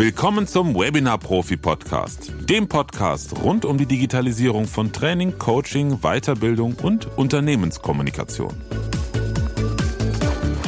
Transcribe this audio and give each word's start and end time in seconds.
Willkommen 0.00 0.46
zum 0.46 0.74
Webinar 0.74 1.18
Profi 1.18 1.58
Podcast, 1.58 2.32
dem 2.48 2.68
Podcast 2.68 3.36
rund 3.42 3.66
um 3.66 3.76
die 3.76 3.84
Digitalisierung 3.84 4.66
von 4.66 4.94
Training, 4.94 5.36
Coaching, 5.36 5.98
Weiterbildung 6.00 6.74
und 6.82 7.06
Unternehmenskommunikation. 7.18 8.54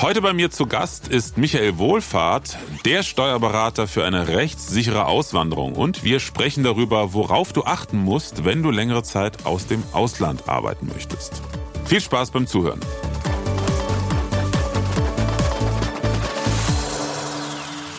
Heute 0.02 0.20
bei 0.20 0.34
mir 0.34 0.50
zu 0.50 0.66
Gast 0.66 1.08
ist 1.08 1.38
Michael 1.38 1.78
Wohlfahrt, 1.78 2.58
der 2.84 3.02
Steuerberater 3.02 3.88
für 3.88 4.04
eine 4.04 4.28
rechtssichere 4.28 5.06
Auswanderung. 5.06 5.76
Und 5.76 6.04
wir 6.04 6.20
sprechen 6.20 6.62
darüber, 6.62 7.14
worauf 7.14 7.54
du 7.54 7.64
achten 7.64 7.96
musst, 7.96 8.44
wenn 8.44 8.62
du 8.62 8.70
längere 8.70 9.02
Zeit 9.02 9.46
aus 9.46 9.66
dem 9.66 9.82
Ausland 9.92 10.46
arbeiten 10.46 10.88
möchtest. 10.92 11.40
Viel 11.86 12.02
Spaß 12.02 12.32
beim 12.32 12.46
Zuhören. 12.46 12.80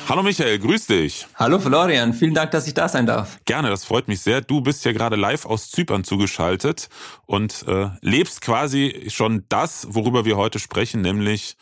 Hallo 0.09 0.21
Michael, 0.21 0.59
grüß 0.59 0.87
dich. 0.87 1.27
Hallo 1.35 1.59
Florian, 1.59 2.13
vielen 2.13 2.33
Dank, 2.33 2.51
dass 2.51 2.67
ich 2.67 2.73
da 2.73 2.89
sein 2.89 3.05
darf. 3.05 3.39
Gerne, 3.45 3.69
das 3.69 3.85
freut 3.85 4.09
mich 4.09 4.19
sehr. 4.19 4.41
Du 4.41 4.59
bist 4.59 4.83
ja 4.83 4.91
gerade 4.91 5.15
live 5.15 5.45
aus 5.45 5.71
Zypern 5.71 6.03
zugeschaltet 6.03 6.89
und 7.25 7.63
äh, 7.67 7.87
lebst 8.01 8.41
quasi 8.41 9.05
schon 9.07 9.45
das, 9.47 9.87
worüber 9.91 10.25
wir 10.25 10.35
heute 10.35 10.59
sprechen, 10.59 11.01
nämlich 11.01 11.55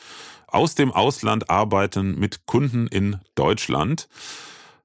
aus 0.48 0.73
dem 0.73 0.91
Ausland 0.91 1.52
arbeiten 1.52 2.20
mit 2.20 2.48
Kunden 2.48 2.88
in 2.88 3.20
Deutschland. 3.36 4.09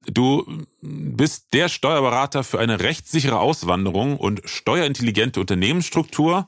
Du 0.05 0.47
bist 0.83 1.47
der 1.55 1.69
Steuerberater 1.69 2.45
für 2.45 2.61
eine 2.61 2.81
rechtssichere 2.81 3.41
Auswanderung 3.41 4.19
und 4.19 4.43
steuerintelligente 4.45 5.41
Unternehmensstruktur. 5.41 6.47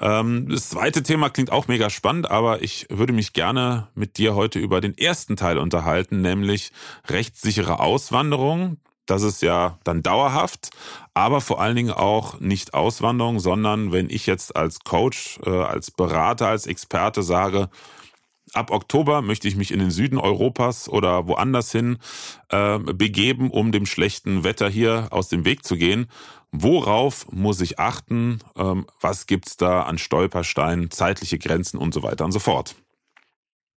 Ähm, 0.00 0.48
das 0.48 0.70
zweite 0.70 1.02
Thema 1.02 1.30
klingt 1.30 1.50
auch 1.50 1.68
mega 1.68 1.90
spannend, 1.90 2.30
aber 2.30 2.62
ich 2.62 2.86
würde 2.90 3.12
mich 3.12 3.32
gerne 3.32 3.88
mit 3.94 4.18
dir 4.18 4.34
heute 4.34 4.58
über 4.58 4.80
den 4.80 4.96
ersten 4.96 5.36
Teil 5.36 5.58
unterhalten, 5.58 6.20
nämlich 6.20 6.72
rechtssichere 7.08 7.80
Auswanderung. 7.80 8.78
Das 9.06 9.22
ist 9.22 9.40
ja 9.40 9.78
dann 9.84 10.02
dauerhaft, 10.02 10.70
aber 11.14 11.40
vor 11.40 11.60
allen 11.60 11.76
Dingen 11.76 11.92
auch 11.92 12.40
nicht 12.40 12.74
Auswanderung, 12.74 13.40
sondern 13.40 13.90
wenn 13.90 14.10
ich 14.10 14.26
jetzt 14.26 14.54
als 14.54 14.80
Coach, 14.80 15.40
äh, 15.46 15.50
als 15.50 15.90
Berater, 15.90 16.48
als 16.48 16.66
Experte 16.66 17.22
sage, 17.22 17.70
Ab 18.52 18.70
Oktober 18.70 19.22
möchte 19.22 19.48
ich 19.48 19.56
mich 19.56 19.72
in 19.72 19.78
den 19.78 19.90
Süden 19.90 20.18
Europas 20.18 20.88
oder 20.88 21.26
woanders 21.26 21.72
hin 21.72 21.98
äh, 22.50 22.78
begeben, 22.78 23.50
um 23.50 23.72
dem 23.72 23.86
schlechten 23.86 24.44
Wetter 24.44 24.68
hier 24.68 25.08
aus 25.10 25.28
dem 25.28 25.44
Weg 25.44 25.64
zu 25.64 25.76
gehen. 25.76 26.06
Worauf 26.50 27.30
muss 27.30 27.60
ich 27.60 27.78
achten? 27.78 28.40
Ähm, 28.56 28.86
was 29.00 29.26
gibt's 29.26 29.56
da 29.56 29.82
an 29.82 29.98
Stolpersteinen, 29.98 30.90
zeitliche 30.90 31.38
Grenzen 31.38 31.78
und 31.78 31.92
so 31.92 32.02
weiter 32.02 32.24
und 32.24 32.32
so 32.32 32.38
fort? 32.38 32.74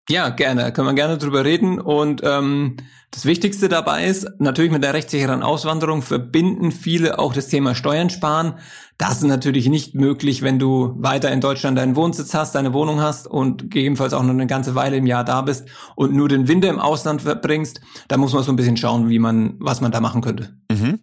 Ja, 0.09 0.29
gerne. 0.29 0.73
Können 0.73 0.87
wir 0.87 0.93
gerne 0.93 1.17
drüber 1.17 1.45
reden. 1.45 1.79
Und 1.79 2.21
ähm, 2.23 2.77
das 3.11 3.25
Wichtigste 3.25 3.69
dabei 3.69 4.05
ist, 4.05 4.27
natürlich 4.39 4.71
mit 4.71 4.83
der 4.83 4.93
rechtssicheren 4.93 5.43
Auswanderung 5.43 6.01
verbinden 6.01 6.71
viele 6.71 7.19
auch 7.19 7.33
das 7.33 7.47
Thema 7.47 7.75
Steuern 7.75 8.09
sparen. 8.09 8.55
Das 8.97 9.17
ist 9.17 9.23
natürlich 9.23 9.67
nicht 9.67 9.95
möglich, 9.95 10.41
wenn 10.43 10.59
du 10.59 10.95
weiter 10.97 11.31
in 11.31 11.41
Deutschland 11.41 11.77
deinen 11.77 11.95
Wohnsitz 11.95 12.33
hast, 12.33 12.55
deine 12.55 12.73
Wohnung 12.73 13.01
hast 13.01 13.27
und 13.27 13.63
gegebenenfalls 13.63 14.13
auch 14.13 14.23
noch 14.23 14.29
eine 14.29 14.47
ganze 14.47 14.75
Weile 14.75 14.97
im 14.97 15.07
Jahr 15.07 15.23
da 15.23 15.41
bist 15.41 15.67
und 15.95 16.13
nur 16.13 16.29
den 16.29 16.47
Winter 16.47 16.69
im 16.69 16.79
Ausland 16.79 17.21
verbringst. 17.21 17.81
Da 18.07 18.17
muss 18.17 18.33
man 18.33 18.43
so 18.43 18.51
ein 18.51 18.57
bisschen 18.57 18.77
schauen, 18.77 19.09
wie 19.09 19.19
man, 19.19 19.55
was 19.59 19.81
man 19.81 19.91
da 19.91 20.01
machen 20.01 20.21
könnte. 20.21 20.55
Mhm. 20.71 20.99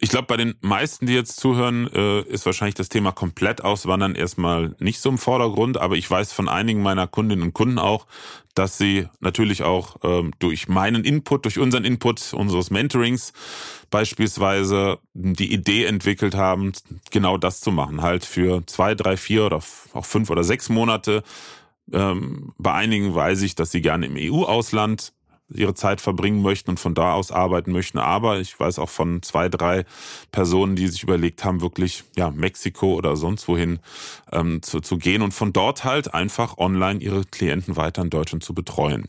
Ich 0.00 0.10
glaube, 0.10 0.26
bei 0.28 0.36
den 0.36 0.54
meisten, 0.60 1.06
die 1.06 1.14
jetzt 1.14 1.40
zuhören, 1.40 1.88
äh, 1.92 2.20
ist 2.22 2.46
wahrscheinlich 2.46 2.76
das 2.76 2.88
Thema 2.88 3.10
komplett 3.10 3.64
auswandern 3.64 4.14
erstmal 4.14 4.76
nicht 4.78 5.00
so 5.00 5.08
im 5.08 5.18
Vordergrund. 5.18 5.76
Aber 5.76 5.96
ich 5.96 6.08
weiß 6.08 6.32
von 6.32 6.48
einigen 6.48 6.82
meiner 6.82 7.08
Kundinnen 7.08 7.42
und 7.42 7.52
Kunden 7.52 7.80
auch, 7.80 8.06
dass 8.54 8.78
sie 8.78 9.08
natürlich 9.18 9.64
auch 9.64 9.96
ähm, 10.04 10.32
durch 10.38 10.68
meinen 10.68 11.02
Input, 11.02 11.44
durch 11.44 11.58
unseren 11.58 11.84
Input 11.84 12.32
unseres 12.32 12.70
Mentorings 12.70 13.32
beispielsweise 13.90 14.98
die 15.14 15.52
Idee 15.52 15.86
entwickelt 15.86 16.36
haben, 16.36 16.72
genau 17.10 17.36
das 17.36 17.60
zu 17.60 17.72
machen. 17.72 18.00
Halt 18.00 18.24
für 18.24 18.64
zwei, 18.66 18.94
drei, 18.94 19.16
vier 19.16 19.46
oder 19.46 19.60
auch 19.94 20.04
fünf 20.04 20.30
oder 20.30 20.44
sechs 20.44 20.68
Monate. 20.68 21.24
Ähm, 21.92 22.52
bei 22.58 22.72
einigen 22.72 23.14
weiß 23.14 23.42
ich, 23.42 23.56
dass 23.56 23.72
sie 23.72 23.80
gerne 23.80 24.06
im 24.06 24.16
EU-Ausland 24.16 25.12
ihre 25.50 25.74
Zeit 25.74 26.00
verbringen 26.00 26.42
möchten 26.42 26.70
und 26.70 26.80
von 26.80 26.94
da 26.94 27.14
aus 27.14 27.32
arbeiten 27.32 27.72
möchten. 27.72 27.98
Aber 27.98 28.38
ich 28.38 28.58
weiß 28.58 28.78
auch 28.78 28.88
von 28.88 29.22
zwei, 29.22 29.48
drei 29.48 29.84
Personen, 30.30 30.76
die 30.76 30.88
sich 30.88 31.02
überlegt 31.02 31.44
haben, 31.44 31.60
wirklich 31.60 32.04
ja 32.16 32.30
Mexiko 32.30 32.94
oder 32.94 33.16
sonst 33.16 33.48
wohin 33.48 33.78
ähm, 34.32 34.62
zu, 34.62 34.80
zu 34.80 34.98
gehen 34.98 35.22
und 35.22 35.32
von 35.32 35.52
dort 35.52 35.84
halt 35.84 36.14
einfach 36.14 36.58
online 36.58 37.00
ihre 37.00 37.24
Klienten 37.24 37.76
weiter 37.76 38.02
in 38.02 38.10
Deutschland 38.10 38.44
zu 38.44 38.54
betreuen. 38.54 39.08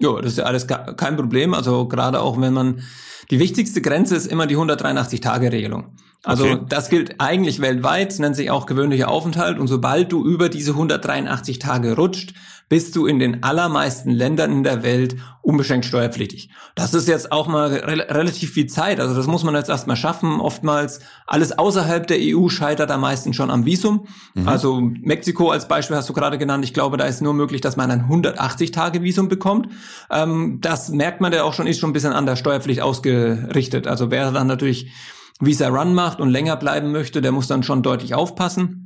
Ja, 0.00 0.18
das 0.20 0.32
ist 0.32 0.38
ja 0.38 0.44
alles 0.44 0.66
kein 0.66 1.16
Problem. 1.16 1.52
Also 1.52 1.86
gerade 1.86 2.20
auch 2.20 2.40
wenn 2.40 2.54
man 2.54 2.82
die 3.30 3.38
wichtigste 3.38 3.82
Grenze 3.82 4.16
ist 4.16 4.26
immer 4.26 4.46
die 4.46 4.56
183-Tage-Regelung. 4.56 5.96
Also 6.22 6.44
okay. 6.44 6.58
das 6.68 6.90
gilt 6.90 7.20
eigentlich 7.20 7.60
weltweit, 7.60 8.18
nennt 8.18 8.36
sich 8.36 8.50
auch 8.50 8.66
gewöhnlicher 8.66 9.08
Aufenthalt. 9.08 9.58
Und 9.58 9.68
sobald 9.68 10.12
du 10.12 10.24
über 10.24 10.48
diese 10.48 10.72
183 10.72 11.58
Tage 11.58 11.96
rutscht, 11.96 12.34
bist 12.70 12.94
du 12.94 13.06
in 13.06 13.18
den 13.18 13.42
allermeisten 13.42 14.10
Ländern 14.10 14.52
in 14.52 14.62
der 14.62 14.84
Welt 14.84 15.16
unbeschränkt 15.42 15.86
steuerpflichtig. 15.86 16.50
Das 16.76 16.94
ist 16.94 17.08
jetzt 17.08 17.32
auch 17.32 17.48
mal 17.48 17.66
re 17.66 18.06
relativ 18.08 18.52
viel 18.52 18.68
Zeit. 18.68 19.00
Also 19.00 19.16
das 19.16 19.26
muss 19.26 19.42
man 19.42 19.56
jetzt 19.56 19.68
erstmal 19.68 19.96
schaffen. 19.96 20.40
Oftmals 20.40 21.00
alles 21.26 21.58
außerhalb 21.58 22.06
der 22.06 22.18
EU 22.20 22.48
scheitert 22.48 22.92
am 22.92 23.00
meisten 23.00 23.34
schon 23.34 23.50
am 23.50 23.66
Visum. 23.66 24.06
Mhm. 24.34 24.46
Also 24.46 24.80
Mexiko 24.80 25.50
als 25.50 25.66
Beispiel 25.66 25.96
hast 25.96 26.08
du 26.08 26.12
gerade 26.12 26.38
genannt. 26.38 26.64
Ich 26.64 26.72
glaube, 26.72 26.96
da 26.96 27.06
ist 27.06 27.20
nur 27.20 27.34
möglich, 27.34 27.60
dass 27.60 27.76
man 27.76 27.90
ein 27.90 28.08
180-Tage-Visum 28.08 29.28
bekommt. 29.28 29.68
Ähm, 30.08 30.58
das 30.60 30.90
merkt 30.90 31.20
man 31.20 31.32
ja 31.32 31.42
auch 31.42 31.54
schon, 31.54 31.66
ist 31.66 31.80
schon 31.80 31.90
ein 31.90 31.94
bisschen 31.94 32.12
an 32.12 32.24
der 32.24 32.36
Steuerpflicht 32.36 32.82
ausgerichtet. 32.82 33.88
Also 33.88 34.12
wer 34.12 34.30
dann 34.30 34.46
natürlich 34.46 34.92
Visa 35.40 35.66
Run 35.66 35.92
macht 35.92 36.20
und 36.20 36.28
länger 36.28 36.54
bleiben 36.54 36.92
möchte, 36.92 37.20
der 37.20 37.32
muss 37.32 37.48
dann 37.48 37.64
schon 37.64 37.82
deutlich 37.82 38.14
aufpassen. 38.14 38.79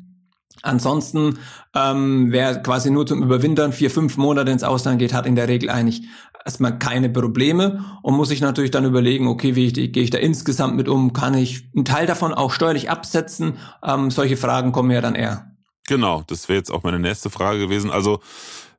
Ansonsten, 0.65 1.39
ähm, 1.75 2.29
wer 2.31 2.57
quasi 2.63 2.91
nur 2.91 3.07
zum 3.07 3.23
Überwintern 3.23 3.73
vier, 3.73 3.91
fünf 3.91 4.17
Monate 4.17 4.51
ins 4.51 4.63
Ausland 4.63 4.99
geht, 4.99 5.13
hat 5.13 5.27
in 5.27 5.37
der 5.37 5.49
Regel 5.49 5.71
eigentlich 5.71 6.03
erstmal 6.45 6.79
keine 6.79 7.09
Probleme 7.11 7.85
und 8.03 8.15
muss 8.15 8.29
sich 8.29 8.41
natürlich 8.41 8.71
dann 8.71 8.85
überlegen, 8.85 9.29
okay, 9.29 9.57
wie, 9.57 9.73
gehe 9.73 10.03
ich 10.03 10.11
da 10.11 10.19
insgesamt 10.19 10.77
mit 10.77 10.89
um? 10.89 11.13
Kann 11.13 11.35
ich 11.35 11.69
einen 11.75 11.85
Teil 11.85 12.07
davon 12.07 12.33
auch 12.33 12.51
steuerlich 12.51 12.91
absetzen? 12.91 13.59
Ähm, 13.83 14.11
solche 14.11 14.37
Fragen 14.37 14.73
kommen 14.73 14.91
ja 14.91 15.01
dann 15.01 15.15
eher. 15.15 15.51
Genau, 15.87 16.23
das 16.27 16.49
wäre 16.49 16.59
jetzt 16.59 16.71
auch 16.71 16.83
meine 16.83 16.99
nächste 16.99 17.31
Frage 17.31 17.59
gewesen. 17.59 17.91
Also 17.91 18.21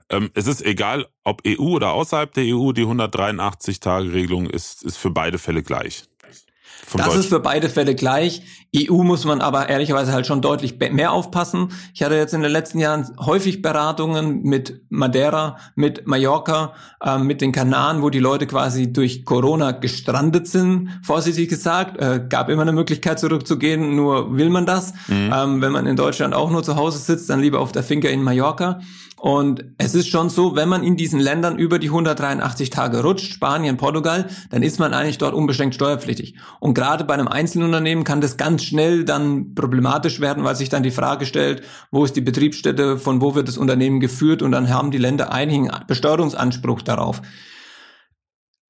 ähm, 0.10 0.30
es 0.34 0.48
ist 0.48 0.64
egal, 0.64 1.06
ob 1.24 1.42
EU 1.48 1.76
oder 1.76 1.94
außerhalb 1.94 2.34
der 2.34 2.44
EU, 2.56 2.72
die 2.72 2.86
183-Tage-Regelung 2.86 4.48
ist, 4.48 4.84
ist 4.84 4.98
für 4.98 5.10
beide 5.10 5.38
Fälle 5.38 5.64
gleich 5.64 6.06
das 6.94 7.08
Deutsch. 7.08 7.18
ist 7.18 7.30
für 7.30 7.40
beide 7.40 7.70
Fälle 7.70 7.96
gleich. 7.96 8.42
EU 8.76 9.04
muss 9.04 9.26
man 9.26 9.42
aber 9.42 9.70
ehrlicherweise 9.70 10.12
halt 10.12 10.28
schon 10.28 10.42
deutlich 10.42 10.78
mehr 10.80 11.12
aufpassen. 11.12 11.70
Ich 11.94 12.04
hatte 12.04 12.16
jetzt 12.16 12.34
in 12.34 12.42
den 12.42 12.52
letzten 12.52 12.80
Jahren 12.80 13.10
häufig 13.20 13.62
Beratungen 13.62 14.44
mit 14.44 14.82
Madeira, 14.90 15.58
mit 15.76 16.06
Mallorca, 16.08 16.74
äh, 17.04 17.18
mit 17.18 17.42
den 17.42 17.52
Kanaren, 17.52 18.02
wo 18.02 18.10
die 18.10 18.20
Leute 18.20 18.48
quasi 18.48 18.92
durch 18.92 19.26
Corona 19.26 19.72
gestrandet 19.72 20.48
sind, 20.48 20.90
vorsichtig 21.04 21.50
gesagt. 21.50 21.98
Äh, 21.98 22.26
gab 22.28 22.50
immer 22.50 22.64
eine 22.64 22.74
Möglichkeit 22.74 23.20
zurückzugehen, 23.20 23.96
nur 23.96 24.36
will 24.38 24.50
man 24.50 24.66
das. 24.66 24.94
Mhm. 25.08 25.34
Ähm, 25.34 25.62
wenn 25.62 25.72
man 25.72 25.88
in 25.88 25.96
Deutschland 25.96 26.34
auch 26.34 26.52
nur 26.52 26.64
zu 26.64 26.76
Hause 26.76 27.00
sitzt, 27.00 27.30
dann 27.30 27.40
lieber 27.40 27.60
auf 27.60 27.72
der 27.72 27.84
Finca 27.84 28.10
in 28.10 28.24
Mallorca. 28.24 28.80
Und 29.26 29.66
es 29.80 29.96
ist 29.96 30.08
schon 30.08 30.30
so, 30.30 30.56
wenn 30.56 30.70
man 30.70 30.84
in 30.84 30.98
diesen 30.98 31.20
Ländern 31.20 31.58
über 31.58 31.80
die 31.80 31.88
183 31.88 32.70
Tage 32.70 33.02
rutscht, 33.02 33.34
Spanien, 33.34 33.76
Portugal, 33.76 34.30
dann 34.52 34.62
ist 34.62 34.78
man 34.78 34.94
eigentlich 34.94 35.18
dort 35.18 35.34
unbeschränkt 35.34 35.74
steuerpflichtig. 35.74 36.36
Und 36.60 36.75
gerade 36.76 37.04
bei 37.04 37.16
einem 37.16 37.28
Einzelunternehmen 37.28 38.04
kann 38.04 38.22
das 38.22 38.38
ganz 38.38 38.64
schnell 38.64 39.04
dann 39.04 39.56
problematisch 39.56 40.20
werden, 40.20 40.44
weil 40.44 40.56
sich 40.56 40.70
dann 40.70 40.84
die 40.84 40.92
Frage 40.92 41.26
stellt, 41.26 41.64
wo 41.90 42.06
ist 42.06 42.16
die 42.16 42.22
Betriebsstätte, 42.22 43.00
von 43.00 43.22
wo 43.22 43.34
wird 43.34 43.48
das 43.48 43.58
Unternehmen 43.58 44.00
geführt 44.00 44.44
und 44.44 44.52
dann 44.52 44.70
haben 44.70 44.92
die 44.92 45.00
Länder 45.00 45.32
einigen 45.32 45.72
Besteuerungsanspruch 45.88 46.84
darauf. 46.84 47.22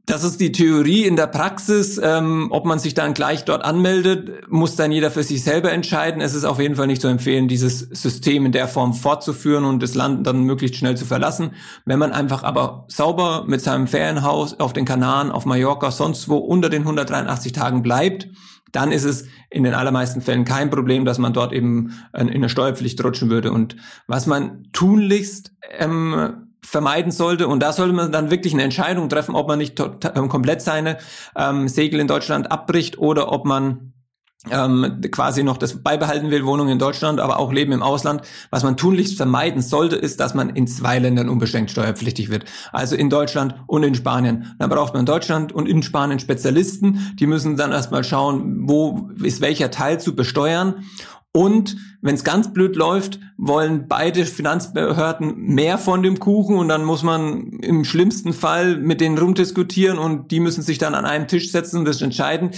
Das 0.05 0.23
ist 0.23 0.39
die 0.39 0.51
Theorie. 0.51 1.05
In 1.05 1.15
der 1.15 1.25
Praxis, 1.25 1.99
ähm, 2.01 2.49
ob 2.51 2.65
man 2.65 2.77
sich 2.77 2.93
dann 2.93 3.15
gleich 3.15 3.43
dort 3.43 3.65
anmeldet, 3.65 4.49
muss 4.49 4.75
dann 4.75 4.91
jeder 4.91 5.09
für 5.09 5.23
sich 5.23 5.43
selber 5.43 5.71
entscheiden. 5.71 6.21
Es 6.21 6.35
ist 6.35 6.43
auf 6.43 6.59
jeden 6.59 6.75
Fall 6.75 6.85
nicht 6.85 7.01
zu 7.01 7.07
empfehlen, 7.07 7.47
dieses 7.47 7.79
System 7.79 8.45
in 8.45 8.51
der 8.51 8.67
Form 8.67 8.93
fortzuführen 8.93 9.65
und 9.65 9.81
das 9.81 9.95
Land 9.95 10.27
dann 10.27 10.43
möglichst 10.43 10.77
schnell 10.77 10.95
zu 10.95 11.05
verlassen. 11.05 11.51
Wenn 11.85 11.97
man 11.97 12.11
einfach 12.11 12.43
aber 12.43 12.85
sauber 12.87 13.45
mit 13.47 13.61
seinem 13.61 13.87
Ferienhaus 13.87 14.59
auf 14.59 14.73
den 14.73 14.85
Kanaren, 14.85 15.31
auf 15.31 15.45
Mallorca, 15.45 15.89
sonst 15.89 16.29
wo 16.29 16.37
unter 16.37 16.69
den 16.69 16.83
183 16.83 17.51
Tagen 17.51 17.81
bleibt, 17.81 18.29
dann 18.71 18.91
ist 18.91 19.05
es 19.05 19.25
in 19.49 19.63
den 19.63 19.73
allermeisten 19.73 20.21
Fällen 20.21 20.45
kein 20.45 20.69
Problem, 20.69 21.05
dass 21.05 21.17
man 21.17 21.33
dort 21.33 21.51
eben 21.51 21.93
in 22.15 22.29
eine 22.29 22.49
Steuerpflicht 22.49 23.03
rutschen 23.03 23.29
würde. 23.31 23.51
Und 23.51 23.75
was 24.05 24.27
man 24.27 24.67
tunlichst 24.71 25.53
ähm, 25.79 26.44
vermeiden 26.65 27.11
sollte. 27.11 27.47
Und 27.47 27.61
da 27.61 27.73
sollte 27.73 27.93
man 27.93 28.11
dann 28.11 28.31
wirklich 28.31 28.53
eine 28.53 28.63
Entscheidung 28.63 29.09
treffen, 29.09 29.35
ob 29.35 29.47
man 29.47 29.59
nicht 29.59 29.79
ähm, 29.79 30.29
komplett 30.29 30.61
seine 30.61 30.97
ähm, 31.35 31.67
Segel 31.67 31.99
in 31.99 32.07
Deutschland 32.07 32.51
abbricht 32.51 32.97
oder 32.97 33.31
ob 33.31 33.45
man 33.45 33.93
ähm, 34.51 35.01
quasi 35.11 35.43
noch 35.43 35.57
das 35.57 35.81
beibehalten 35.81 36.29
will, 36.29 36.45
Wohnung 36.45 36.69
in 36.69 36.79
Deutschland, 36.79 37.19
aber 37.19 37.39
auch 37.39 37.51
Leben 37.51 37.71
im 37.71 37.81
Ausland. 37.81 38.21
Was 38.51 38.63
man 38.63 38.77
tunlichst 38.77 39.17
vermeiden 39.17 39.61
sollte, 39.61 39.95
ist, 39.95 40.19
dass 40.19 40.33
man 40.33 40.49
in 40.49 40.67
zwei 40.67 40.99
Ländern 40.99 41.29
unbeschränkt 41.29 41.71
steuerpflichtig 41.71 42.29
wird. 42.29 42.45
Also 42.71 42.95
in 42.95 43.09
Deutschland 43.09 43.55
und 43.67 43.83
in 43.83 43.95
Spanien. 43.95 44.55
Dann 44.59 44.69
braucht 44.69 44.93
man 44.93 45.01
in 45.01 45.05
Deutschland 45.05 45.51
und 45.51 45.67
in 45.67 45.83
Spanien 45.83 46.19
Spezialisten. 46.19 47.15
Die 47.19 47.27
müssen 47.27 47.57
dann 47.57 47.71
erstmal 47.71 48.03
schauen, 48.03 48.67
wo 48.67 49.09
ist 49.21 49.41
welcher 49.41 49.71
Teil 49.71 49.99
zu 49.99 50.15
besteuern. 50.15 50.85
Und 51.35 51.75
wenn 52.01 52.15
es 52.15 52.23
ganz 52.23 52.53
blöd 52.53 52.77
läuft, 52.77 53.19
wollen 53.35 53.89
beide 53.89 54.25
Finanzbehörden 54.25 55.35
mehr 55.35 55.77
von 55.77 56.01
dem 56.01 56.17
Kuchen 56.17 56.55
und 56.55 56.69
dann 56.69 56.85
muss 56.85 57.03
man 57.03 57.59
im 57.59 57.83
schlimmsten 57.83 58.31
Fall 58.31 58.77
mit 58.77 59.01
denen 59.01 59.17
rumdiskutieren 59.17 59.97
und 59.97 60.31
die 60.31 60.39
müssen 60.39 60.61
sich 60.61 60.77
dann 60.77 60.95
an 60.95 61.03
einen 61.03 61.27
Tisch 61.27 61.51
setzen 61.51 61.79
und 61.79 61.85
das 61.85 62.01
entscheiden. 62.01 62.51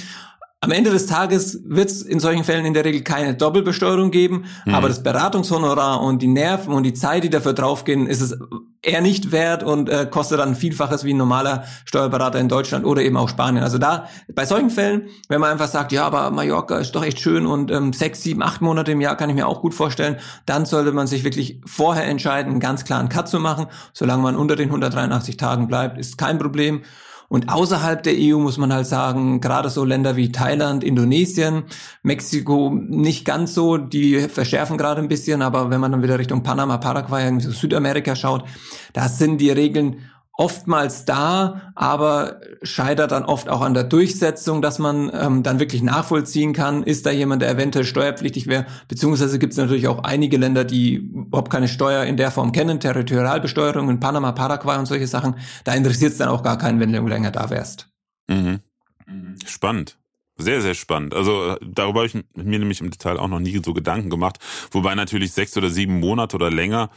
Am 0.59 0.71
Ende 0.71 0.89
des 0.89 1.06
Tages 1.06 1.59
wird 1.65 1.89
es 1.89 2.01
in 2.01 2.19
solchen 2.19 2.44
Fällen 2.44 2.65
in 2.65 2.74
der 2.74 2.83
Regel 2.83 3.04
keine 3.04 3.36
Doppelbesteuerung 3.36 4.09
geben, 4.09 4.45
mhm. 4.65 4.74
aber 4.74 4.88
das 4.88 5.04
Beratungshonorar 5.04 6.01
und 6.01 6.24
die 6.24 6.27
Nerven 6.27 6.74
und 6.74 6.81
die 6.81 6.95
Zeit, 6.95 7.24
die 7.24 7.30
dafür 7.30 7.54
draufgehen, 7.54 8.07
ist 8.07 8.21
es 8.21 8.39
eher 8.81 9.01
nicht 9.01 9.31
wert 9.31 9.62
und 9.62 9.88
äh, 9.88 10.07
kostet 10.09 10.39
dann 10.39 10.56
Vielfaches 10.56 11.04
wie 11.04 11.13
ein 11.13 11.18
normaler 11.18 11.65
Steuerberater 11.86 12.39
in 12.39 12.50
Deutschland 12.50 12.86
oder 12.86 13.04
eben 13.04 13.18
auch 13.18 13.30
Spanien. 13.30 13.63
Also 13.63 13.77
da, 13.77 14.07
bei 14.33 14.48
solchen 14.48 14.71
Fällen, 14.71 15.09
wenn 15.30 15.39
man 15.39 15.51
einfach 15.51 15.68
sagt, 15.68 15.92
ja, 15.92 16.07
aber 16.07 16.31
Mallorca 16.31 16.80
ist 16.80 16.95
doch 16.95 17.04
echt 17.04 17.19
schön 17.19 17.45
und 17.45 17.69
ähm, 17.69 17.94
sechs, 17.94 18.24
sieben, 18.24 18.42
acht 18.42 18.62
Monate 18.62 18.94
im 18.94 19.01
Jahr 19.01 19.15
kann 19.15 19.30
ich 19.30 19.36
mir 19.36 19.48
auch 19.48 19.62
gut 19.62 19.75
vorstellen, 19.75 20.18
dann 20.48 20.65
sollte 20.65 20.92
man 20.92 21.06
sich 21.06 21.24
wirklich 21.24 21.62
vorher 21.65 22.06
entscheiden, 22.06 22.54
einen 22.54 22.59
ganz 22.59 22.83
klaren 22.83 23.09
Cut 23.09 23.27
zu 23.27 23.39
machen. 23.39 23.68
Solange 23.94 24.24
man 24.24 24.36
unter 24.36 24.56
den 24.56 24.69
183 24.69 25.38
Tagen 25.38 25.68
bleibt, 25.68 26.00
ist 26.00 26.18
kein 26.18 26.39
Problem. 26.39 26.81
Und 27.30 27.50
außerhalb 27.50 28.04
der 28.04 28.14
EU 28.16 28.40
muss 28.40 28.58
man 28.58 28.72
halt 28.72 28.88
sagen, 28.88 29.42
gerade 29.42 29.70
so 29.70 29.84
Länder 29.84 30.16
wie 30.16 30.32
Thailand, 30.32 30.84
Indonesien, 30.84 31.64
Mexiko 32.02 32.70
nicht 32.74 33.26
ganz 33.26 33.54
so, 33.54 33.78
die 33.78 34.20
verschärfen 34.30 34.78
gerade 34.78 35.02
ein 35.02 35.10
bisschen, 35.10 35.42
aber 35.42 35.70
wenn 35.70 35.82
man 35.82 35.92
dann 35.92 36.04
wieder 36.04 36.20
Richtung 36.20 36.44
Panama, 36.44 36.78
Paraguay, 36.78 37.38
Südamerika 37.40 38.16
schaut, 38.16 38.46
da 38.94 39.10
sind 39.10 39.42
die 39.42 39.52
Regeln 39.52 39.98
oftmals 40.38 41.04
da, 41.04 41.74
aber 41.74 42.39
scheitert 42.62 43.12
dann 43.12 43.25
oft 43.25 43.50
auch 43.50 43.62
an 43.62 43.74
der 43.74 43.84
Durchsetzung, 43.84 44.62
dass 44.62 44.78
man 44.78 45.12
ähm, 45.12 45.42
dann 45.42 45.60
wirklich 45.60 45.81
nachvollziehen 45.81 46.54
kann, 46.54 46.84
ist 46.84 47.07
da 47.07 47.12
jemand, 47.12 47.42
der 47.42 47.50
eventuell 47.50 47.86
steuerpflichtig 47.86 48.45
wäre, 48.45 48.68
beziehungsweise 48.88 49.39
gibt 49.39 49.54
es 49.54 49.57
natürlich 49.57 49.88
auch 49.88 50.04
einige 50.04 50.38
Länder, 50.38 50.63
die 50.63 50.94
überhaupt 50.94 51.51
keine 51.51 51.68
Steuer 51.68 52.04
in 52.04 52.18
der 52.18 52.30
Form 52.30 52.51
kennen, 52.51 52.80
Territorialbesteuerung 52.80 53.89
in 53.89 54.00
Panama, 54.00 54.31
Paraguay 54.31 54.78
und 54.78 54.86
solche 54.86 55.07
Sachen, 55.07 55.36
da 55.63 55.74
interessiert 55.74 56.12
es 56.12 56.19
dann 56.19 56.30
auch 56.30 56.44
gar 56.44 56.60
keinen, 56.60 56.80
wenn 56.80 56.94
du 56.94 57.07
länger 57.07 57.31
da 57.31 57.50
wärst. 57.50 57.90
Mhm. 58.28 58.60
Spannend. 59.45 59.98
Sehr, 60.40 60.62
sehr 60.62 60.75
spannend. 60.75 61.16
Also 61.16 61.54
äh, 61.54 61.57
darüber 61.66 62.01
habe 62.01 62.07
ich 62.07 62.13
mir 62.36 62.60
nämlich 62.60 62.80
im 62.80 62.92
Detail 62.92 63.18
auch 63.18 63.28
noch 63.28 63.40
nie 63.40 63.60
so 63.66 63.74
Gedanken 63.74 64.12
gemacht. 64.12 64.38
Wobei 64.69 64.94
natürlich 64.94 65.31
sechs 65.31 65.57
oder 65.57 65.72
sieben 65.72 66.00
Monate 66.00 66.36
oder 66.36 66.51
länger 66.51 66.92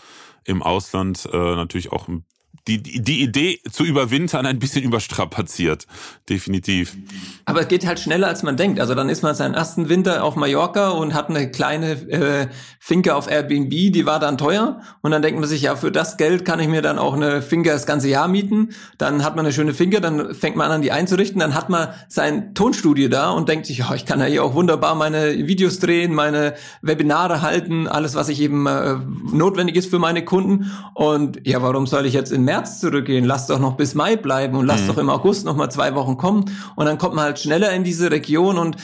im 0.45 0.63
Ausland 0.63 1.27
äh, 1.33 1.37
natürlich 1.37 1.91
auch 1.91 2.07
ein 2.07 2.27
die, 2.69 3.03
die 3.03 3.23
Idee 3.23 3.61
zu 3.71 3.85
überwintern 3.85 4.47
ein 4.47 4.59
bisschen 4.59 4.85
überstrapaziert. 4.85 5.87
Definitiv. 6.29 6.97
Aber 7.45 7.63
es 7.63 7.69
geht 7.69 7.87
halt 7.87 7.99
schneller, 7.99 8.29
als 8.29 8.43
man 8.43 8.57
denkt. 8.57 8.81
Also 8.81 8.95
dann 8.95 9.09
ist 9.09 9.23
man 9.23 9.35
seinen 9.35 9.55
ersten 9.55 9.89
Winter 9.89 10.23
auf 10.23 10.37
Mallorca 10.37 10.91
und 10.91 11.15
hat 11.15 11.31
eine 11.31 11.51
kleine 11.51 11.93
äh, 12.11 12.49
Finke 12.79 13.15
auf 13.15 13.31
Airbnb, 13.31 13.71
die 13.71 14.07
war 14.07 14.21
dann 14.21 14.39
teuer. 14.39 14.81
Und 15.01 15.11
dann 15.11 15.23
denkt 15.23 15.41
man 15.41 15.49
sich, 15.49 15.63
ja, 15.63 15.75
für 15.75 15.91
das 15.91 16.17
Geld 16.17 16.45
kann 16.45 16.61
ich 16.61 16.69
mir 16.69 16.83
dann 16.83 16.99
auch 16.99 17.15
eine 17.15 17.43
Finke 17.43 17.71
das 17.71 17.87
ganze 17.87 18.09
Jahr 18.09 18.29
mieten. 18.29 18.71
Dann 18.99 19.25
hat 19.25 19.37
man 19.37 19.47
eine 19.47 19.53
schöne 19.53 19.75
Finke, 19.75 20.01
dann 20.01 20.35
fängt 20.35 20.57
man 20.57 20.71
an, 20.71 20.83
die 20.83 20.93
einzurichten. 20.93 21.41
Dann 21.41 21.55
hat 21.55 21.71
man 21.71 21.89
sein 22.09 22.55
Tonstudio 22.55 23.09
da 23.09 23.31
und 23.31 23.49
denkt 23.49 23.67
sich, 23.67 23.79
ja, 23.79 23.95
ich 23.95 24.05
kann 24.05 24.21
ja 24.21 24.27
hier 24.27 24.45
auch 24.45 24.55
wunderbar 24.55 24.95
meine 24.95 25.47
Videos 25.47 25.79
drehen, 25.79 26.15
meine 26.15 26.55
Webinare 26.83 27.43
halten, 27.43 27.89
alles, 27.89 28.15
was 28.15 28.29
ich 28.29 28.41
eben 28.41 28.67
äh, 28.67 28.97
notwendig 29.33 29.77
ist 29.77 29.91
für 29.91 29.99
meine 29.99 30.25
Kunden. 30.25 30.71
Und 30.95 31.47
ja, 31.47 31.63
warum 31.63 31.87
soll 31.87 32.07
ich 32.07 32.13
jetzt 32.13 32.33
in 32.33 32.40
März 32.45 32.81
zurückgehen, 32.81 33.25
lass 33.25 33.47
doch 33.47 33.59
noch 33.59 33.77
bis 33.77 33.95
Mai 33.95 34.17
bleiben 34.17 34.57
und 34.57 34.67
lass 34.67 34.83
mhm. 34.83 34.87
doch 34.89 34.99
im 34.99 35.11
August 35.11 35.45
noch 35.45 35.57
mal 35.57 35.71
zwei 35.71 35.95
Wochen 35.95 36.17
kommen. 36.17 36.45
Und 36.77 36.87
dann 36.87 36.99
kommt 36.99 37.15
man 37.15 37.25
halt 37.25 37.39
schneller 37.39 37.73
in 37.73 37.85
diese 37.85 38.11
Region 38.11 38.59
und 38.59 38.77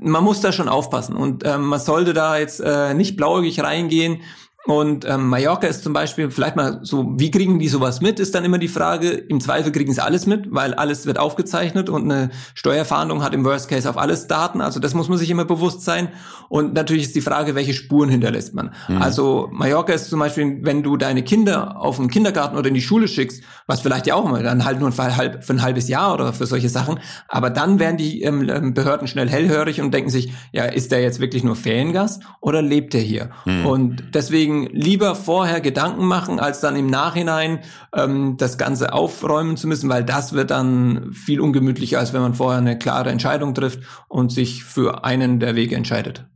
man 0.00 0.24
muss 0.24 0.40
da 0.40 0.52
schon 0.52 0.68
aufpassen. 0.68 1.16
Und 1.16 1.44
ähm, 1.46 1.66
man 1.66 1.80
sollte 1.80 2.14
da 2.14 2.36
jetzt 2.38 2.60
äh, 2.60 2.94
nicht 2.94 3.16
blauäugig 3.16 3.62
reingehen 3.62 4.20
und 4.66 5.04
ähm, 5.04 5.28
Mallorca 5.28 5.66
ist 5.66 5.82
zum 5.82 5.92
Beispiel, 5.92 6.30
vielleicht 6.30 6.56
mal 6.56 6.80
so, 6.82 7.12
wie 7.16 7.30
kriegen 7.30 7.58
die 7.58 7.68
sowas 7.68 8.00
mit, 8.00 8.18
ist 8.18 8.34
dann 8.34 8.46
immer 8.46 8.56
die 8.56 8.68
Frage. 8.68 9.10
Im 9.10 9.40
Zweifel 9.40 9.72
kriegen 9.72 9.92
sie 9.92 10.02
alles 10.02 10.24
mit, 10.26 10.46
weil 10.50 10.72
alles 10.72 11.04
wird 11.04 11.18
aufgezeichnet 11.18 11.90
und 11.90 12.10
eine 12.10 12.30
Steuerfahndung 12.54 13.22
hat 13.22 13.34
im 13.34 13.44
Worst 13.44 13.68
Case 13.68 13.88
auf 13.88 13.98
alles 13.98 14.26
Daten. 14.26 14.62
Also 14.62 14.80
das 14.80 14.94
muss 14.94 15.10
man 15.10 15.18
sich 15.18 15.28
immer 15.28 15.44
bewusst 15.44 15.82
sein. 15.82 16.08
Und 16.48 16.72
natürlich 16.72 17.04
ist 17.04 17.14
die 17.14 17.20
Frage, 17.20 17.54
welche 17.54 17.74
Spuren 17.74 18.08
hinterlässt 18.08 18.54
man. 18.54 18.72
Mhm. 18.88 19.02
Also 19.02 19.50
Mallorca 19.52 19.92
ist 19.92 20.08
zum 20.08 20.20
Beispiel, 20.20 20.60
wenn 20.62 20.82
du 20.82 20.96
deine 20.96 21.22
Kinder 21.22 21.78
auf 21.78 21.96
den 21.96 22.08
Kindergarten 22.08 22.56
oder 22.56 22.68
in 22.68 22.74
die 22.74 22.82
Schule 22.82 23.06
schickst, 23.06 23.42
was 23.66 23.82
vielleicht 23.82 24.06
ja 24.06 24.14
auch 24.14 24.24
mal, 24.24 24.42
dann 24.42 24.64
halt 24.64 24.80
nur 24.80 24.90
für 24.92 25.02
ein 25.02 25.62
halbes 25.62 25.88
Jahr 25.88 26.14
oder 26.14 26.32
für 26.32 26.46
solche 26.46 26.70
Sachen. 26.70 27.00
Aber 27.28 27.50
dann 27.50 27.78
werden 27.78 27.98
die 27.98 28.22
ähm, 28.22 28.48
ähm, 28.48 28.72
Behörden 28.72 29.08
schnell 29.08 29.28
hellhörig 29.28 29.82
und 29.82 29.92
denken 29.92 30.08
sich, 30.08 30.32
ja, 30.52 30.64
ist 30.64 30.90
der 30.90 31.02
jetzt 31.02 31.20
wirklich 31.20 31.44
nur 31.44 31.54
Feriengast 31.56 32.22
oder 32.40 32.62
lebt 32.62 32.94
er 32.94 33.02
hier? 33.02 33.30
Mhm. 33.44 33.66
Und 33.66 34.04
deswegen 34.14 34.53
deswegen 34.54 34.66
lieber 34.74 35.14
vorher 35.14 35.60
Gedanken 35.60 36.06
machen, 36.06 36.40
als 36.40 36.60
dann 36.60 36.76
im 36.76 36.86
Nachhinein 36.86 37.60
ähm, 37.94 38.36
das 38.36 38.58
Ganze 38.58 38.92
aufräumen 38.92 39.56
zu 39.56 39.66
müssen, 39.66 39.88
weil 39.88 40.04
das 40.04 40.32
wird 40.32 40.50
dann 40.50 41.12
viel 41.12 41.40
ungemütlicher, 41.40 41.98
als 41.98 42.12
wenn 42.12 42.20
man 42.20 42.34
vorher 42.34 42.58
eine 42.58 42.78
klare 42.78 43.10
Entscheidung 43.10 43.54
trifft 43.54 43.80
und 44.08 44.32
sich 44.32 44.64
für 44.64 45.04
einen 45.04 45.40
der 45.40 45.54
Wege 45.54 45.76
entscheidet. 45.76 46.26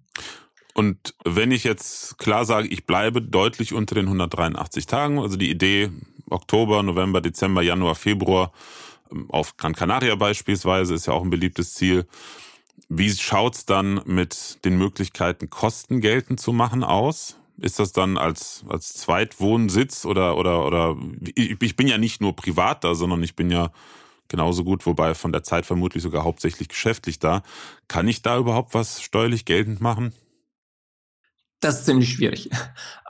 Und 0.75 1.15
wenn 1.25 1.51
ich 1.51 1.65
jetzt 1.65 2.19
klar 2.19 2.45
sage, 2.45 2.69
ich 2.69 2.87
bleibe 2.87 3.21
deutlich 3.21 3.75
unter 3.75 3.97
den 3.97 4.07
183 4.07 4.87
Tagen, 4.87 5.19
also 5.19 5.37
die 5.37 5.51
Idee 5.51 5.91
Oktober, 6.31 6.83
November, 6.83 7.21
Dezember, 7.21 7.63
Januar, 7.63 7.95
Februar, 7.95 8.53
ähm, 9.11 9.31
auf 9.31 9.57
Gran 9.57 9.75
Canaria 9.75 10.15
beispielsweise 10.15 10.95
ist 10.95 11.07
ja 11.07 11.15
auch 11.15 11.23
ein 11.23 11.31
beliebtes 11.31 11.75
Ziel. 11.75 12.07
Wie 12.89 13.11
schaut's 13.11 13.67
dann 13.67 14.01
mit 14.05 14.65
den 14.65 14.79
Möglichkeiten, 14.79 15.51
Kosten 15.51 16.01
geltend 16.01 16.41
zu 16.41 16.53
machen 16.53 16.85
aus? 16.85 17.38
Ist 17.61 17.79
das 17.79 17.93
dann 17.93 18.19
als, 18.19 18.65
als 18.69 18.95
Zweitwohnsitz 18.95 20.05
oder, 20.05 20.37
oder, 20.37 20.65
oder, 20.65 20.97
ich, 21.35 21.77
bin 21.77 21.89
ja 21.89 21.99
nicht 21.99 22.21
nur 22.21 22.37
privat 22.37 22.85
da, 22.85 22.95
sondern 22.95 23.23
ich 23.23 23.35
bin 23.35 23.51
ja 23.51 23.71
genauso 24.29 24.63
gut, 24.63 24.87
wobei 24.87 25.15
von 25.15 25.33
der 25.33 25.43
Zeit 25.43 25.67
vermutlich 25.67 26.03
sogar 26.03 26.25
hauptsächlich 26.25 26.69
geschäftlich 26.69 27.19
da. 27.19 27.43
Kann 27.89 28.07
ich 28.07 28.23
da 28.23 28.39
überhaupt 28.39 28.75
was 28.75 29.03
steuerlich 29.03 29.45
geltend 29.45 29.81
machen? 29.81 30.13
Das 31.61 31.81
ist 31.81 31.87
ziemlich 31.87 32.11
schwierig. 32.11 32.51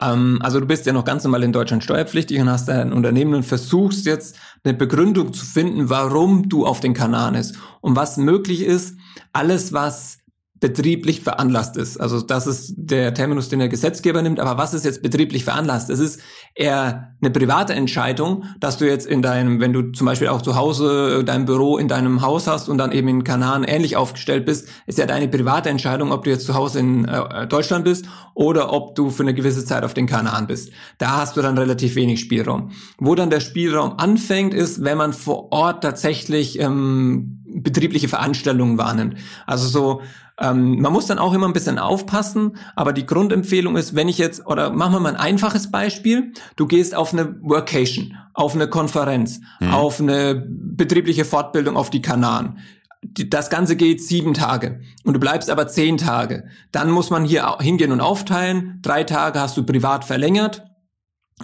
Ähm, 0.01 0.39
also 0.43 0.61
du 0.61 0.67
bist 0.67 0.87
ja 0.87 0.93
noch 0.93 1.05
ganz 1.05 1.25
normal 1.25 1.43
in 1.43 1.53
Deutschland 1.53 1.83
steuerpflichtig 1.83 2.39
und 2.39 2.49
hast 2.49 2.71
ein 2.71 2.93
Unternehmen 2.93 3.35
und 3.35 3.43
versuchst 3.43 4.07
jetzt 4.07 4.37
eine 4.63 4.73
Begründung 4.73 5.33
zu 5.33 5.45
finden, 5.45 5.91
warum 5.91 6.49
du 6.49 6.65
auf 6.65 6.79
den 6.79 6.95
Kanaren 6.95 7.35
ist. 7.35 7.59
Und 7.81 7.97
was 7.97 8.17
möglich 8.17 8.61
ist, 8.61 8.97
alles, 9.33 9.73
was 9.73 10.19
betrieblich 10.61 11.21
veranlasst 11.21 11.77
ist. 11.77 12.01
Also 12.01 12.21
das 12.21 12.47
ist 12.47 12.75
der 12.77 13.15
Terminus, 13.15 13.49
den 13.49 13.61
der 13.61 13.69
Gesetzgeber 13.69 14.23
nimmt. 14.23 14.41
Aber 14.41 14.59
was 14.59 14.75
ist 14.75 14.85
jetzt 14.85 15.03
betrieblich 15.03 15.45
veranlasst? 15.45 15.89
Es 15.91 16.01
ist 16.01 16.21
eher 16.55 17.15
eine 17.21 17.31
private 17.31 17.75
Entscheidung, 17.75 18.45
dass 18.59 18.77
du 18.77 18.87
jetzt 18.87 19.07
in 19.07 19.23
deinem, 19.23 19.61
wenn 19.61 19.73
du 19.73 19.93
zum 19.93 20.07
Beispiel 20.07 20.29
auch 20.29 20.43
zu 20.43 20.57
Hause 20.57 21.23
dein 21.25 21.45
Büro 21.45 21.79
in 21.79 21.87
deinem 21.87 22.23
Haus 22.23 22.47
hast 22.47 22.69
und 22.69 22.79
dann 22.79 22.93
eben 22.93 23.09
in 23.09 23.25
Kanaren 23.25 23.63
ähnlich 23.65 23.97
aufgestellt 23.97 24.47
bist, 24.47 24.69
ist 24.87 24.99
ja 24.99 25.07
deine 25.07 25.29
private 25.29 25.69
Entscheidung, 25.69 26.11
ob 26.11 26.25
du 26.25 26.31
jetzt 26.31 26.47
zu 26.47 26.55
Hause 26.55 26.81
in 26.81 27.05
äh, 27.05 27.47
Deutschland 27.47 27.85
bist 27.85 28.07
oder 28.35 28.73
ob 28.73 28.95
du 28.97 29.11
für 29.11 29.23
eine 29.23 29.35
gewisse 29.35 29.65
Zeit 29.65 29.85
auf 29.85 29.95
den 29.95 30.07
Kanaren 30.07 30.47
bist. 30.47 30.73
Da 30.99 31.17
hast 31.17 31.37
du 31.37 31.43
dann 31.43 31.57
relativ 31.57 31.95
wenig 31.95 32.21
Spielraum. 32.21 32.73
Wo 32.99 33.15
dann 33.15 33.31
der 33.31 33.41
Spielraum 33.41 33.95
anfängt, 33.99 34.55
ist, 34.55 34.83
wenn 34.83 34.99
man 34.99 35.13
vor 35.13 35.53
Ort 35.53 35.83
tatsächlich 35.83 36.59
ähm, 36.59 37.45
betriebliche 37.47 38.09
Veranstaltungen 38.09 38.79
wahrnimmt. 38.79 39.17
Also 39.47 39.69
so 39.69 40.03
ähm, 40.41 40.81
man 40.81 40.93
muss 40.93 41.07
dann 41.07 41.19
auch 41.19 41.35
immer 41.35 41.47
ein 41.47 41.53
bisschen 41.53 41.79
aufpassen, 41.79 42.57
aber 42.77 42.93
die 42.93 43.07
Grundempfehlung 43.07 43.77
ist, 43.77 43.95
wenn 43.95 44.09
ich 44.09 44.19
jetzt, 44.19 44.47
oder 44.47 44.71
machen 44.71 44.93
wir 44.93 45.01
mal 45.01 45.11
ein 45.11 45.17
einfaches 45.17 45.71
Beispiel, 45.71 46.33
du 46.57 46.67
gehst 46.67 46.95
auf 46.95 47.13
eine 47.13 47.37
Workation, 47.43 48.15
auf 48.35 48.55
eine 48.55 48.69
Konferenz, 48.69 49.41
mhm. 49.61 49.75
auf 49.75 50.01
eine 50.01 50.47
betriebliche 50.47 51.25
Fortbildung 51.25 51.77
auf 51.77 51.91
die 51.91 52.03
Kanaren. 52.03 52.59
Das 53.03 53.51
Ganze 53.51 53.77
geht 53.77 54.03
sieben 54.03 54.35
Tage 54.35 54.81
und 55.05 55.15
du 55.15 55.21
bleibst 55.21 55.51
aber 55.51 55.69
zehn 55.69 55.99
Tage. 55.99 56.49
Dann 56.73 56.91
muss 56.91 57.11
man 57.11 57.25
hier 57.25 57.59
hingehen 57.61 57.93
und 57.93 58.01
aufteilen. 58.01 58.81
Drei 58.83 59.05
Tage 59.05 59.41
hast 59.41 59.57
du 59.57 59.65
privat 59.65 60.05
verlängert 60.05 60.65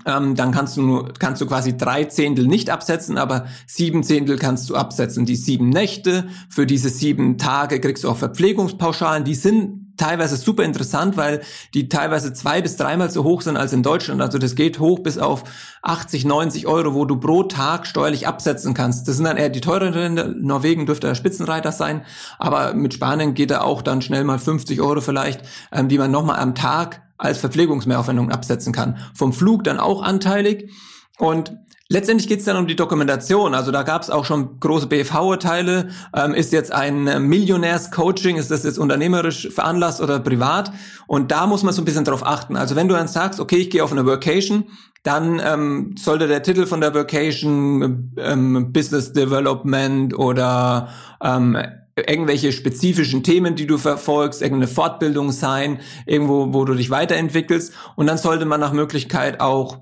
ähm, 0.06 0.34
dann 0.34 0.52
kannst 0.52 0.76
du 0.76 0.82
nur, 0.82 1.14
kannst 1.18 1.40
du 1.40 1.46
quasi 1.46 1.76
drei 1.76 2.04
Zehntel 2.04 2.46
nicht 2.46 2.70
absetzen, 2.70 3.16
aber 3.16 3.46
sieben 3.66 4.02
Zehntel 4.02 4.38
kannst 4.38 4.68
du 4.68 4.74
absetzen. 4.74 5.24
Die 5.24 5.36
sieben 5.36 5.68
Nächte, 5.68 6.28
für 6.48 6.66
diese 6.66 6.88
sieben 6.88 7.38
Tage 7.38 7.80
kriegst 7.80 8.04
du 8.04 8.10
auch 8.10 8.16
Verpflegungspauschalen, 8.16 9.24
die 9.24 9.34
sind 9.34 9.84
teilweise 9.96 10.36
super 10.36 10.64
interessant, 10.64 11.16
weil 11.16 11.42
die 11.72 11.88
teilweise 11.88 12.32
zwei 12.32 12.60
bis 12.60 12.76
dreimal 12.76 13.10
so 13.10 13.24
hoch 13.24 13.42
sind 13.42 13.56
als 13.56 13.72
in 13.72 13.82
Deutschland. 13.82 14.20
Also 14.20 14.38
das 14.38 14.54
geht 14.54 14.80
hoch 14.80 15.00
bis 15.00 15.18
auf 15.18 15.44
80, 15.82 16.24
90 16.24 16.66
Euro, 16.66 16.94
wo 16.94 17.04
du 17.04 17.16
pro 17.16 17.44
Tag 17.44 17.86
steuerlich 17.86 18.26
absetzen 18.26 18.74
kannst. 18.74 19.06
Das 19.06 19.16
sind 19.16 19.24
dann 19.24 19.36
eher 19.36 19.50
die 19.50 19.60
teureren 19.60 19.94
Länder. 19.94 20.28
Norwegen 20.28 20.86
dürfte 20.86 21.06
der 21.06 21.14
Spitzenreiter 21.14 21.72
sein, 21.72 22.02
aber 22.38 22.74
mit 22.74 22.94
Spanien 22.94 23.34
geht 23.34 23.50
da 23.50 23.60
auch 23.60 23.82
dann 23.82 24.02
schnell 24.02 24.24
mal 24.24 24.38
50 24.38 24.80
Euro 24.80 25.00
vielleicht, 25.00 25.42
ähm, 25.72 25.88
die 25.88 25.98
man 25.98 26.10
nochmal 26.10 26.40
am 26.40 26.54
Tag 26.54 27.03
als 27.18 27.38
Verpflegungsmehraufwendung 27.38 28.30
absetzen 28.30 28.72
kann. 28.72 28.98
Vom 29.14 29.32
Flug 29.32 29.64
dann 29.64 29.78
auch 29.78 30.02
anteilig. 30.02 30.70
Und 31.18 31.56
Letztendlich 31.90 32.28
geht 32.28 32.38
es 32.38 32.46
dann 32.46 32.56
um 32.56 32.66
die 32.66 32.76
Dokumentation. 32.76 33.54
Also 33.54 33.70
da 33.70 33.82
gab 33.82 34.02
es 34.02 34.08
auch 34.08 34.24
schon 34.24 34.58
große 34.58 34.86
BFV-Urteile. 34.86 35.90
Ähm, 36.16 36.32
ist 36.32 36.50
jetzt 36.50 36.72
ein 36.72 37.28
Millionärs-Coaching, 37.28 38.36
ist 38.36 38.50
das 38.50 38.64
jetzt 38.64 38.78
unternehmerisch 38.78 39.50
veranlasst 39.50 40.00
oder 40.00 40.18
privat? 40.18 40.72
Und 41.06 41.30
da 41.30 41.46
muss 41.46 41.62
man 41.62 41.74
so 41.74 41.82
ein 41.82 41.84
bisschen 41.84 42.06
drauf 42.06 42.26
achten. 42.26 42.56
Also 42.56 42.74
wenn 42.74 42.88
du 42.88 42.94
dann 42.94 43.06
sagst, 43.06 43.38
okay, 43.38 43.56
ich 43.56 43.68
gehe 43.68 43.84
auf 43.84 43.92
eine 43.92 44.06
Workation, 44.06 44.64
dann 45.02 45.40
ähm, 45.44 45.94
sollte 45.98 46.26
der 46.26 46.42
Titel 46.42 46.64
von 46.64 46.80
der 46.80 46.94
Workation 46.94 48.14
ähm, 48.16 48.72
Business 48.72 49.12
Development 49.12 50.18
oder 50.18 50.88
ähm, 51.22 51.58
irgendwelche 51.96 52.52
spezifischen 52.52 53.22
Themen, 53.22 53.54
die 53.54 53.66
du 53.66 53.78
verfolgst, 53.78 54.42
irgendeine 54.42 54.68
Fortbildung 54.68 55.32
sein, 55.32 55.80
irgendwo, 56.06 56.52
wo 56.52 56.64
du 56.64 56.74
dich 56.74 56.90
weiterentwickelst. 56.90 57.72
Und 57.96 58.06
dann 58.06 58.18
sollte 58.18 58.44
man 58.44 58.60
nach 58.60 58.72
Möglichkeit 58.72 59.40
auch 59.40 59.78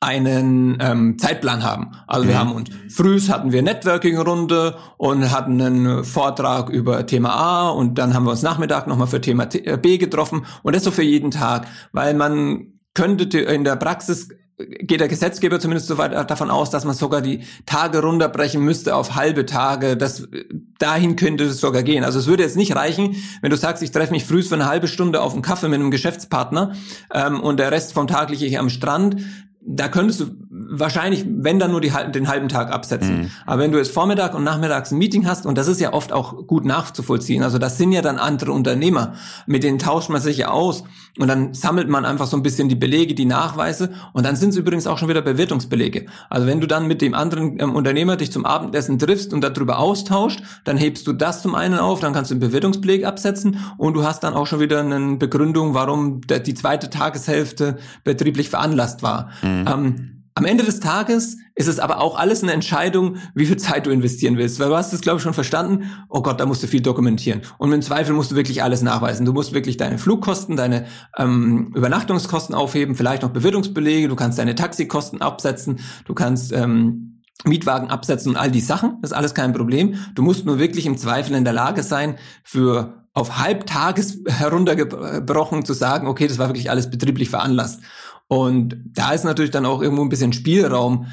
einen 0.00 0.78
ähm, 0.80 1.18
Zeitplan 1.18 1.64
haben. 1.64 1.92
Also 2.06 2.24
mhm. 2.24 2.28
wir 2.28 2.38
haben 2.38 2.52
uns 2.52 2.70
frühs 2.88 3.28
hatten 3.28 3.52
wir 3.52 3.62
Networking-Runde 3.62 4.76
und 4.96 5.30
hatten 5.30 5.60
einen 5.60 6.04
Vortrag 6.04 6.68
über 6.68 7.04
Thema 7.06 7.30
A 7.34 7.70
und 7.70 7.98
dann 7.98 8.14
haben 8.14 8.24
wir 8.24 8.30
uns 8.30 8.42
Nachmittag 8.42 8.86
nochmal 8.86 9.08
für 9.08 9.20
Thema 9.20 9.48
äh, 9.52 9.76
B 9.76 9.98
getroffen 9.98 10.46
und 10.62 10.76
das 10.76 10.84
so 10.84 10.90
für 10.90 11.02
jeden 11.02 11.32
Tag, 11.32 11.66
weil 11.92 12.14
man 12.14 12.74
könnte 12.94 13.38
in 13.40 13.64
der 13.64 13.76
Praxis 13.76 14.28
geht 14.58 15.00
der 15.00 15.08
Gesetzgeber 15.08 15.60
zumindest 15.60 15.86
so 15.86 15.98
weit 15.98 16.30
davon 16.30 16.50
aus, 16.50 16.70
dass 16.70 16.84
man 16.84 16.94
sogar 16.94 17.20
die 17.20 17.44
Tage 17.64 18.00
runterbrechen 18.02 18.62
müsste 18.62 18.96
auf 18.96 19.14
halbe 19.14 19.46
Tage. 19.46 19.96
Das, 19.96 20.28
dahin 20.78 21.16
könnte 21.16 21.44
es 21.44 21.60
sogar 21.60 21.82
gehen. 21.82 22.04
Also 22.04 22.18
es 22.18 22.26
würde 22.26 22.42
jetzt 22.42 22.56
nicht 22.56 22.74
reichen, 22.74 23.16
wenn 23.40 23.50
du 23.50 23.56
sagst, 23.56 23.82
ich 23.82 23.92
treffe 23.92 24.12
mich 24.12 24.24
früh 24.24 24.42
für 24.42 24.56
eine 24.56 24.66
halbe 24.66 24.88
Stunde 24.88 25.22
auf 25.22 25.32
einen 25.32 25.42
Kaffee 25.42 25.68
mit 25.68 25.80
einem 25.80 25.90
Geschäftspartner 25.90 26.72
ähm, 27.14 27.40
und 27.40 27.58
der 27.58 27.70
Rest 27.70 27.92
vom 27.92 28.08
Tag 28.08 28.30
liege 28.30 28.46
ich 28.46 28.58
am 28.58 28.68
Strand 28.68 29.16
da 29.70 29.88
könntest 29.88 30.20
du 30.20 30.26
wahrscheinlich, 30.70 31.24
wenn 31.26 31.58
dann 31.58 31.70
nur 31.70 31.80
die, 31.80 31.92
den 32.14 32.28
halben 32.28 32.48
Tag 32.48 32.70
absetzen. 32.70 33.22
Mhm. 33.22 33.30
Aber 33.46 33.62
wenn 33.62 33.72
du 33.72 33.78
jetzt 33.78 33.92
Vormittag 33.92 34.34
und 34.34 34.44
Nachmittags 34.44 34.92
ein 34.92 34.98
Meeting 34.98 35.26
hast, 35.26 35.46
und 35.46 35.56
das 35.56 35.66
ist 35.66 35.80
ja 35.80 35.92
oft 35.92 36.12
auch 36.12 36.46
gut 36.46 36.64
nachzuvollziehen, 36.64 37.42
also 37.42 37.58
das 37.58 37.78
sind 37.78 37.92
ja 37.92 38.02
dann 38.02 38.18
andere 38.18 38.52
Unternehmer, 38.52 39.14
mit 39.46 39.62
denen 39.64 39.78
tauscht 39.78 40.10
man 40.10 40.20
sich 40.20 40.38
ja 40.38 40.50
aus 40.50 40.84
und 41.18 41.28
dann 41.28 41.54
sammelt 41.54 41.88
man 41.88 42.04
einfach 42.04 42.26
so 42.26 42.36
ein 42.36 42.42
bisschen 42.42 42.68
die 42.68 42.74
Belege, 42.74 43.14
die 43.14 43.24
Nachweise 43.24 43.90
und 44.12 44.26
dann 44.26 44.36
sind 44.36 44.50
es 44.50 44.56
übrigens 44.56 44.86
auch 44.86 44.98
schon 44.98 45.08
wieder 45.08 45.22
Bewertungsbelege. 45.22 46.06
Also 46.28 46.46
wenn 46.46 46.60
du 46.60 46.66
dann 46.66 46.86
mit 46.86 47.00
dem 47.00 47.14
anderen 47.14 47.58
ähm, 47.58 47.74
Unternehmer 47.74 48.16
dich 48.16 48.30
zum 48.30 48.44
Abendessen 48.44 48.98
triffst 48.98 49.32
und 49.32 49.42
darüber 49.42 49.78
austauscht, 49.78 50.42
dann 50.64 50.76
hebst 50.76 51.06
du 51.06 51.14
das 51.14 51.40
zum 51.42 51.54
einen 51.54 51.78
auf, 51.78 52.00
dann 52.00 52.12
kannst 52.12 52.30
du 52.30 52.34
einen 52.34 52.40
Bewertungsbeleg 52.40 53.04
absetzen 53.04 53.58
und 53.78 53.94
du 53.94 54.04
hast 54.04 54.22
dann 54.22 54.34
auch 54.34 54.46
schon 54.46 54.60
wieder 54.60 54.80
eine 54.80 55.16
Begründung, 55.16 55.72
warum 55.72 56.20
der, 56.22 56.40
die 56.40 56.54
zweite 56.54 56.90
Tageshälfte 56.90 57.78
betrieblich 58.04 58.50
veranlasst 58.50 59.02
war. 59.02 59.30
Mhm. 59.42 59.64
Ähm, 59.66 60.17
am 60.38 60.44
Ende 60.44 60.62
des 60.62 60.78
Tages 60.78 61.36
ist 61.56 61.66
es 61.66 61.80
aber 61.80 62.00
auch 62.00 62.16
alles 62.16 62.44
eine 62.44 62.52
Entscheidung, 62.52 63.16
wie 63.34 63.44
viel 63.44 63.56
Zeit 63.56 63.86
du 63.86 63.90
investieren 63.90 64.38
willst. 64.38 64.60
Weil 64.60 64.68
du 64.68 64.76
hast 64.76 64.92
es, 64.92 65.00
glaube 65.00 65.16
ich, 65.16 65.22
schon 65.24 65.34
verstanden. 65.34 65.90
Oh 66.08 66.22
Gott, 66.22 66.38
da 66.38 66.46
musst 66.46 66.62
du 66.62 66.68
viel 66.68 66.80
dokumentieren. 66.80 67.42
Und 67.58 67.72
im 67.72 67.82
Zweifel 67.82 68.14
musst 68.14 68.30
du 68.30 68.36
wirklich 68.36 68.62
alles 68.62 68.80
nachweisen. 68.80 69.26
Du 69.26 69.32
musst 69.32 69.52
wirklich 69.52 69.78
deine 69.78 69.98
Flugkosten, 69.98 70.56
deine 70.56 70.86
ähm, 71.16 71.72
Übernachtungskosten 71.74 72.54
aufheben, 72.54 72.94
vielleicht 72.94 73.22
noch 73.22 73.30
Bewirtungsbelege, 73.30 74.06
du 74.06 74.14
kannst 74.14 74.38
deine 74.38 74.54
Taxikosten 74.54 75.20
absetzen, 75.22 75.80
du 76.04 76.14
kannst 76.14 76.52
ähm, 76.52 77.20
Mietwagen 77.44 77.90
absetzen 77.90 78.30
und 78.30 78.36
all 78.36 78.52
die 78.52 78.60
Sachen. 78.60 78.98
Das 79.02 79.10
ist 79.10 79.16
alles 79.16 79.34
kein 79.34 79.52
Problem. 79.52 79.96
Du 80.14 80.22
musst 80.22 80.46
nur 80.46 80.60
wirklich 80.60 80.86
im 80.86 80.98
Zweifel 80.98 81.34
in 81.34 81.42
der 81.42 81.52
Lage 81.52 81.82
sein, 81.82 82.14
für 82.44 83.08
auf 83.12 83.38
Halbtages 83.38 84.20
heruntergebrochen 84.28 85.64
zu 85.64 85.72
sagen, 85.72 86.06
okay, 86.06 86.28
das 86.28 86.38
war 86.38 86.46
wirklich 86.46 86.70
alles 86.70 86.88
betrieblich 86.88 87.28
veranlasst. 87.28 87.80
Und 88.28 88.76
da 88.92 89.12
ist 89.12 89.24
natürlich 89.24 89.50
dann 89.50 89.66
auch 89.66 89.82
irgendwo 89.82 90.02
ein 90.02 90.10
bisschen 90.10 90.34
Spielraum. 90.34 91.06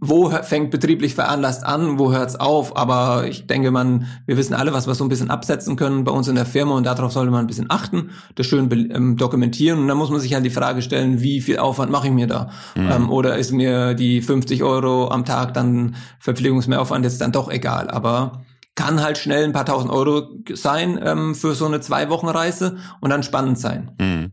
Wo 0.00 0.28
fängt 0.30 0.70
betrieblich 0.70 1.14
veranlasst 1.14 1.64
an, 1.64 1.98
wo 1.98 2.12
hört's 2.12 2.36
auf? 2.36 2.76
Aber 2.76 3.26
ich 3.26 3.46
denke, 3.46 3.70
man, 3.70 4.06
wir 4.26 4.36
wissen 4.36 4.54
alle, 4.54 4.72
was 4.72 4.86
wir 4.86 4.94
so 4.94 5.02
ein 5.02 5.08
bisschen 5.08 5.30
absetzen 5.30 5.76
können 5.76 6.04
bei 6.04 6.12
uns 6.12 6.28
in 6.28 6.34
der 6.36 6.46
Firma 6.46 6.76
und 6.76 6.84
darauf 6.84 7.10
sollte 7.10 7.32
man 7.32 7.40
ein 7.40 7.46
bisschen 7.46 7.70
achten, 7.70 8.10
das 8.34 8.46
schön 8.46 8.70
ähm, 8.92 9.16
dokumentieren 9.16 9.80
und 9.80 9.88
dann 9.88 9.96
muss 9.96 10.10
man 10.10 10.20
sich 10.20 10.34
halt 10.34 10.44
die 10.44 10.50
Frage 10.50 10.82
stellen, 10.82 11.22
wie 11.22 11.40
viel 11.40 11.58
Aufwand 11.58 11.90
mache 11.90 12.08
ich 12.08 12.12
mir 12.12 12.26
da? 12.26 12.50
Mhm. 12.76 12.90
Ähm, 12.90 13.10
oder 13.10 13.38
ist 13.38 13.50
mir 13.50 13.94
die 13.94 14.20
50 14.20 14.62
Euro 14.62 15.10
am 15.10 15.24
Tag 15.24 15.54
dann 15.54 15.96
Verpflegungsmehraufwand 16.20 17.04
jetzt 17.04 17.22
dann 17.22 17.32
doch 17.32 17.50
egal? 17.50 17.88
Aber 17.88 18.42
kann 18.74 19.02
halt 19.02 19.16
schnell 19.16 19.44
ein 19.44 19.52
paar 19.54 19.64
tausend 19.64 19.90
Euro 19.90 20.28
sein 20.52 21.00
ähm, 21.02 21.34
für 21.34 21.54
so 21.54 21.64
eine 21.64 21.80
zwei 21.80 22.10
Wochen 22.10 22.28
Reise 22.28 22.76
und 23.00 23.08
dann 23.08 23.22
spannend 23.22 23.58
sein. 23.58 23.90
Mhm. 23.98 24.32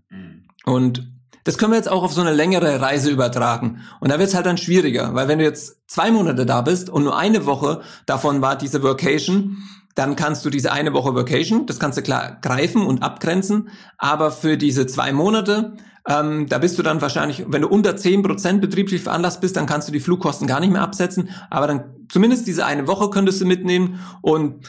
Und 0.66 1.13
das 1.44 1.58
können 1.58 1.72
wir 1.72 1.78
jetzt 1.78 1.90
auch 1.90 2.04
auf 2.04 2.14
so 2.14 2.22
eine 2.22 2.34
längere 2.34 2.82
Reise 2.82 3.10
übertragen. 3.10 3.82
Und 4.00 4.12
da 4.12 4.20
wird 4.20 4.30
es 4.30 4.36
halt 4.36 4.46
dann 4.46 4.58
schwieriger, 4.58 5.14
weil 5.14 5.28
wenn 5.28 5.40
du 5.40 5.46
jetzt 5.46 5.78
zwei 5.88 6.12
Monate 6.12 6.46
da 6.46 6.62
bist 6.62 6.90
und 6.90 7.04
nur 7.04 7.18
eine 7.18 7.46
Woche 7.46 7.82
davon 8.06 8.42
war 8.42 8.58
diese 8.58 8.84
Vacation, 8.84 9.58
dann 9.96 10.16
kannst 10.16 10.44
du 10.46 10.50
diese 10.50 10.72
eine 10.72 10.94
Woche 10.94 11.14
Vacation, 11.14 11.66
das 11.66 11.80
kannst 11.80 11.98
du 11.98 12.02
klar 12.02 12.38
greifen 12.42 12.86
und 12.86 13.04
abgrenzen, 13.04 13.70
aber 13.98 14.32
für 14.32 14.58
diese 14.58 14.88
zwei 14.88 15.14
Monate, 15.14 15.76
ähm, 16.08 16.48
da 16.50 16.58
bist 16.58 16.78
du 16.80 16.84
dann 16.84 17.02
wahrscheinlich, 17.02 17.46
wenn 17.48 17.62
du 17.62 17.68
unter 17.68 17.96
zehn 17.96 18.24
Prozent 18.24 18.60
betrieblich 18.60 19.04
veranlasst 19.04 19.42
bist, 19.42 19.56
dann 19.56 19.68
kannst 19.68 19.88
du 19.88 19.92
die 19.92 20.00
Flugkosten 20.00 20.48
gar 20.48 20.60
nicht 20.60 20.72
mehr 20.72 20.82
absetzen, 20.82 21.30
aber 21.50 21.68
dann 21.68 21.84
zumindest 22.12 22.48
diese 22.48 22.66
eine 22.66 22.88
Woche 22.88 23.10
könntest 23.10 23.40
du 23.42 23.46
mitnehmen. 23.46 24.00
Und 24.22 24.66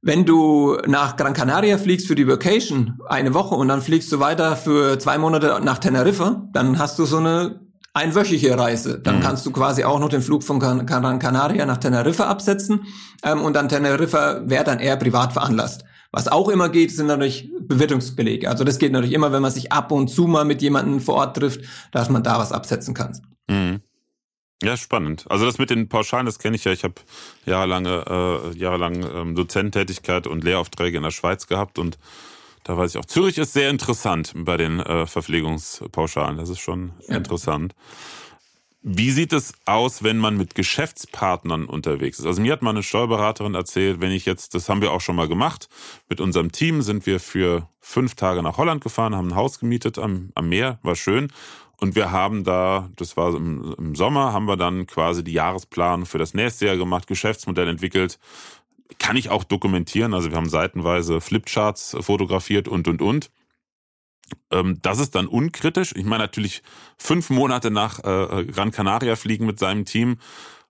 wenn 0.00 0.24
du 0.24 0.76
nach 0.86 1.16
Gran 1.16 1.32
Canaria 1.32 1.78
fliegst 1.78 2.06
für 2.06 2.14
die 2.14 2.28
Vacation 2.28 2.98
eine 3.08 3.34
Woche 3.34 3.54
und 3.54 3.68
dann 3.68 3.82
fliegst 3.82 4.10
du 4.12 4.20
weiter 4.20 4.56
für 4.56 4.98
zwei 4.98 5.18
Monate 5.18 5.60
nach 5.62 5.78
Teneriffa, 5.78 6.48
dann 6.52 6.78
hast 6.78 6.98
du 6.98 7.04
so 7.04 7.18
eine 7.18 7.60
einwöchige 7.94 8.56
Reise. 8.56 9.00
Dann 9.00 9.16
mhm. 9.16 9.22
kannst 9.22 9.44
du 9.44 9.50
quasi 9.50 9.84
auch 9.84 9.98
noch 9.98 10.08
den 10.08 10.22
Flug 10.22 10.44
von 10.44 10.60
Gran 10.60 10.86
Canaria 10.86 11.66
nach 11.66 11.78
Teneriffa 11.78 12.26
absetzen 12.26 12.86
ähm, 13.24 13.42
und 13.42 13.54
dann 13.54 13.68
Teneriffa 13.68 14.42
wäre 14.48 14.64
dann 14.64 14.78
eher 14.78 14.96
privat 14.96 15.32
veranlasst. 15.32 15.84
Was 16.12 16.28
auch 16.28 16.48
immer 16.48 16.70
geht, 16.70 16.90
sind 16.90 17.06
natürlich 17.06 17.50
Bewirtungsbelege. 17.60 18.48
Also 18.48 18.64
das 18.64 18.78
geht 18.78 18.92
natürlich 18.92 19.14
immer, 19.14 19.32
wenn 19.32 19.42
man 19.42 19.50
sich 19.50 19.72
ab 19.72 19.92
und 19.92 20.08
zu 20.08 20.26
mal 20.26 20.44
mit 20.44 20.62
jemandem 20.62 21.00
vor 21.00 21.16
Ort 21.16 21.36
trifft, 21.36 21.60
dass 21.92 22.08
man 22.08 22.22
da 22.22 22.38
was 22.38 22.52
absetzen 22.52 22.94
kann. 22.94 23.20
Mhm. 23.48 23.80
Ja, 24.62 24.76
spannend. 24.76 25.24
Also 25.28 25.46
das 25.46 25.58
mit 25.58 25.70
den 25.70 25.88
Pauschalen, 25.88 26.26
das 26.26 26.38
kenne 26.38 26.56
ich 26.56 26.64
ja. 26.64 26.72
Ich 26.72 26.82
habe 26.82 26.94
jahrelange, 27.46 28.52
äh, 28.54 28.58
jahrelang 28.58 29.04
ähm, 29.14 29.34
Dozententätigkeit 29.36 30.26
und 30.26 30.42
Lehraufträge 30.42 30.96
in 30.96 31.04
der 31.04 31.12
Schweiz 31.12 31.46
gehabt 31.46 31.78
und 31.78 31.98
da 32.64 32.76
weiß 32.76 32.94
ich 32.94 33.00
auch, 33.00 33.06
Zürich 33.06 33.38
ist 33.38 33.54
sehr 33.54 33.70
interessant 33.70 34.32
bei 34.34 34.56
den 34.56 34.80
äh, 34.80 35.06
Verpflegungspauschalen. 35.06 36.36
Das 36.36 36.50
ist 36.50 36.58
schon 36.58 36.92
ja. 37.08 37.16
interessant. 37.16 37.74
Wie 38.82 39.10
sieht 39.10 39.32
es 39.32 39.54
aus, 39.64 40.02
wenn 40.02 40.18
man 40.18 40.36
mit 40.36 40.54
Geschäftspartnern 40.54 41.64
unterwegs 41.66 42.18
ist? 42.18 42.26
Also 42.26 42.42
mir 42.42 42.52
hat 42.52 42.62
mal 42.62 42.70
eine 42.70 42.82
Steuerberaterin 42.82 43.54
erzählt, 43.54 44.00
wenn 44.00 44.12
ich 44.12 44.24
jetzt, 44.24 44.54
das 44.54 44.68
haben 44.68 44.82
wir 44.82 44.92
auch 44.92 45.00
schon 45.00 45.16
mal 45.16 45.28
gemacht, 45.28 45.68
mit 46.08 46.20
unserem 46.20 46.52
Team 46.52 46.82
sind 46.82 47.06
wir 47.06 47.20
für 47.20 47.68
fünf 47.80 48.14
Tage 48.14 48.42
nach 48.42 48.56
Holland 48.56 48.82
gefahren, 48.82 49.16
haben 49.16 49.28
ein 49.28 49.34
Haus 49.34 49.60
gemietet 49.60 49.98
am, 49.98 50.30
am 50.34 50.48
Meer, 50.48 50.78
war 50.82 50.94
schön. 50.94 51.32
Und 51.80 51.94
wir 51.94 52.10
haben 52.10 52.42
da, 52.42 52.90
das 52.96 53.16
war 53.16 53.34
im, 53.34 53.74
im 53.78 53.94
Sommer, 53.94 54.32
haben 54.32 54.46
wir 54.46 54.56
dann 54.56 54.86
quasi 54.86 55.22
die 55.22 55.32
Jahresplan 55.32 56.06
für 56.06 56.18
das 56.18 56.34
nächste 56.34 56.66
Jahr 56.66 56.76
gemacht, 56.76 57.06
Geschäftsmodell 57.06 57.68
entwickelt. 57.68 58.18
Kann 58.98 59.16
ich 59.16 59.30
auch 59.30 59.44
dokumentieren. 59.44 60.12
Also 60.12 60.30
wir 60.30 60.36
haben 60.36 60.48
seitenweise 60.48 61.20
Flipcharts 61.20 61.96
fotografiert 62.00 62.66
und, 62.66 62.88
und, 62.88 63.00
und. 63.00 63.30
Ähm, 64.50 64.78
das 64.82 64.98
ist 64.98 65.14
dann 65.14 65.28
unkritisch. 65.28 65.92
Ich 65.94 66.04
meine 66.04 66.24
natürlich 66.24 66.62
fünf 66.96 67.30
Monate 67.30 67.70
nach 67.70 68.00
äh, 68.00 68.44
Gran 68.46 68.72
Canaria 68.72 69.14
fliegen 69.14 69.46
mit 69.46 69.60
seinem 69.60 69.84
Team 69.84 70.18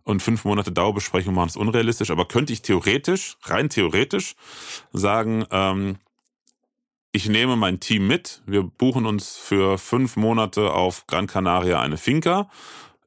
und 0.05 0.23
fünf 0.23 0.45
Monate 0.45 0.73
Dauerbesprechung 0.73 1.35
machen 1.35 1.49
ist 1.49 1.57
unrealistisch. 1.57 2.11
Aber 2.11 2.27
könnte 2.27 2.53
ich 2.53 2.63
theoretisch, 2.63 3.37
rein 3.45 3.71
theoretisch 3.71 4.35
sagen, 4.93 5.47
ähm, 5.51 5.97
ich 7.13 7.29
nehme 7.29 7.57
mein 7.57 7.81
Team 7.81 8.07
mit. 8.07 8.43
Wir 8.47 8.63
buchen 8.63 9.07
uns 9.07 9.37
für 9.37 9.79
fünf 9.79 10.17
Monate 10.17 10.73
auf 10.73 11.07
Gran 11.07 11.27
Canaria 11.27 11.81
eine 11.81 11.97
Finca. 11.97 12.49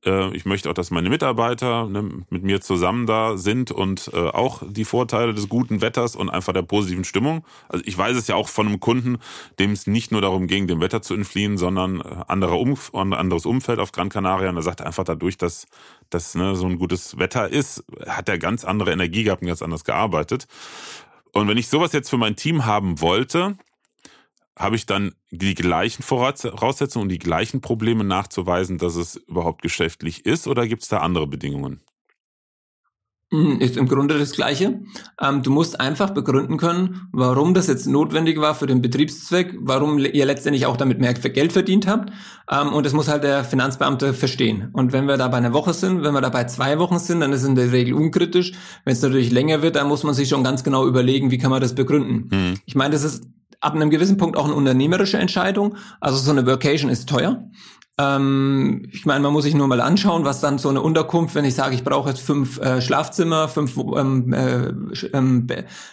Äh, 0.03 0.35
ich 0.35 0.45
möchte 0.45 0.69
auch, 0.69 0.73
dass 0.73 0.89
meine 0.91 1.09
Mitarbeiter 1.09 1.87
ne, 1.87 2.25
mit 2.29 2.43
mir 2.43 2.61
zusammen 2.61 3.05
da 3.05 3.37
sind 3.37 3.71
und 3.71 4.09
äh, 4.13 4.17
auch 4.17 4.63
die 4.67 4.85
Vorteile 4.85 5.33
des 5.33 5.49
guten 5.49 5.81
Wetters 5.81 6.15
und 6.15 6.29
einfach 6.29 6.53
der 6.53 6.63
positiven 6.63 7.03
Stimmung. 7.03 7.45
Also 7.69 7.85
ich 7.85 7.97
weiß 7.97 8.17
es 8.17 8.27
ja 8.27 8.35
auch 8.35 8.49
von 8.49 8.67
einem 8.67 8.79
Kunden, 8.79 9.17
dem 9.59 9.71
es 9.71 9.85
nicht 9.85 10.11
nur 10.11 10.21
darum 10.21 10.47
ging, 10.47 10.67
dem 10.67 10.81
Wetter 10.81 11.01
zu 11.01 11.13
entfliehen, 11.13 11.57
sondern 11.57 12.01
äh, 12.01 12.23
anderer 12.27 12.59
Umf 12.59 12.93
anderes 12.93 13.45
Umfeld 13.45 13.79
auf 13.79 13.91
Gran 13.91 14.09
Canaria. 14.09 14.49
Und 14.49 14.55
er 14.55 14.63
sagt 14.63 14.81
einfach 14.81 15.03
dadurch, 15.03 15.37
dass 15.37 15.67
das 16.09 16.33
ne, 16.33 16.55
so 16.55 16.65
ein 16.65 16.79
gutes 16.79 17.19
Wetter 17.19 17.49
ist, 17.49 17.83
hat 18.07 18.29
er 18.29 18.39
ganz 18.39 18.65
andere 18.65 18.91
Energie 18.91 19.23
gehabt 19.23 19.43
und 19.43 19.47
ganz 19.47 19.61
anders 19.61 19.83
gearbeitet. 19.83 20.47
Und 21.33 21.47
wenn 21.47 21.57
ich 21.57 21.69
sowas 21.69 21.93
jetzt 21.93 22.09
für 22.09 22.17
mein 22.17 22.35
Team 22.35 22.65
haben 22.65 22.99
wollte, 22.99 23.55
habe 24.61 24.75
ich 24.75 24.85
dann 24.85 25.13
die 25.29 25.55
gleichen 25.55 26.03
Voraussetzungen 26.03 27.03
und 27.03 27.09
die 27.09 27.19
gleichen 27.19 27.61
Probleme 27.61 28.03
nachzuweisen, 28.03 28.77
dass 28.77 28.95
es 28.95 29.15
überhaupt 29.15 29.61
geschäftlich 29.61 30.25
ist 30.25 30.47
oder 30.47 30.67
gibt 30.67 30.83
es 30.83 30.89
da 30.89 30.99
andere 30.99 31.27
Bedingungen? 31.27 31.81
Hm, 33.33 33.61
ist 33.61 33.77
im 33.77 33.87
Grunde 33.87 34.19
das 34.19 34.33
Gleiche. 34.33 34.81
Ähm, 35.21 35.41
du 35.41 35.51
musst 35.51 35.79
einfach 35.79 36.09
begründen 36.09 36.57
können, 36.57 37.07
warum 37.13 37.53
das 37.53 37.67
jetzt 37.67 37.87
notwendig 37.87 38.41
war 38.41 38.55
für 38.55 38.67
den 38.67 38.81
Betriebszweck, 38.81 39.55
warum 39.61 39.99
ihr 39.99 40.25
letztendlich 40.25 40.65
auch 40.65 40.75
damit 40.75 40.99
mehr 40.99 41.13
Geld 41.13 41.53
verdient 41.53 41.87
habt. 41.87 42.11
Ähm, 42.51 42.73
und 42.73 42.85
das 42.85 42.91
muss 42.91 43.07
halt 43.07 43.23
der 43.23 43.45
Finanzbeamte 43.45 44.13
verstehen. 44.13 44.69
Und 44.73 44.91
wenn 44.91 45.05
wir 45.05 45.15
da 45.15 45.29
bei 45.29 45.37
einer 45.37 45.53
Woche 45.53 45.73
sind, 45.73 46.03
wenn 46.03 46.13
wir 46.13 46.19
da 46.19 46.27
bei 46.27 46.43
zwei 46.43 46.77
Wochen 46.77 46.99
sind, 46.99 47.21
dann 47.21 47.31
ist 47.31 47.43
es 47.43 47.47
in 47.47 47.55
der 47.55 47.71
Regel 47.71 47.93
unkritisch. 47.93 48.51
Wenn 48.83 48.91
es 48.91 49.01
natürlich 49.01 49.31
länger 49.31 49.61
wird, 49.61 49.77
dann 49.77 49.87
muss 49.87 50.03
man 50.03 50.13
sich 50.13 50.27
schon 50.27 50.43
ganz 50.43 50.65
genau 50.65 50.85
überlegen, 50.85 51.31
wie 51.31 51.37
kann 51.37 51.51
man 51.51 51.61
das 51.61 51.73
begründen. 51.73 52.27
Mhm. 52.35 52.53
Ich 52.65 52.75
meine, 52.75 52.91
das 52.91 53.05
ist 53.05 53.23
ab 53.61 53.75
einem 53.75 53.89
gewissen 53.89 54.17
Punkt 54.17 54.35
auch 54.35 54.45
eine 54.45 54.55
unternehmerische 54.55 55.17
Entscheidung. 55.17 55.77
Also 55.99 56.17
so 56.17 56.31
eine 56.31 56.45
Workation 56.45 56.89
ist 56.91 57.07
teuer. 57.07 57.43
Ähm, 57.99 58.87
ich 58.91 59.05
meine, 59.05 59.19
man 59.19 59.33
muss 59.33 59.43
sich 59.43 59.53
nur 59.53 59.67
mal 59.67 59.81
anschauen, 59.81 60.23
was 60.23 60.39
dann 60.39 60.57
so 60.57 60.69
eine 60.69 60.81
Unterkunft, 60.81 61.35
wenn 61.35 61.43
ich 61.43 61.55
sage, 61.55 61.75
ich 61.75 61.83
brauche 61.83 62.09
jetzt 62.09 62.21
fünf 62.21 62.57
äh, 62.59 62.81
Schlafzimmer, 62.81 63.49
fünf 63.49 63.77
ähm, 63.77 64.31
äh, 64.31 64.71
ähm, 65.13 65.47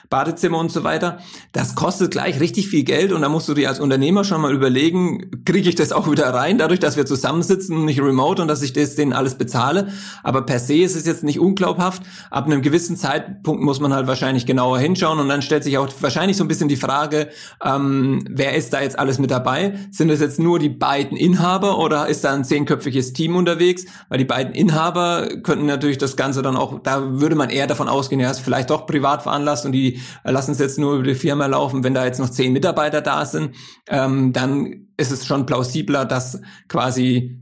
Badezimmer 0.09 0.59
und 0.59 0.71
so 0.71 0.85
weiter, 0.85 1.19
das 1.53 1.75
kostet 1.75 2.13
gleich 2.13 2.39
richtig 2.39 2.69
viel 2.69 2.85
Geld 2.85 3.13
und 3.13 3.23
da 3.23 3.29
musst 3.29 3.49
du 3.49 3.55
dir 3.55 3.69
als 3.69 3.81
Unternehmer 3.81 4.23
schon 4.23 4.41
mal 4.41 4.55
überlegen, 4.55 5.43
kriege 5.45 5.69
ich 5.69 5.75
das 5.75 5.91
auch 5.91 6.09
wieder 6.09 6.33
rein, 6.33 6.57
dadurch, 6.57 6.79
dass 6.79 6.97
wir 6.97 7.05
zusammensitzen 7.05 7.77
und 7.77 7.85
nicht 7.85 8.01
remote 8.01 8.43
und 8.43 8.49
dass 8.49 8.63
ich 8.63 8.73
das 8.73 8.95
denen 8.95 9.13
alles 9.13 9.35
bezahle. 9.35 9.89
Aber 10.23 10.43
per 10.43 10.61
se 10.61 10.77
ist 10.77 10.95
es 10.95 11.05
jetzt 11.05 11.25
nicht 11.25 11.41
unglaubhaft. 11.41 12.03
Ab 12.31 12.47
einem 12.47 12.63
gewissen 12.63 12.97
Zeitpunkt 12.97 13.63
muss 13.63 13.81
man 13.81 13.93
halt 13.93 14.07
wahrscheinlich 14.07 14.47
genauer 14.47 14.79
hinschauen 14.79 15.19
und 15.19 15.29
dann 15.29 15.43
stellt 15.43 15.65
sich 15.65 15.77
auch 15.79 15.89
wahrscheinlich 16.01 16.37
so 16.37 16.45
ein 16.45 16.49
bisschen 16.49 16.69
die 16.69 16.77
Frage, 16.77 17.29
ähm, 17.65 18.25
wer 18.31 18.55
ist 18.55 18.73
da 18.73 18.81
jetzt 18.81 18.99
alles 18.99 19.19
mit 19.19 19.33
dabei? 19.33 19.75
Sind 19.91 20.11
es 20.11 20.21
jetzt 20.21 20.39
nur 20.39 20.61
die 20.61 20.69
beiden 20.69 21.17
Inhaber 21.17 21.79
oder 21.79 21.88
ist 21.97 22.25
da 22.25 22.33
ein 22.33 22.45
zehnköpfiges 22.45 23.13
Team 23.13 23.37
unterwegs, 23.37 23.85
weil 24.09 24.19
die 24.19 24.25
beiden 24.25 24.55
Inhaber 24.55 25.29
könnten 25.43 25.67
natürlich 25.67 25.99
das 25.99 26.17
Ganze 26.17 26.43
dann 26.43 26.57
auch, 26.57 26.81
da 26.83 27.21
würde 27.21 27.35
man 27.35 27.51
eher 27.51 27.67
davon 27.67 27.89
ausgehen, 27.89 28.21
ja, 28.21 28.31
ist 28.31 28.41
vielleicht 28.41 28.71
doch 28.71 28.87
privat 28.87 29.23
veranlasst 29.23 29.67
und 29.67 29.73
die 29.73 30.01
lassen 30.25 30.53
es 30.53 30.59
jetzt 30.59 30.79
nur 30.79 30.95
über 30.95 31.05
die 31.05 31.15
Firma 31.15 31.47
laufen. 31.47 31.85
Wenn 31.85 31.95
da 31.95 32.05
jetzt 32.05 32.21
noch 32.21 32.31
zehn 32.31 32.53
Mitarbeiter 32.53 33.01
da 33.01 33.25
sind, 33.25 33.55
ähm, 33.89 34.33
dann 34.33 34.89
ist 34.97 35.13
es 35.13 35.27
schon 35.27 35.47
plausibler, 35.47 36.05
dass 36.05 36.41
quasi 36.69 37.41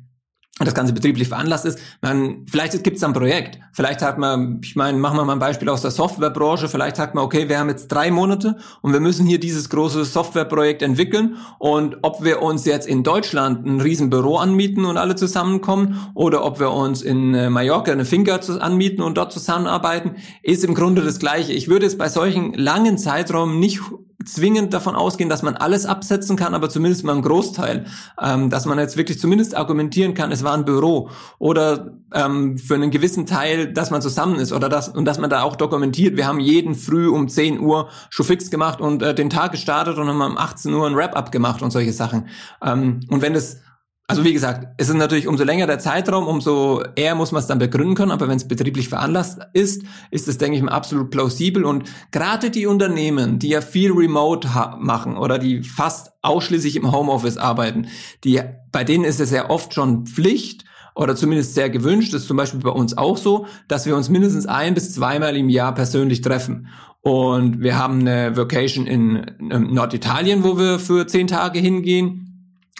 das 0.64 0.74
Ganze 0.74 0.94
betrieblich 0.94 1.28
veranlasst 1.28 1.66
ist. 1.66 1.78
Man, 2.00 2.46
vielleicht 2.46 2.82
gibt 2.82 2.96
es 2.96 3.04
ein 3.04 3.12
Projekt. 3.12 3.58
Vielleicht 3.72 4.00
hat 4.00 4.16
man, 4.16 4.60
ich 4.64 4.74
meine, 4.74 4.96
machen 4.96 5.18
wir 5.18 5.24
mal 5.24 5.34
ein 5.34 5.38
Beispiel 5.38 5.68
aus 5.68 5.82
der 5.82 5.90
Softwarebranche. 5.90 6.68
Vielleicht 6.68 6.96
sagt 6.96 7.14
man, 7.14 7.24
okay, 7.24 7.50
wir 7.50 7.58
haben 7.58 7.68
jetzt 7.68 7.88
drei 7.88 8.10
Monate 8.10 8.56
und 8.80 8.94
wir 8.94 9.00
müssen 9.00 9.26
hier 9.26 9.38
dieses 9.38 9.68
große 9.68 10.06
Softwareprojekt 10.06 10.80
entwickeln. 10.80 11.36
Und 11.58 11.98
ob 12.00 12.24
wir 12.24 12.40
uns 12.40 12.64
jetzt 12.64 12.88
in 12.88 13.02
Deutschland 13.02 13.66
ein 13.66 13.82
Riesenbüro 13.82 14.38
anmieten 14.38 14.86
und 14.86 14.96
alle 14.96 15.14
zusammenkommen 15.14 16.00
oder 16.14 16.42
ob 16.42 16.58
wir 16.58 16.70
uns 16.70 17.02
in 17.02 17.34
äh, 17.34 17.50
Mallorca 17.50 17.92
eine 17.92 18.06
Finca 18.06 18.36
anmieten 18.36 19.02
und 19.02 19.18
dort 19.18 19.32
zusammenarbeiten, 19.32 20.16
ist 20.42 20.64
im 20.64 20.74
Grunde 20.74 21.02
das 21.02 21.18
Gleiche. 21.18 21.52
Ich 21.52 21.68
würde 21.68 21.84
jetzt 21.84 21.98
bei 21.98 22.08
solchen 22.08 22.54
langen 22.54 22.96
Zeitraum 22.96 23.60
nicht 23.60 23.82
zwingend 24.26 24.74
davon 24.74 24.94
ausgehen, 24.94 25.30
dass 25.30 25.42
man 25.42 25.56
alles 25.56 25.86
absetzen 25.86 26.36
kann, 26.36 26.54
aber 26.54 26.68
zumindest 26.68 27.04
mal 27.04 27.12
einen 27.12 27.22
Großteil. 27.22 27.86
Ähm, 28.20 28.50
dass 28.50 28.66
man 28.66 28.78
jetzt 28.78 28.96
wirklich 28.96 29.18
zumindest 29.18 29.56
argumentieren 29.56 30.14
kann, 30.14 30.32
es 30.32 30.44
war 30.44 30.54
ein 30.54 30.64
Büro 30.64 31.10
oder 31.38 31.92
ähm, 32.12 32.58
für 32.58 32.74
einen 32.74 32.90
gewissen 32.90 33.26
Teil, 33.26 33.72
dass 33.72 33.90
man 33.90 34.02
zusammen 34.02 34.36
ist 34.36 34.52
oder 34.52 34.68
das 34.68 34.88
und 34.88 35.04
dass 35.04 35.18
man 35.18 35.30
da 35.30 35.42
auch 35.42 35.56
dokumentiert. 35.56 36.16
Wir 36.16 36.26
haben 36.26 36.40
jeden 36.40 36.74
früh 36.74 37.08
um 37.08 37.28
10 37.28 37.60
Uhr 37.60 37.88
schon 38.10 38.26
fix 38.26 38.50
gemacht 38.50 38.80
und 38.80 39.02
äh, 39.02 39.14
den 39.14 39.30
Tag 39.30 39.52
gestartet 39.52 39.98
und 39.98 40.08
haben 40.08 40.20
um 40.20 40.38
18 40.38 40.72
Uhr 40.72 40.86
ein 40.86 40.96
Wrap-up 40.96 41.32
gemacht 41.32 41.62
und 41.62 41.70
solche 41.70 41.92
Sachen. 41.92 42.28
Ähm, 42.62 43.00
und 43.08 43.22
wenn 43.22 43.34
es 43.34 43.60
also 44.08 44.24
wie 44.24 44.32
gesagt, 44.32 44.68
es 44.76 44.88
ist 44.88 44.94
natürlich 44.94 45.26
umso 45.26 45.42
länger 45.42 45.66
der 45.66 45.80
Zeitraum, 45.80 46.28
umso 46.28 46.80
eher 46.94 47.16
muss 47.16 47.32
man 47.32 47.40
es 47.40 47.48
dann 47.48 47.58
begründen 47.58 47.96
können. 47.96 48.12
Aber 48.12 48.28
wenn 48.28 48.36
es 48.36 48.46
betrieblich 48.46 48.88
veranlasst 48.88 49.40
ist, 49.52 49.82
ist 50.12 50.28
es, 50.28 50.38
denke 50.38 50.56
ich 50.56 50.62
mal, 50.62 50.70
absolut 50.70 51.10
plausibel. 51.10 51.64
Und 51.64 51.90
gerade 52.12 52.50
die 52.50 52.66
Unternehmen, 52.66 53.40
die 53.40 53.48
ja 53.48 53.60
viel 53.60 53.90
Remote 53.90 54.48
machen 54.78 55.16
oder 55.16 55.40
die 55.40 55.64
fast 55.64 56.12
ausschließlich 56.22 56.76
im 56.76 56.92
Homeoffice 56.92 57.36
arbeiten, 57.36 57.88
die, 58.22 58.40
bei 58.70 58.84
denen 58.84 59.02
ist 59.02 59.18
es 59.18 59.32
ja 59.32 59.50
oft 59.50 59.74
schon 59.74 60.06
Pflicht 60.06 60.64
oder 60.94 61.16
zumindest 61.16 61.54
sehr 61.54 61.68
gewünscht, 61.68 62.14
das 62.14 62.22
ist 62.22 62.28
zum 62.28 62.36
Beispiel 62.36 62.60
bei 62.60 62.70
uns 62.70 62.96
auch 62.96 63.16
so, 63.16 63.46
dass 63.66 63.86
wir 63.86 63.96
uns 63.96 64.08
mindestens 64.08 64.46
ein 64.46 64.74
bis 64.74 64.94
zweimal 64.94 65.36
im 65.36 65.48
Jahr 65.48 65.74
persönlich 65.74 66.20
treffen. 66.20 66.68
Und 67.00 67.60
wir 67.60 67.76
haben 67.76 68.00
eine 68.00 68.36
Vacation 68.36 68.86
in 68.86 69.26
Norditalien, 69.38 70.44
wo 70.44 70.58
wir 70.58 70.78
für 70.78 71.08
zehn 71.08 71.26
Tage 71.26 71.58
hingehen 71.58 72.25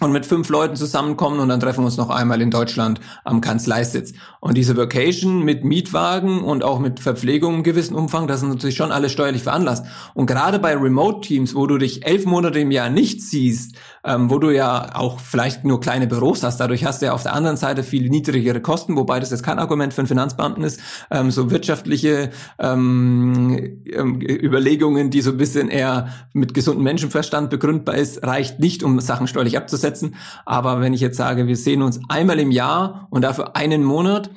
und 0.01 0.13
mit 0.13 0.27
fünf 0.27 0.51
Leuten 0.51 0.77
zusammenkommen 0.77 1.41
und 1.41 1.49
dann 1.49 1.59
treffen 1.59 1.81
wir 1.81 1.87
uns 1.87 1.97
noch 1.97 2.11
einmal 2.11 2.43
in 2.43 2.51
Deutschland 2.51 3.01
am 3.25 3.41
Kanzleisitz. 3.41 4.13
Und 4.41 4.59
diese 4.59 4.77
Vacation 4.77 5.43
mit 5.43 5.65
Mietwagen 5.65 6.43
und 6.43 6.63
auch 6.63 6.81
mit 6.81 7.01
Verpflegung 7.01 7.55
im 7.55 7.63
gewissen 7.63 7.95
Umfang, 7.95 8.27
das 8.27 8.43
ist 8.43 8.49
natürlich 8.49 8.77
schon 8.77 8.93
alles 8.93 9.13
steuerlich 9.13 9.43
veranlasst. 9.43 9.87
Und 10.13 10.27
gerade 10.27 10.59
bei 10.59 10.77
Remote-Teams, 10.77 11.55
wo 11.55 11.67
du 11.67 11.79
dich 11.79 12.05
elf 12.05 12.27
Monate 12.27 12.61
im 12.61 12.71
Jahr 12.73 12.91
nicht 12.91 13.23
siehst, 13.23 13.77
ähm, 14.07 14.31
wo 14.31 14.39
du 14.39 14.51
ja 14.51 14.95
auch 14.95 15.21
vielleicht 15.21 15.65
nur 15.65 15.81
kleine 15.81 16.07
Büros 16.07 16.43
hast, 16.43 16.59
dadurch 16.59 16.85
hast 16.85 17.03
du 17.03 17.07
ja 17.07 17.13
auf 17.13 17.23
der 17.23 17.35
anderen 17.35 17.57
Seite 17.57 17.83
viel 17.83 18.09
niedrigere 18.09 18.61
Kosten, 18.61 18.97
wobei 18.97 19.21
das 19.21 19.31
jetzt 19.31 19.43
kein 19.43 19.59
Argument 19.59 19.93
für 19.93 20.03
einen 20.03 20.09
Finanzbeamten 20.09 20.63
ist, 20.63 20.81
ähm, 21.11 21.31
so 21.31 21.51
wirtschaftliche 21.51 22.31
ähm, 22.59 23.83
ähm 23.93 24.21
Überlegungen, 24.21 25.11
die 25.11 25.21
so 25.21 25.33
ein 25.33 25.37
bisschen 25.37 25.69
eher 25.69 26.09
mit 26.33 26.55
gesundem 26.55 26.85
Menschenverstand 26.85 27.51
begründbar 27.51 27.97
ist, 27.97 28.23
reicht 28.23 28.61
nicht, 28.61 28.83
um 28.83 29.01
Sachen 29.01 29.27
steuerlich 29.27 29.57
abzusetzen 29.57 29.97
setzen. 29.97 30.17
Aber 30.45 30.81
wenn 30.81 30.95
ich 30.95 31.01
jetzt 31.01 31.17
sage, 31.17 31.47
wir 31.47 31.57
sehen 31.57 31.83
uns 31.83 32.01
einmal 32.09 32.39
im 32.39 32.51
Jahr 32.51 33.07
und 33.11 33.23
dafür 33.23 33.57
einen 33.57 33.85
Monat, 33.85 34.31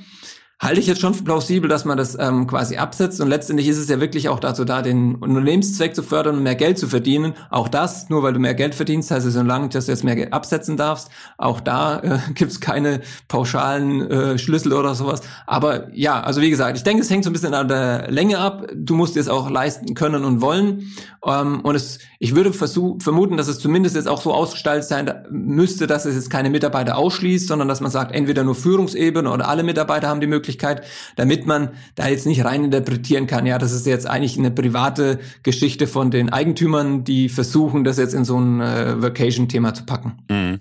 halte 0.60 0.82
ich 0.82 0.88
jetzt 0.88 1.00
schon 1.00 1.14
für 1.14 1.24
plausibel, 1.24 1.70
dass 1.70 1.86
man 1.86 1.98
das 1.98 2.18
ähm, 2.20 2.46
quasi 2.46 2.76
absetzt. 2.76 3.22
Und 3.22 3.30
letztendlich 3.30 3.70
ist 3.70 3.78
es 3.78 3.88
ja 3.88 4.02
wirklich 4.02 4.28
auch 4.28 4.42
dazu 4.42 4.66
da, 4.66 4.82
den 4.82 5.16
Unternehmenszweck 5.16 5.96
zu 5.96 6.04
fördern 6.04 6.36
und 6.36 6.44
mehr 6.44 6.56
Geld 6.56 6.78
zu 6.78 6.90
verdienen. 6.90 7.34
Auch 7.50 7.70
das, 7.70 8.10
nur 8.10 8.24
weil 8.24 8.34
du 8.34 8.40
mehr 8.40 8.56
Geld 8.56 8.76
verdienst, 8.76 9.10
heißt 9.10 9.26
es 9.26 9.36
so 9.36 9.42
lange, 9.42 9.70
dass 9.70 9.86
du 9.86 9.94
jetzt 9.94 10.04
mehr 10.04 10.18
Geld 10.18 10.34
absetzen 10.34 10.76
darfst. 10.76 11.10
Auch 11.38 11.62
da 11.62 12.00
äh, 12.00 12.20
gibt 12.36 12.60
keine 12.60 13.00
pauschalen 13.30 14.12
äh, 14.12 14.38
Schlüssel 14.38 14.74
oder 14.74 14.96
sowas. 14.96 15.22
Aber 15.48 15.96
ja, 15.96 16.20
also 16.22 16.42
wie 16.42 16.50
gesagt, 16.50 16.76
ich 16.76 16.84
denke, 16.84 17.04
es 17.04 17.10
hängt 17.10 17.24
so 17.24 17.30
ein 17.30 17.34
bisschen 17.34 17.54
an 17.54 17.70
der 17.70 18.12
Länge 18.12 18.40
ab. 18.40 18.68
Du 18.76 18.96
musst 18.96 19.16
es 19.16 19.30
auch 19.30 19.50
leisten 19.50 19.94
können 19.94 20.26
und 20.26 20.42
wollen. 20.42 20.92
Ähm, 21.26 21.62
und 21.62 21.76
es, 21.76 22.00
ich 22.20 22.36
würde 22.36 22.52
versuch, 22.52 23.02
vermuten, 23.02 23.38
dass 23.38 23.48
es 23.48 23.60
zumindest 23.60 23.96
jetzt 23.96 24.10
auch 24.10 24.22
so 24.22 24.34
ausgestaltet 24.34 24.90
sein 24.90 25.10
müsste, 25.32 25.88
dass 25.88 26.04
es 26.04 26.16
jetzt 26.16 26.30
keine 26.30 26.50
Mitarbeiter 26.50 26.98
ausschließt, 26.98 27.48
sondern 27.48 27.70
dass 27.70 27.80
man 27.80 27.92
sagt, 27.92 28.14
entweder 28.14 28.44
nur 28.44 28.56
Führungsebene 28.56 29.32
oder 29.32 29.48
alle 29.48 29.64
Mitarbeiter 29.64 30.10
haben 30.10 30.20
die 30.20 30.28
Möglichkeit, 30.28 30.49
Möglichkeit, 30.50 30.86
damit 31.16 31.46
man 31.46 31.70
da 31.96 32.08
jetzt 32.08 32.26
nicht 32.26 32.44
rein 32.44 32.64
interpretieren 32.64 33.28
kann, 33.28 33.46
ja, 33.46 33.58
das 33.58 33.72
ist 33.72 33.86
jetzt 33.86 34.08
eigentlich 34.08 34.38
eine 34.38 34.52
private 34.52 35.20
Geschichte 35.44 35.86
von 35.86 36.10
den 36.10 36.30
Eigentümern, 36.30 37.04
die 37.04 37.30
versuchen, 37.30 37.84
das 37.84 37.98
jetzt 37.98 38.14
in 38.14 38.26
so 38.26 38.40
ein 38.40 38.60
äh, 38.60 39.02
Vacation-Thema 39.02 39.74
zu 39.74 39.86
packen. 39.86 40.18
Mhm. 40.30 40.60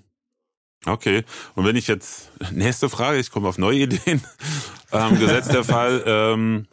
Okay, 0.85 1.23
und 1.55 1.65
wenn 1.65 1.75
ich 1.75 1.87
jetzt, 1.87 2.31
nächste 2.51 2.87
Frage, 2.89 3.19
ich 3.19 3.31
komme 3.31 3.47
auf 3.47 3.57
neue 3.57 3.79
Ideen. 3.83 4.21
Ähm, 4.91 5.19
Gesetz 5.19 5.47
der 5.47 5.63
Fall, 5.63 6.03
ähm, 6.05 6.67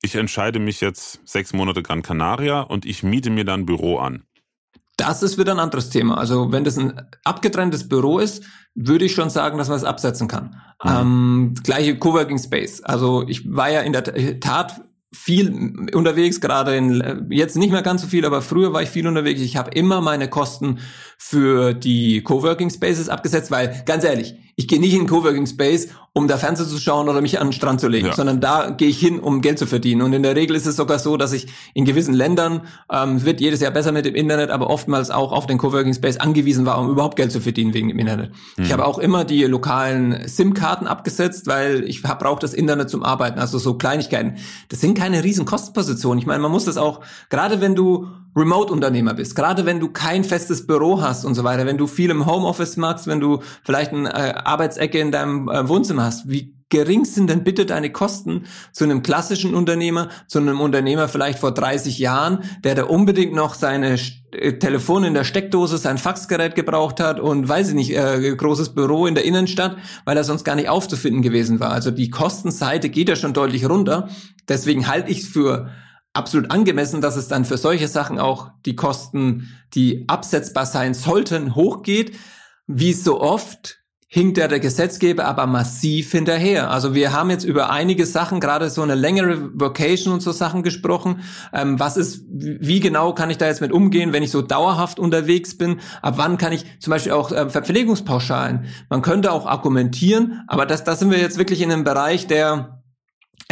ich 0.00 0.14
entscheide 0.14 0.58
mich 0.58 0.80
jetzt 0.80 1.20
sechs 1.24 1.52
Monate 1.52 1.82
Gran 1.82 2.02
Canaria 2.02 2.60
und 2.60 2.84
ich 2.86 3.02
miete 3.02 3.30
mir 3.30 3.44
dann 3.44 3.66
Büro 3.66 3.98
an. 3.98 4.24
Das 5.06 5.22
ist 5.22 5.38
wieder 5.38 5.52
ein 5.52 5.60
anderes 5.60 5.90
Thema. 5.90 6.18
Also 6.18 6.52
wenn 6.52 6.64
das 6.64 6.78
ein 6.78 7.00
abgetrenntes 7.24 7.88
Büro 7.88 8.18
ist, 8.18 8.44
würde 8.74 9.04
ich 9.04 9.14
schon 9.14 9.30
sagen, 9.30 9.58
dass 9.58 9.68
man 9.68 9.76
es 9.76 9.84
absetzen 9.84 10.28
kann. 10.28 10.56
Mhm. 10.82 10.90
Ähm, 10.90 11.54
gleiche 11.62 11.98
Coworking 11.98 12.38
Space. 12.38 12.82
Also 12.82 13.24
ich 13.26 13.52
war 13.52 13.70
ja 13.70 13.80
in 13.80 13.92
der 13.92 14.40
Tat 14.40 14.82
viel 15.14 15.90
unterwegs, 15.92 16.40
gerade 16.40 16.74
in 16.74 17.26
jetzt 17.30 17.56
nicht 17.56 17.70
mehr 17.70 17.82
ganz 17.82 18.00
so 18.00 18.08
viel, 18.08 18.24
aber 18.24 18.40
früher 18.40 18.72
war 18.72 18.82
ich 18.82 18.88
viel 18.88 19.06
unterwegs. 19.06 19.42
Ich 19.42 19.56
habe 19.56 19.70
immer 19.72 20.00
meine 20.00 20.28
Kosten 20.28 20.78
für 21.18 21.74
die 21.74 22.22
Coworking 22.22 22.70
Spaces 22.70 23.10
abgesetzt, 23.10 23.50
weil 23.50 23.82
ganz 23.84 24.04
ehrlich, 24.04 24.34
ich 24.62 24.68
gehe 24.68 24.78
nicht 24.78 24.92
in 24.92 25.00
den 25.00 25.08
Coworking 25.08 25.46
Space, 25.46 25.88
um 26.12 26.28
da 26.28 26.36
Fernsehen 26.36 26.68
zu 26.68 26.78
schauen 26.78 27.08
oder 27.08 27.20
mich 27.20 27.40
an 27.40 27.48
den 27.48 27.52
Strand 27.52 27.80
zu 27.80 27.88
legen, 27.88 28.06
ja. 28.06 28.14
sondern 28.14 28.40
da 28.40 28.70
gehe 28.70 28.88
ich 28.88 29.00
hin, 29.00 29.18
um 29.18 29.40
Geld 29.40 29.58
zu 29.58 29.66
verdienen. 29.66 30.02
Und 30.02 30.12
in 30.12 30.22
der 30.22 30.36
Regel 30.36 30.54
ist 30.54 30.66
es 30.66 30.76
sogar 30.76 31.00
so, 31.00 31.16
dass 31.16 31.32
ich 31.32 31.48
in 31.74 31.84
gewissen 31.84 32.14
Ländern, 32.14 32.62
ähm, 32.92 33.24
wird 33.24 33.40
jedes 33.40 33.60
Jahr 33.60 33.72
besser 33.72 33.90
mit 33.90 34.04
dem 34.04 34.14
Internet, 34.14 34.50
aber 34.50 34.70
oftmals 34.70 35.10
auch 35.10 35.32
auf 35.32 35.46
den 35.46 35.58
Coworking 35.58 35.94
Space 35.94 36.18
angewiesen 36.18 36.64
war, 36.64 36.78
um 36.78 36.90
überhaupt 36.90 37.16
Geld 37.16 37.32
zu 37.32 37.40
verdienen 37.40 37.74
wegen 37.74 37.88
dem 37.88 37.98
Internet. 37.98 38.30
Mhm. 38.56 38.64
Ich 38.64 38.72
habe 38.72 38.84
auch 38.84 38.98
immer 38.98 39.24
die 39.24 39.42
lokalen 39.44 40.28
SIM-Karten 40.28 40.86
abgesetzt, 40.86 41.48
weil 41.48 41.82
ich 41.88 42.02
brauche 42.02 42.40
das 42.40 42.54
Internet 42.54 42.88
zum 42.88 43.02
Arbeiten, 43.02 43.40
also 43.40 43.58
so 43.58 43.74
Kleinigkeiten. 43.74 44.36
Das 44.68 44.80
sind 44.80 44.96
keine 44.96 45.24
riesen 45.24 45.44
Kostenpositionen. 45.44 46.20
Ich 46.20 46.26
meine, 46.26 46.40
man 46.40 46.52
muss 46.52 46.66
das 46.66 46.76
auch, 46.76 47.00
gerade 47.30 47.60
wenn 47.60 47.74
du 47.74 48.06
Remote-Unternehmer 48.34 49.14
bist, 49.14 49.36
gerade 49.36 49.66
wenn 49.66 49.80
du 49.80 49.88
kein 49.88 50.24
festes 50.24 50.66
Büro 50.66 51.02
hast 51.02 51.24
und 51.24 51.34
so 51.34 51.44
weiter, 51.44 51.66
wenn 51.66 51.78
du 51.78 51.86
viel 51.86 52.10
im 52.10 52.26
Homeoffice 52.26 52.76
machst, 52.76 53.06
wenn 53.06 53.20
du 53.20 53.40
vielleicht 53.64 53.92
eine 53.92 54.12
äh, 54.12 54.34
Arbeitsecke 54.34 54.98
in 54.98 55.12
deinem 55.12 55.48
äh, 55.48 55.68
Wohnzimmer 55.68 56.04
hast, 56.04 56.28
wie 56.30 56.54
gering 56.72 57.04
sind 57.04 57.28
denn 57.28 57.44
bitte 57.44 57.66
deine 57.66 57.92
Kosten 57.92 58.46
zu 58.72 58.84
einem 58.84 59.02
klassischen 59.02 59.54
Unternehmer, 59.54 60.08
zu 60.26 60.38
einem 60.38 60.58
Unternehmer 60.58 61.06
vielleicht 61.06 61.38
vor 61.38 61.52
30 61.52 61.98
Jahren, 61.98 62.44
der 62.64 62.74
da 62.74 62.84
unbedingt 62.84 63.34
noch 63.34 63.52
seine 63.52 63.98
äh, 64.32 64.54
Telefon 64.54 65.04
in 65.04 65.12
der 65.12 65.24
Steckdose, 65.24 65.76
sein 65.76 65.98
Faxgerät 65.98 66.54
gebraucht 66.54 66.98
hat 66.98 67.20
und 67.20 67.46
weiß 67.46 67.68
ich 67.68 67.74
nicht, 67.74 67.94
äh, 67.94 68.34
großes 68.34 68.70
Büro 68.70 69.06
in 69.06 69.14
der 69.14 69.26
Innenstadt, 69.26 69.76
weil 70.06 70.16
er 70.16 70.24
sonst 70.24 70.44
gar 70.44 70.56
nicht 70.56 70.70
aufzufinden 70.70 71.20
gewesen 71.20 71.60
war. 71.60 71.72
Also 71.72 71.90
die 71.90 72.08
Kostenseite 72.08 72.88
geht 72.88 73.10
ja 73.10 73.16
schon 73.16 73.34
deutlich 73.34 73.68
runter. 73.68 74.08
Deswegen 74.48 74.88
halte 74.88 75.10
ich 75.10 75.18
es 75.18 75.28
für 75.28 75.68
absolut 76.14 76.50
angemessen, 76.50 77.00
dass 77.00 77.16
es 77.16 77.28
dann 77.28 77.44
für 77.44 77.56
solche 77.56 77.88
Sachen 77.88 78.18
auch 78.18 78.50
die 78.66 78.76
Kosten, 78.76 79.48
die 79.74 80.04
absetzbar 80.08 80.66
sein 80.66 80.94
sollten, 80.94 81.54
hochgeht. 81.54 82.16
Wie 82.66 82.92
so 82.92 83.20
oft 83.20 83.82
hinkt 84.14 84.36
ja 84.36 84.46
der 84.46 84.60
Gesetzgeber 84.60 85.24
aber 85.24 85.46
massiv 85.46 86.12
hinterher. 86.12 86.70
Also 86.70 86.94
wir 86.94 87.14
haben 87.14 87.30
jetzt 87.30 87.44
über 87.44 87.70
einige 87.70 88.04
Sachen, 88.04 88.40
gerade 88.40 88.68
so 88.68 88.82
eine 88.82 88.94
längere 88.94 89.58
Vocation 89.58 90.12
und 90.12 90.20
so 90.20 90.32
Sachen 90.32 90.62
gesprochen. 90.62 91.22
Ähm, 91.50 91.80
was 91.80 91.96
ist, 91.96 92.22
wie 92.28 92.80
genau 92.80 93.14
kann 93.14 93.30
ich 93.30 93.38
da 93.38 93.46
jetzt 93.46 93.62
mit 93.62 93.72
umgehen, 93.72 94.12
wenn 94.12 94.22
ich 94.22 94.30
so 94.30 94.42
dauerhaft 94.42 94.98
unterwegs 94.98 95.56
bin? 95.56 95.80
Ab 96.02 96.14
wann 96.18 96.36
kann 96.36 96.52
ich 96.52 96.66
zum 96.78 96.90
Beispiel 96.90 97.12
auch 97.12 97.32
äh, 97.32 97.48
Verpflegungspauschalen? 97.48 98.66
Man 98.90 99.00
könnte 99.00 99.32
auch 99.32 99.46
argumentieren, 99.46 100.42
aber 100.46 100.66
das, 100.66 100.84
da 100.84 100.94
sind 100.94 101.10
wir 101.10 101.18
jetzt 101.18 101.38
wirklich 101.38 101.62
in 101.62 101.72
einem 101.72 101.84
Bereich, 101.84 102.26
der 102.26 102.81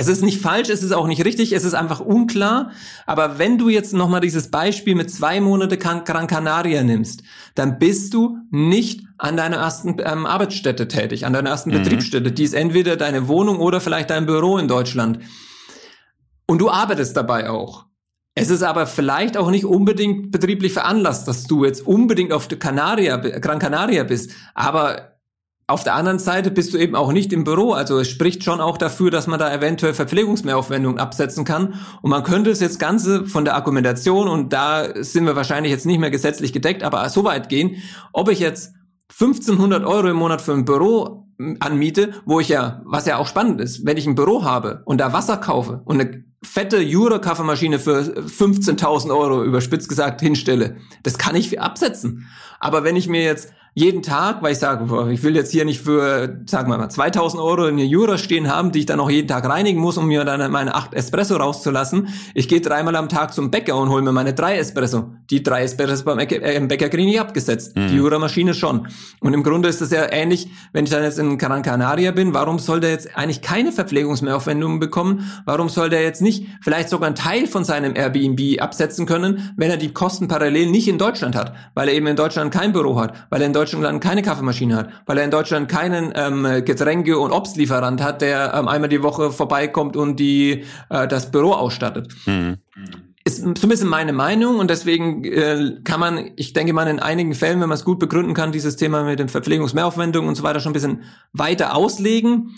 es 0.01 0.09
ist 0.09 0.23
nicht 0.23 0.41
falsch, 0.41 0.71
es 0.71 0.83
ist 0.83 0.93
auch 0.93 1.07
nicht 1.07 1.27
richtig, 1.27 1.53
es 1.53 1.63
ist 1.63 1.75
einfach 1.75 2.01
unklar. 2.01 2.71
Aber 3.05 3.39
wenn 3.39 3.59
du 3.59 3.69
jetzt 3.69 3.93
nochmal 3.93 4.23
dieses 4.23 4.51
Beispiel 4.51 4.95
mit 4.95 5.11
zwei 5.11 5.43
Monate 5.43 5.77
Gran 5.77 6.05
Canaria 6.05 6.83
nimmst, 6.83 7.23
dann 7.55 7.79
bist 7.79 8.15
du 8.15 8.39
nicht 8.51 9.03
an 9.19 9.37
deiner 9.37 9.59
ersten 9.59 9.97
ähm, 10.03 10.25
Arbeitsstätte 10.25 10.89
tätig, 10.89 11.27
an 11.27 11.35
deiner 11.35 11.51
ersten 11.51 11.69
mhm. 11.69 11.83
Betriebsstätte. 11.83 12.33
Die 12.33 12.45
ist 12.45 12.55
entweder 12.55 12.97
deine 12.97 13.29
Wohnung 13.29 13.59
oder 13.59 13.79
vielleicht 13.83 14.09
dein 14.09 14.25
Büro 14.25 14.57
in 14.57 14.69
Deutschland. 14.69 15.19
Und 16.47 16.63
du 16.63 16.71
arbeitest 16.71 17.15
dabei 17.15 17.51
auch. 17.51 17.85
Es 18.35 18.49
ist 18.49 18.63
aber 18.63 18.87
vielleicht 18.87 19.37
auch 19.37 19.51
nicht 19.51 19.67
unbedingt 19.67 20.31
betrieblich 20.31 20.73
veranlasst, 20.73 21.29
dass 21.29 21.45
du 21.45 21.67
jetzt 21.67 21.87
unbedingt 21.87 22.33
auf 22.33 22.49
Canaria, 22.49 23.19
Gran 23.19 23.59
Canaria 23.59 24.05
bist. 24.05 24.31
Aber 24.55 25.10
auf 25.71 25.85
der 25.85 25.95
anderen 25.95 26.19
Seite 26.19 26.51
bist 26.51 26.75
du 26.75 26.79
eben 26.79 26.95
auch 26.95 27.13
nicht 27.13 27.33
im 27.33 27.45
Büro. 27.45 27.73
Also 27.73 27.99
es 27.99 28.09
spricht 28.09 28.45
schon 28.45 28.61
auch 28.61 28.77
dafür, 28.77 29.11
dass 29.11 29.27
man 29.27 29.39
da 29.39 29.53
eventuell 29.53 29.95
Verpflegungsmehraufwendungen 29.95 30.99
absetzen 30.99 31.45
kann. 31.45 31.75
Und 32.03 32.11
man 32.11 32.25
könnte 32.25 32.51
es 32.51 32.61
jetzt 32.61 32.79
Ganze 32.79 33.27
von 33.27 33.45
der 33.45 33.55
Argumentation, 33.55 34.29
und 34.29 34.53
da 34.53 34.89
sind 35.03 35.27
wir 35.27 35.37
wahrscheinlich 35.37 35.73
jetzt 35.73 35.87
nicht 35.87 36.01
mehr 36.01 36.11
gesetzlich 36.11 36.53
gedeckt, 36.53 36.83
aber 36.83 37.09
so 37.09 37.25
weit 37.25 37.49
gehen, 37.49 37.77
ob 38.13 38.29
ich 38.29 38.41
jetzt 38.41 38.75
1500 39.11 39.85
Euro 39.85 40.09
im 40.09 40.17
Monat 40.17 40.41
für 40.41 40.53
ein 40.53 40.65
Büro 40.65 41.27
anmiete, 41.61 42.15
wo 42.27 42.41
ich 42.41 42.49
ja, 42.49 42.83
was 42.85 43.07
ja 43.07 43.17
auch 43.17 43.27
spannend 43.27 43.61
ist, 43.61 43.87
wenn 43.87 43.97
ich 43.97 44.07
ein 44.07 44.15
Büro 44.15 44.45
habe 44.45 44.83
und 44.85 44.99
da 44.99 45.13
Wasser 45.13 45.39
kaufe 45.39 45.81
und 45.85 46.01
eine 46.01 46.25
fette 46.43 46.81
Jura-Kaffeemaschine 46.81 47.79
für 47.79 48.01
15.000 48.01 49.11
Euro 49.11 49.45
überspitzt 49.45 49.89
gesagt 49.89 50.21
hinstelle, 50.21 50.77
das 51.03 51.19
kann 51.19 51.37
ich 51.37 51.61
absetzen. 51.61 52.29
Aber 52.61 52.85
wenn 52.85 52.97
ich 52.97 53.09
mir 53.09 53.23
jetzt 53.23 53.53
jeden 53.75 54.03
Tag, 54.03 54.43
weil 54.43 54.53
ich 54.53 54.59
sage, 54.59 55.11
ich 55.13 55.23
will 55.23 55.37
jetzt 55.37 55.53
hier 55.53 55.65
nicht 55.65 55.81
für, 55.81 56.41
sagen 56.47 56.71
wir 56.71 56.79
mal, 56.79 56.89
2000 56.89 57.41
Euro 57.41 57.67
in 57.67 57.79
Jura 57.79 58.19
stehen 58.19 58.53
haben, 58.53 58.73
die 58.73 58.81
ich 58.81 58.87
dann 58.87 58.99
auch 58.99 59.11
jeden 59.11 59.29
Tag 59.29 59.49
reinigen 59.49 59.81
muss, 59.81 59.97
um 59.97 60.07
mir 60.07 60.25
dann 60.25 60.51
meine 60.51 60.75
acht 60.75 60.93
Espresso 60.93 61.37
rauszulassen. 61.37 62.09
Ich 62.35 62.49
gehe 62.49 62.61
dreimal 62.61 62.97
am 62.97 63.09
Tag 63.09 63.33
zum 63.33 63.51
Bäcker 63.51 63.77
und 63.77 63.89
hole 63.89 64.03
mir 64.03 64.13
meine 64.13 64.35
drei 64.35 64.59
Espresso. 64.59 65.13
Die 65.31 65.43
drei 65.43 65.63
Espresso 65.63 66.05
beim 66.05 66.19
Bäcker, 66.19 66.43
äh, 66.43 66.61
Bäcker 66.61 66.89
kriege 66.89 67.11
ich 67.11 67.21
abgesetzt. 67.21 67.77
Mhm. 67.77 67.89
Die 67.89 67.97
Jura-Maschine 67.97 68.55
schon. 68.55 68.89
Und 69.21 69.35
im 69.35 69.45
Grunde 69.45 69.69
ist 69.69 69.81
das 69.81 69.93
ja 69.93 70.11
ähnlich, 70.11 70.49
wenn 70.73 70.85
ich 70.85 70.91
dann 70.91 71.05
jetzt 71.05 71.19
in 71.19 71.39
Gran 71.39 71.63
Canaria 71.63 72.11
bin, 72.11 72.35
warum 72.35 72.59
soll 72.59 72.81
der 72.81 72.91
jetzt 72.91 73.17
eigentlich 73.17 73.41
keine 73.41 73.71
Verpflegungsmehraufwendungen 73.71 74.81
bekommen? 74.81 75.31
Warum 75.45 75.69
soll 75.69 75.91
der 75.91 76.03
jetzt 76.03 76.23
nicht 76.23 76.47
vielleicht 76.61 76.89
sogar 76.89 77.07
einen 77.07 77.17
Teil 77.17 77.47
von 77.47 77.65
seinem 77.65 77.95
Airbnb 77.95 78.61
absetzen 78.61 79.07
können, 79.07 79.53
wenn 79.57 79.71
er 79.71 79.77
die 79.77 79.93
Kosten 79.93 80.27
parallel 80.27 80.71
nicht 80.71 80.89
in 80.89 80.99
Deutschland 80.99 81.37
hat? 81.37 81.55
Weil 81.75 81.89
er 81.89 81.95
eben 81.95 82.09
in 82.09 82.17
Deutschland 82.17 82.53
kein 82.53 82.73
Büro 82.73 82.99
hat, 83.01 83.15
weil 83.31 83.41
er 83.41 83.47
in 83.47 83.53
Deutschland 83.53 83.60
keine 84.01 84.23
Kaffeemaschine 84.23 84.77
hat, 84.77 84.91
weil 85.07 85.19
er 85.19 85.25
in 85.25 85.31
Deutschland 85.31 85.69
keinen 85.69 86.13
ähm, 86.15 86.65
Getränke- 86.65 87.19
und 87.19 87.33
Obstlieferant 87.33 88.03
hat, 88.03 88.23
der 88.23 88.55
ähm, 88.55 88.69
einmal 88.69 88.89
die 88.89 89.03
Woche 89.03 89.31
vorbeikommt 89.31 89.97
und 89.97 90.21
die 90.21 90.65
äh, 90.89 91.09
das 91.09 91.31
Büro 91.31 91.53
ausstattet. 91.53 92.13
Mhm. 92.27 92.59
Ist 93.25 93.43
so 93.43 93.49
ein 93.49 93.55
bisschen 93.55 93.89
meine 93.89 94.13
Meinung 94.13 94.59
und 94.59 94.71
deswegen 94.71 95.25
äh, 95.25 95.81
kann 95.85 96.01
man, 96.01 96.31
ich 96.37 96.53
denke 96.55 96.73
mal, 96.73 96.89
in 96.89 97.01
einigen 97.01 97.35
Fällen, 97.35 97.61
wenn 97.61 97.69
man 97.69 97.77
es 97.77 97.85
gut 97.85 97.99
begründen 97.99 98.35
kann, 98.35 98.51
dieses 98.51 98.77
Thema 98.77 99.05
mit 99.05 99.19
den 99.19 99.29
Verpflegungsmehraufwendungen 99.29 100.29
und 100.29 100.37
so 100.37 100.43
weiter 100.43 100.61
schon 100.61 100.71
ein 100.71 100.75
bisschen 100.75 101.03
weiter 101.33 101.77
auslegen 101.77 102.55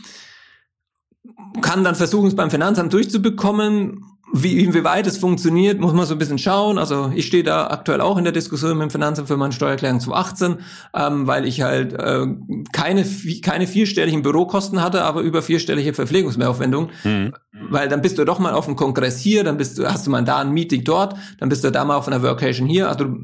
kann 1.60 1.84
dann 1.84 1.94
versuchen, 1.94 2.28
es 2.28 2.36
beim 2.36 2.50
Finanzamt 2.50 2.92
durchzubekommen. 2.92 4.04
Wie, 4.34 4.60
inwieweit 4.60 5.06
es 5.06 5.18
funktioniert, 5.18 5.78
muss 5.78 5.92
man 5.92 6.06
so 6.06 6.14
ein 6.14 6.18
bisschen 6.18 6.38
schauen. 6.38 6.78
Also 6.78 7.12
ich 7.14 7.26
stehe 7.26 7.42
da 7.42 7.66
aktuell 7.66 8.00
auch 8.00 8.16
in 8.16 8.24
der 8.24 8.32
Diskussion 8.32 8.78
mit 8.78 8.88
dem 8.88 8.90
Finanzamt 8.90 9.28
für 9.28 9.36
meine 9.36 9.52
Steuererklärung 9.52 10.00
2018, 10.00 10.56
ähm, 10.94 11.26
weil 11.26 11.46
ich 11.46 11.60
halt 11.60 11.92
äh, 11.92 12.26
keine, 12.72 13.04
keine 13.42 13.66
vierstelligen 13.66 14.22
Bürokosten 14.22 14.82
hatte, 14.82 15.04
aber 15.04 15.20
über 15.20 15.42
vierstellige 15.42 15.92
Verpflegungsmehraufwendungen. 15.92 16.90
Mhm. 17.04 17.34
Weil 17.68 17.90
dann 17.90 18.00
bist 18.00 18.18
du 18.18 18.24
doch 18.24 18.38
mal 18.38 18.54
auf 18.54 18.66
einem 18.66 18.76
Kongress 18.76 19.20
hier, 19.20 19.44
dann 19.44 19.58
bist 19.58 19.78
du, 19.78 19.84
hast 19.86 20.06
du 20.06 20.10
mal 20.10 20.24
da 20.24 20.38
ein 20.38 20.50
Meeting 20.50 20.82
dort, 20.82 21.14
dann 21.38 21.50
bist 21.50 21.62
du 21.62 21.70
da 21.70 21.84
mal 21.84 21.96
auf 21.96 22.08
einer 22.08 22.22
Workation 22.22 22.66
hier. 22.66 22.88
Also 22.88 23.14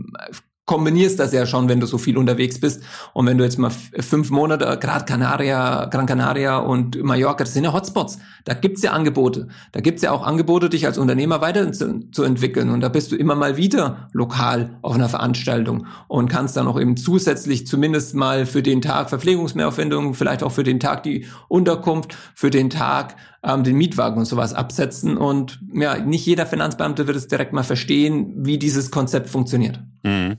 kombinierst 0.69 1.19
das 1.19 1.33
ja 1.33 1.47
schon, 1.47 1.69
wenn 1.69 1.81
du 1.81 1.87
so 1.87 1.99
viel 1.99 2.17
unterwegs 2.17 2.61
bist. 2.61 2.83
Und 3.15 3.27
wenn 3.27 3.39
du 3.39 3.45
jetzt 3.45 3.59
mal 3.59 3.71
fünf 3.71 4.31
Monate, 4.31 4.79
gerade 4.81 5.05
Canaria, 5.07 5.87
Gran 5.87 6.07
Canaria 6.07 6.59
und 6.59 7.03
Mallorca, 7.03 7.43
das 7.43 7.55
sind 7.55 7.65
ja 7.65 7.73
Hotspots. 7.73 8.19
Da 8.45 8.55
gibt's 8.55 8.83
ja 8.83 8.93
Angebote. 8.93 9.49
Da 9.73 9.81
gibt's 9.81 10.03
ja 10.03 10.13
auch 10.13 10.25
Angebote, 10.25 10.69
dich 10.69 10.87
als 10.87 10.99
Unternehmer 10.99 11.41
weiterzuentwickeln. 11.41 12.71
Und 12.71 12.83
da 12.83 12.89
bist 12.89 13.11
du 13.11 13.17
immer 13.17 13.35
mal 13.35 13.57
wieder 13.57 14.09
lokal 14.13 14.79
auf 14.83 14.95
einer 14.95 15.09
Veranstaltung 15.09 15.87
und 16.07 16.29
kannst 16.29 16.57
dann 16.57 16.69
auch 16.69 16.79
eben 16.79 16.97
zusätzlich 16.97 17.67
zumindest 17.67 18.15
mal 18.15 18.47
für 18.47 18.63
den 18.63 18.83
Tag 18.83 19.09
Verpflegungsmehraufwendungen, 19.09 20.15
vielleicht 20.15 20.43
auch 20.43 20.53
für 20.53 20.65
den 20.65 20.79
Tag 20.81 21.03
die 21.03 21.27
Unterkunft, 21.49 22.15
für 22.35 22.51
den 22.51 22.69
Tag 22.69 23.17
ähm, 23.43 23.65
den 23.65 23.77
Mietwagen 23.77 24.19
und 24.19 24.27
sowas 24.27 24.53
absetzen. 24.53 25.17
Und 25.17 25.61
ja, 25.73 25.99
nicht 25.99 26.27
jeder 26.27 26.45
Finanzbeamte 26.45 27.07
wird 27.07 27.17
es 27.17 27.29
direkt 27.29 27.55
mal 27.55 27.63
verstehen, 27.63 28.35
wie 28.37 28.59
dieses 28.59 28.91
Konzept 28.91 29.31
funktioniert. 29.31 29.81
Mhm. 30.03 30.37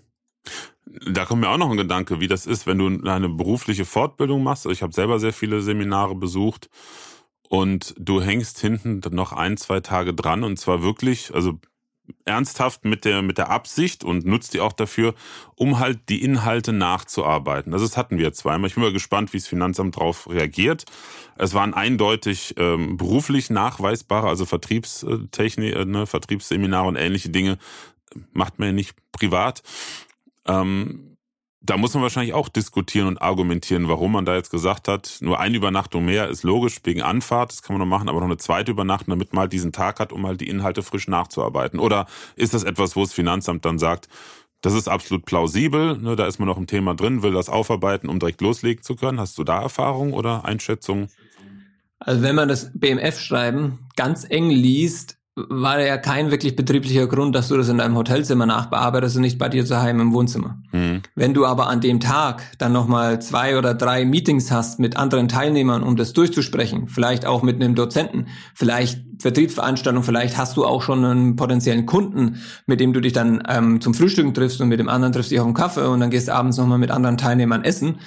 Da 0.86 1.26
kommt 1.26 1.42
mir 1.42 1.50
auch 1.50 1.58
noch 1.58 1.70
ein 1.70 1.78
Gedanke, 1.78 2.20
wie 2.20 2.28
das 2.28 2.46
ist, 2.46 2.66
wenn 2.66 2.80
du 2.80 3.10
eine 3.10 3.30
berufliche 3.30 3.86
Fortbildung 3.86 4.42
machst. 4.42 4.66
Also 4.66 4.74
ich 4.74 4.82
habe 4.82 4.94
selber 4.94 5.20
sehr 5.20 5.34
viele 5.34 5.62
Seminare 5.62 6.16
besucht 6.16 6.70
und 7.48 7.94
du 7.98 8.22
hängst 8.22 8.60
hinten 8.60 9.02
noch 9.12 9.34
ein, 9.34 9.58
zwei 9.58 9.82
Tage 9.82 10.14
dran 10.14 10.44
und 10.44 10.58
zwar 10.58 10.82
wirklich, 10.82 11.34
also 11.34 11.60
ernsthaft 12.26 12.86
mit 12.86 13.06
der, 13.06 13.22
mit 13.22 13.38
der 13.38 13.50
Absicht 13.50 14.04
und 14.04 14.26
nutzt 14.26 14.54
die 14.54 14.60
auch 14.60 14.74
dafür, 14.74 15.14
um 15.56 15.80
halt 15.80 16.10
die 16.10 16.24
Inhalte 16.24 16.74
nachzuarbeiten. 16.74 17.74
Also 17.74 17.86
das 17.86 17.98
hatten 17.98 18.18
wir 18.18 18.34
zweimal. 18.34 18.68
Ich 18.68 18.76
bin 18.76 18.84
mal 18.84 18.94
gespannt, 18.94 19.34
wie 19.34 19.38
das 19.38 19.48
Finanzamt 19.48 19.98
darauf 19.98 20.30
reagiert. 20.30 20.86
Es 21.38 21.54
waren 21.54 21.74
eindeutig 21.74 22.56
ähm, 22.58 22.98
beruflich 22.98 23.50
nachweisbare, 23.50 24.28
also 24.28 24.46
Vertriebstechnik, 24.46 25.76
äh, 25.76 25.86
ne, 25.86 26.08
Vertriebsseminare 26.08 26.88
und 26.88 26.96
ähnliche 26.96 27.30
Dinge 27.30 27.58
macht 28.34 28.60
man 28.60 28.70
ja 28.70 28.74
nicht 28.74 28.96
privat. 29.12 29.62
Ähm, 30.50 31.18
da 31.62 31.78
muss 31.78 31.94
man 31.94 32.04
wahrscheinlich 32.04 32.34
auch 32.34 32.48
diskutieren 32.50 33.08
und 33.08 33.22
argumentieren, 33.22 33.90
warum 33.90 34.14
man 34.14 34.26
da 34.26 34.36
jetzt 34.36 34.50
gesagt 34.50 34.88
hat, 34.88 35.18
nur 35.20 35.40
eine 35.40 35.58
Übernachtung 35.58 36.06
mehr 36.06 36.30
ist 36.30 36.44
logisch 36.44 36.78
wegen 36.84 37.02
Anfahrt, 37.02 37.52
das 37.52 37.62
kann 37.62 37.78
man 37.78 37.88
noch 37.88 37.98
machen, 37.98 38.08
aber 38.08 38.20
noch 38.20 38.28
eine 38.28 38.38
zweite 38.38 38.72
Übernachtung, 38.72 39.10
damit 39.10 39.34
man 39.34 39.42
halt 39.42 39.54
diesen 39.54 39.74
Tag 39.74 40.00
hat, 40.00 40.14
um 40.14 40.26
halt 40.26 40.40
die 40.40 40.48
Inhalte 40.48 40.84
frisch 40.84 41.08
nachzuarbeiten. 41.08 41.80
Oder 41.80 42.08
ist 42.36 42.54
das 42.54 42.64
etwas, 42.64 42.96
wo 42.96 43.02
das 43.02 43.14
Finanzamt 43.14 43.66
dann 43.66 43.78
sagt, 43.78 44.08
das 44.62 44.74
ist 44.74 44.88
absolut 44.88 45.26
plausibel, 45.26 45.98
ne, 45.98 46.16
da 46.16 46.26
ist 46.26 46.40
man 46.40 46.48
noch 46.48 46.58
im 46.58 46.68
Thema 46.68 46.94
drin, 46.96 47.24
will 47.24 47.34
das 47.34 47.50
aufarbeiten, 47.50 48.10
um 48.10 48.20
direkt 48.20 48.42
loslegen 48.42 48.84
zu 48.84 48.96
können. 48.96 49.20
Hast 49.20 49.38
du 49.38 49.44
da 49.44 49.62
Erfahrung 49.62 50.14
oder 50.14 50.46
Einschätzung? 50.46 51.10
Also 52.00 52.22
wenn 52.22 52.36
man 52.36 52.48
das 52.48 52.72
BMF-Schreiben 52.74 53.80
ganz 53.96 54.26
eng 54.30 54.50
liest, 54.50 55.19
war 55.36 55.80
ja 55.80 55.98
kein 55.98 56.32
wirklich 56.32 56.56
betrieblicher 56.56 57.08
Grund, 57.08 57.36
dass 57.36 57.48
du 57.48 57.58
das 57.58 57.70
in 57.70 57.78
deinem 57.78 57.96
Hotelzimmer 57.96 58.46
nachbearbeitest 58.46 59.16
und 59.16 59.22
nicht 59.22 59.38
bei 59.38 59.48
dir 59.48 59.66
zu 59.66 59.78
Hause 59.78 59.92
im 59.92 60.14
Wohnzimmer. 60.14 60.62
Mhm. 60.72 61.02
Wenn 61.16 61.34
du 61.34 61.46
aber 61.46 61.68
an 61.68 61.82
dem 61.82 62.00
Tag 62.00 62.42
dann 62.58 62.74
nochmal 62.74 63.22
zwei 63.22 63.58
oder 63.58 63.74
drei 63.74 64.06
Meetings 64.06 64.52
hast 64.52 64.80
mit 64.80 64.98
anderen 64.98 65.28
Teilnehmern, 65.28 65.84
um 65.84 65.96
das 65.96 66.14
durchzusprechen, 66.14 66.88
vielleicht 66.88 67.26
auch 67.26 67.42
mit 67.42 67.56
einem 67.56 67.76
Dozenten, 67.76 68.28
vielleicht 68.54 69.02
Vertriebsveranstaltung, 69.20 70.04
vielleicht 70.04 70.38
hast 70.38 70.56
du 70.58 70.66
auch 70.66 70.82
schon 70.82 71.04
einen 71.04 71.36
potenziellen 71.36 71.86
Kunden, 71.86 72.42
mit 72.66 72.80
dem 72.80 72.94
du 72.94 73.02
dich 73.02 73.14
dann 73.14 73.44
ähm, 73.48 73.82
zum 73.82 73.94
Frühstücken 73.94 74.34
triffst 74.34 74.62
und 74.62 74.70
mit 74.70 74.80
dem 74.80 74.90
anderen 74.90 75.14
triffst 75.14 75.32
dich 75.32 75.40
auf 75.40 75.46
einen 75.46 75.54
Kaffee 75.54 75.88
und 75.90 76.00
dann 76.00 76.10
gehst 76.10 76.30
du 76.30 76.34
abends 76.34 76.58
nochmal 76.58 76.78
mit 76.78 76.92
anderen 76.92 77.18
Teilnehmern 77.18 77.64
essen, 77.64 78.00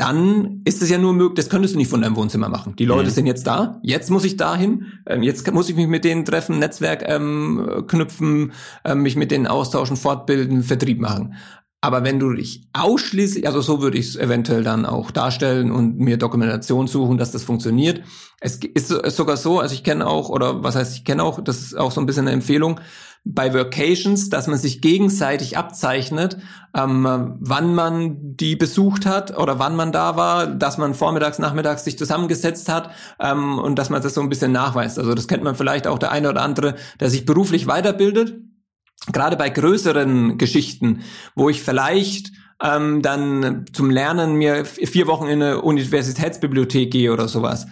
dann 0.00 0.62
ist 0.64 0.80
es 0.80 0.88
ja 0.88 0.96
nur 0.96 1.12
möglich, 1.12 1.36
das 1.36 1.50
könntest 1.50 1.74
du 1.74 1.78
nicht 1.78 1.90
von 1.90 2.00
deinem 2.00 2.16
Wohnzimmer 2.16 2.48
machen. 2.48 2.74
Die 2.78 2.86
Leute 2.86 3.10
mhm. 3.10 3.14
sind 3.14 3.26
jetzt 3.26 3.46
da, 3.46 3.78
jetzt 3.82 4.08
muss 4.08 4.24
ich 4.24 4.38
dahin, 4.38 4.86
ähm, 5.06 5.22
jetzt 5.22 5.52
muss 5.52 5.68
ich 5.68 5.76
mich 5.76 5.88
mit 5.88 6.04
denen 6.04 6.24
treffen, 6.24 6.58
Netzwerk 6.58 7.04
ähm, 7.06 7.84
knüpfen, 7.86 8.52
ähm, 8.86 9.02
mich 9.02 9.16
mit 9.16 9.30
denen 9.30 9.46
austauschen, 9.46 9.98
fortbilden, 9.98 10.62
Vertrieb 10.62 11.00
machen. 11.00 11.34
Aber 11.82 12.02
wenn 12.02 12.18
du 12.18 12.32
dich 12.32 12.66
ausschließlich, 12.72 13.46
also 13.46 13.60
so 13.60 13.82
würde 13.82 13.98
ich 13.98 14.08
es 14.08 14.16
eventuell 14.16 14.64
dann 14.64 14.86
auch 14.86 15.10
darstellen 15.10 15.70
und 15.70 15.98
mir 15.98 16.16
Dokumentation 16.16 16.86
suchen, 16.86 17.18
dass 17.18 17.32
das 17.32 17.42
funktioniert. 17.42 18.02
Es 18.40 18.56
ist 18.56 18.88
sogar 18.88 19.36
so, 19.36 19.60
also 19.60 19.74
ich 19.74 19.84
kenne 19.84 20.06
auch, 20.06 20.30
oder 20.30 20.62
was 20.62 20.76
heißt, 20.76 20.96
ich 20.96 21.04
kenne 21.04 21.22
auch, 21.22 21.44
das 21.44 21.60
ist 21.60 21.78
auch 21.78 21.92
so 21.92 22.00
ein 22.00 22.06
bisschen 22.06 22.26
eine 22.26 22.34
Empfehlung, 22.34 22.80
bei 23.24 23.52
Vocations, 23.52 24.30
dass 24.30 24.46
man 24.46 24.58
sich 24.58 24.80
gegenseitig 24.80 25.58
abzeichnet, 25.58 26.38
ähm, 26.74 27.36
wann 27.38 27.74
man 27.74 28.36
die 28.36 28.56
besucht 28.56 29.06
hat 29.06 29.36
oder 29.36 29.58
wann 29.58 29.76
man 29.76 29.92
da 29.92 30.16
war, 30.16 30.46
dass 30.46 30.78
man 30.78 30.94
vormittags, 30.94 31.38
nachmittags 31.38 31.84
sich 31.84 31.98
zusammengesetzt 31.98 32.68
hat 32.68 32.90
ähm, 33.20 33.58
und 33.58 33.78
dass 33.78 33.90
man 33.90 34.02
das 34.02 34.14
so 34.14 34.20
ein 34.20 34.28
bisschen 34.28 34.52
nachweist. 34.52 34.98
Also 34.98 35.14
das 35.14 35.28
kennt 35.28 35.44
man 35.44 35.54
vielleicht 35.54 35.86
auch 35.86 35.98
der 35.98 36.12
eine 36.12 36.30
oder 36.30 36.42
andere, 36.42 36.76
der 36.98 37.10
sich 37.10 37.26
beruflich 37.26 37.66
weiterbildet 37.66 38.36
gerade 39.12 39.36
bei 39.36 39.48
größeren 39.48 40.38
Geschichten, 40.38 41.00
wo 41.34 41.48
ich 41.48 41.62
vielleicht 41.62 42.32
ähm, 42.62 43.02
dann 43.02 43.64
zum 43.72 43.90
Lernen 43.90 44.34
mir 44.34 44.64
vier 44.64 45.06
Wochen 45.06 45.26
in 45.26 45.42
eine 45.42 45.62
Universitätsbibliothek 45.62 46.90
gehe 46.90 47.12
oder 47.12 47.28
sowas. 47.28 47.66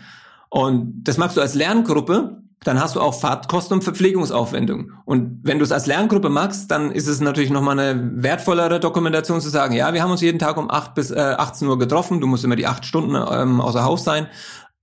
Und 0.48 1.04
das 1.04 1.18
machst 1.18 1.36
du 1.36 1.40
als 1.42 1.54
Lerngruppe, 1.54 2.42
dann 2.64 2.80
hast 2.80 2.96
du 2.96 3.00
auch 3.00 3.18
Fahrtkosten 3.18 3.74
und 3.78 3.84
Verpflegungsaufwendungen. 3.84 4.92
Und 5.04 5.40
wenn 5.42 5.58
du 5.58 5.64
es 5.64 5.72
als 5.72 5.86
Lerngruppe 5.86 6.28
machst, 6.28 6.70
dann 6.70 6.90
ist 6.90 7.06
es 7.06 7.20
natürlich 7.20 7.50
nochmal 7.50 7.78
eine 7.78 8.22
wertvollere 8.22 8.80
Dokumentation 8.80 9.40
zu 9.40 9.48
sagen, 9.48 9.74
ja, 9.74 9.94
wir 9.94 10.02
haben 10.02 10.10
uns 10.10 10.20
jeden 10.20 10.38
Tag 10.38 10.56
um 10.56 10.70
8 10.70 10.94
bis 10.94 11.10
äh, 11.10 11.18
18 11.18 11.68
Uhr 11.68 11.78
getroffen, 11.78 12.20
du 12.20 12.26
musst 12.26 12.44
immer 12.44 12.56
die 12.56 12.66
acht 12.66 12.84
Stunden 12.84 13.14
ähm, 13.14 13.60
außer 13.60 13.84
Haus 13.84 14.04
sein. 14.04 14.26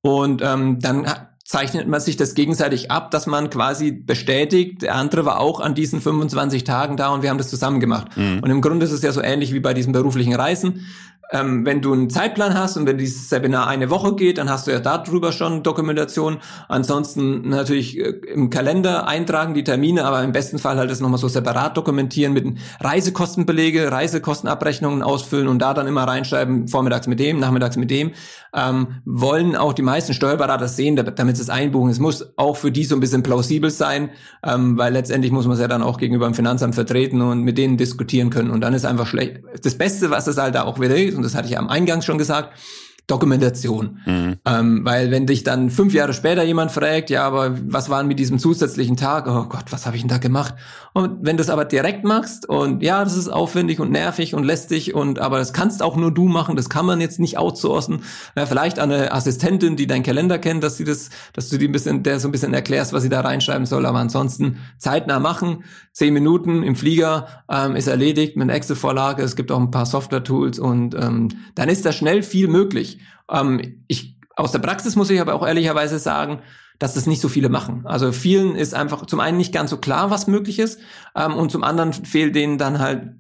Und 0.02 0.42
ähm, 0.42 0.80
dann 0.80 1.06
zeichnet 1.46 1.88
man 1.88 2.02
sich 2.02 2.18
das 2.18 2.34
gegenseitig 2.34 2.90
ab, 2.90 3.12
dass 3.12 3.28
man 3.28 3.52
quasi 3.52 3.92
bestätigt, 3.92 4.82
der 4.82 4.96
andere 4.96 5.26
war 5.26 5.40
auch 5.40 5.60
an 5.60 5.76
diesen 5.76 6.02
25 6.02 6.64
Tagen 6.64 6.98
da 6.98 7.10
und 7.10 7.22
wir 7.22 7.30
haben 7.30 7.38
das 7.38 7.50
zusammen 7.50 7.80
gemacht. 7.80 8.18
Mhm. 8.18 8.40
Und 8.42 8.50
im 8.50 8.62
Grunde 8.62 8.86
ist 8.86 8.92
es 8.92 9.04
ja 9.04 9.12
so 9.12 9.22
ähnlich 9.22 9.54
wie 9.54 9.60
bei 9.60 9.76
diesen 9.76 9.94
beruflichen 9.94 10.34
Reisen 10.34 10.88
ähm, 11.32 11.66
wenn 11.66 11.82
du 11.82 11.94
einen 11.94 12.10
Zeitplan 12.10 12.54
hast 12.54 12.78
und 12.78 12.86
wenn 12.86 12.98
dieses 12.98 13.30
Seminar 13.30 13.68
eine 13.68 13.90
Woche 13.90 14.16
geht, 14.16 14.38
dann 14.38 14.50
hast 14.50 14.68
du 14.68 14.72
ja 14.72 14.80
darüber 14.80 15.32
schon 15.32 15.64
Dokumentation. 15.64 16.38
Ansonsten 16.68 17.50
natürlich 17.50 17.98
äh, 17.98 18.10
im 18.34 18.50
Kalender 18.50 19.08
eintragen 19.08 19.54
die 19.54 19.64
Termine, 19.64 20.06
aber 20.06 20.24
im 20.24 20.32
besten 20.32 20.60
Fall 20.60 20.78
halt 20.78 20.92
das 20.92 21.00
nochmal 21.00 21.20
so 21.20 21.28
separat 21.28 21.78
dokumentieren 21.78 22.34
mit 22.34 22.46
Reisekostenbelege, 22.80 23.92
Reisekostenabrechnungen 23.92 25.02
ausfüllen 25.02 25.48
und 25.48 25.60
da 25.60 25.74
dann 25.74 25.88
immer 25.88 26.04
reinschreiben, 26.04 26.68
vormittags 26.68 27.08
mit 27.08 27.20
dem, 27.20 27.40
nachmittags 27.40 27.76
mit 27.76 27.90
dem. 27.90 28.12
Ähm, 28.54 29.02
wollen 29.04 29.56
auch 29.56 29.74
die 29.74 29.82
meisten 29.82 30.14
Steuerberater 30.14 30.68
sehen, 30.68 30.96
damit 30.96 31.36
sie 31.36 31.44
es 31.44 31.50
einbuchen. 31.50 31.90
Es 31.90 32.00
muss 32.00 32.38
auch 32.38 32.56
für 32.56 32.72
die 32.72 32.86
so 32.86 32.96
ein 32.96 33.02
bisschen 33.02 33.24
plausibel 33.24 33.70
sein, 33.70 34.12
ähm, 34.44 34.78
weil 34.78 34.94
letztendlich 34.94 35.32
muss 35.32 35.46
man 35.46 35.56
es 35.56 35.60
ja 35.60 35.68
dann 35.68 35.84
auch 35.84 35.98
gegenüber 35.98 36.26
dem 36.26 36.36
Finanzamt 36.36 36.76
vertreten 36.76 37.22
und 37.22 37.42
mit 37.42 37.58
denen 37.58 37.78
diskutieren 37.78 38.30
können. 38.30 38.52
Und 38.52 38.62
dann 38.62 38.74
ist 38.74 38.86
einfach 38.86 39.08
schlecht. 39.08 39.42
Das 39.62 39.78
Beste, 39.78 40.10
was 40.10 40.28
es 40.28 40.38
halt 40.38 40.56
da 40.56 40.64
auch 40.64 40.80
wieder 40.80 40.96
und 41.17 41.23
das 41.23 41.36
hatte 41.36 41.47
ich 41.47 41.58
am 41.58 41.69
Eingang 41.69 42.01
schon 42.01 42.17
gesagt, 42.17 42.54
Dokumentation. 43.08 44.00
Mhm. 44.06 44.36
Ähm, 44.46 44.82
weil 44.84 45.12
wenn 45.12 45.28
dich 45.28 45.44
dann 45.44 45.70
fünf 45.70 45.94
Jahre 45.94 46.13
später 46.13 46.44
jemand 46.44 46.72
fragt, 46.72 47.12
ja, 47.12 47.26
aber 47.26 47.56
was 47.68 47.89
waren 47.89 48.08
mit 48.08 48.18
diesem 48.18 48.39
zusätzlichen 48.39 48.98
Tag? 48.98 49.28
Oh 49.28 49.46
Gott, 49.48 49.65
was 49.70 49.86
habe 49.86 49.96
ich 49.96 50.02
denn 50.02 50.10
da 50.10 50.18
gemacht? 50.18 50.56
Und 50.94 51.20
wenn 51.22 51.38
du 51.38 51.44
es 51.44 51.50
aber 51.50 51.65
direkt 51.65 52.04
machst 52.04 52.50
und 52.50 52.82
ja, 52.82 53.04
das 53.04 53.15
ist 53.15 53.28
aufwendig 53.28 53.80
und 53.80 53.91
nervig 53.91 54.34
und 54.34 54.44
lästig 54.44 54.96
und 54.96 55.20
aber 55.20 55.38
das 55.38 55.54
kannst 55.54 55.84
auch 55.84 55.96
nur 55.98 56.12
du 56.12 56.28
machen, 56.28 56.56
das 56.56 56.70
kann 56.70 56.86
man 56.86 57.00
jetzt 57.00 57.20
nicht 57.20 57.38
outsourcen. 57.38 58.02
Ja, 58.36 58.46
vielleicht 58.48 58.80
eine 58.80 59.12
Assistentin, 59.12 59.76
die 59.76 59.86
deinen 59.86 60.04
Kalender 60.04 60.39
kennt, 60.39 60.63
dass 60.63 60.78
sie 60.78 60.86
das, 60.86 61.10
dass 61.34 61.50
du 61.50 61.58
die 61.58 61.68
ein 61.68 61.74
bisschen, 61.74 62.02
der 62.02 62.20
so 62.20 62.28
ein 62.28 62.32
bisschen 62.32 62.54
erklärst, 62.54 62.94
was 62.94 63.04
sie 63.04 63.10
da 63.10 63.22
reinschreiben 63.22 63.68
soll, 63.68 63.86
aber 63.86 64.00
ansonsten 64.00 64.58
zeitnah 64.78 65.20
machen. 65.20 65.63
Zehn 65.91 66.13
Minuten 66.13 66.63
im 66.63 66.76
Flieger 66.76 67.28
ähm, 67.50 67.76
ist 67.76 67.88
erledigt 67.88 68.36
mit 68.36 68.50
Excel-Vorlage. 68.50 69.22
Es 69.22 69.36
gibt 69.36 69.52
auch 69.52 69.60
ein 69.60 69.72
paar 69.72 69.86
Software-Tools 69.86 70.60
und 70.60 70.96
ähm, 70.96 71.30
dann 71.54 71.70
ist 71.70 71.86
da 71.86 71.91
schnell 71.91 72.24
viel 72.24 72.48
möglich. 72.48 72.95
Ähm, 73.30 73.84
ich, 73.88 74.18
aus 74.36 74.52
der 74.52 74.60
Praxis 74.60 74.96
muss 74.96 75.10
ich 75.10 75.22
aber 75.22 75.34
auch 75.34 75.46
ehrlicherweise 75.46 76.00
sagen, 76.00 76.42
dass 76.80 76.94
das 76.94 77.08
nicht 77.08 77.22
so 77.22 77.30
viele 77.30 77.50
machen. 77.50 77.86
Also 77.86 78.12
vielen 78.12 78.56
ist 78.56 78.74
einfach 78.74 79.06
zum 79.06 79.20
einen 79.20 79.38
nicht 79.38 79.54
ganz 79.54 79.70
so 79.70 79.78
klar, 79.78 80.10
was 80.10 80.28
möglich 80.28 80.60
ist, 80.60 80.80
ähm, 81.16 81.34
und 81.34 81.52
zum 81.52 81.64
anderen 81.64 81.94
fehlt 81.94 82.36
denen 82.36 82.58
dann 82.58 82.80
halt 82.80 83.14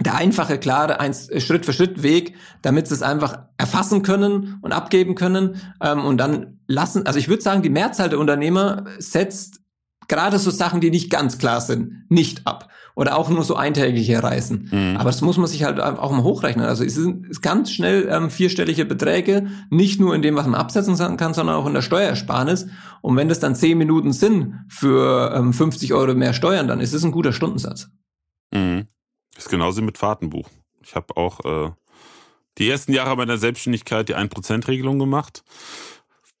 der 0.00 0.16
einfache, 0.16 0.58
klare 0.58 0.98
eins, 0.98 1.30
Schritt 1.42 1.64
für 1.64 1.72
Schritt 1.72 2.02
Weg, 2.02 2.34
damit 2.62 2.88
sie 2.88 2.94
es 2.94 3.02
einfach 3.02 3.38
erfassen 3.58 4.02
können 4.02 4.58
und 4.60 4.72
abgeben 4.72 5.14
können 5.14 5.60
ähm, 5.80 6.04
und 6.04 6.18
dann 6.18 6.58
lassen. 6.66 7.06
Also 7.06 7.18
ich 7.18 7.28
würde 7.28 7.42
sagen, 7.42 7.62
die 7.62 7.70
Mehrzahl 7.70 8.08
der 8.08 8.18
Unternehmer 8.18 8.86
setzt 8.98 9.60
gerade 10.08 10.38
so 10.38 10.50
Sachen, 10.50 10.80
die 10.80 10.90
nicht 10.90 11.10
ganz 11.10 11.38
klar 11.38 11.60
sind, 11.60 12.04
nicht 12.08 12.46
ab. 12.46 12.70
Oder 12.96 13.16
auch 13.16 13.28
nur 13.28 13.42
so 13.42 13.56
eintägige 13.56 14.22
Reisen. 14.22 14.68
Mhm. 14.70 14.96
Aber 14.96 15.10
das 15.10 15.20
muss 15.20 15.36
man 15.36 15.48
sich 15.48 15.64
halt 15.64 15.80
auch 15.80 16.10
mal 16.12 16.22
hochrechnen. 16.22 16.64
Also 16.64 16.84
es 16.84 16.94
sind 16.94 17.42
ganz 17.42 17.72
schnell 17.72 18.08
ähm, 18.08 18.30
vierstellige 18.30 18.84
Beträge, 18.84 19.48
nicht 19.70 19.98
nur 19.98 20.14
in 20.14 20.22
dem, 20.22 20.36
was 20.36 20.46
man 20.46 20.60
absetzen 20.60 20.96
kann, 21.16 21.34
sondern 21.34 21.56
auch 21.56 21.66
in 21.66 21.74
der 21.74 21.82
Steuersparnis. 21.82 22.66
Und 23.02 23.16
wenn 23.16 23.28
das 23.28 23.40
dann 23.40 23.56
zehn 23.56 23.78
Minuten 23.78 24.12
sind 24.12 24.64
für 24.68 25.34
ähm, 25.34 25.52
50 25.52 25.92
Euro 25.92 26.14
mehr 26.14 26.34
Steuern, 26.34 26.68
dann 26.68 26.80
ist 26.80 26.94
es 26.94 27.04
ein 27.04 27.12
guter 27.12 27.32
Stundensatz. 27.32 27.88
Mhm. 28.52 28.86
Das 29.34 29.46
ist 29.46 29.50
genauso 29.50 29.82
mit 29.82 29.98
Fahrtenbuch. 29.98 30.48
Ich 30.82 30.94
habe 30.94 31.16
auch 31.16 31.44
äh, 31.44 31.70
die 32.58 32.70
ersten 32.70 32.92
Jahre 32.92 33.16
meiner 33.16 33.38
Selbstständigkeit 33.38 34.08
die 34.08 34.16
1%-Regelung 34.16 34.98
gemacht, 34.98 35.42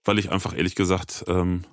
weil 0.04 0.18
ich 0.18 0.30
einfach 0.30 0.56
ehrlich 0.56 0.76
gesagt 0.76 1.24
ähm, 1.26 1.64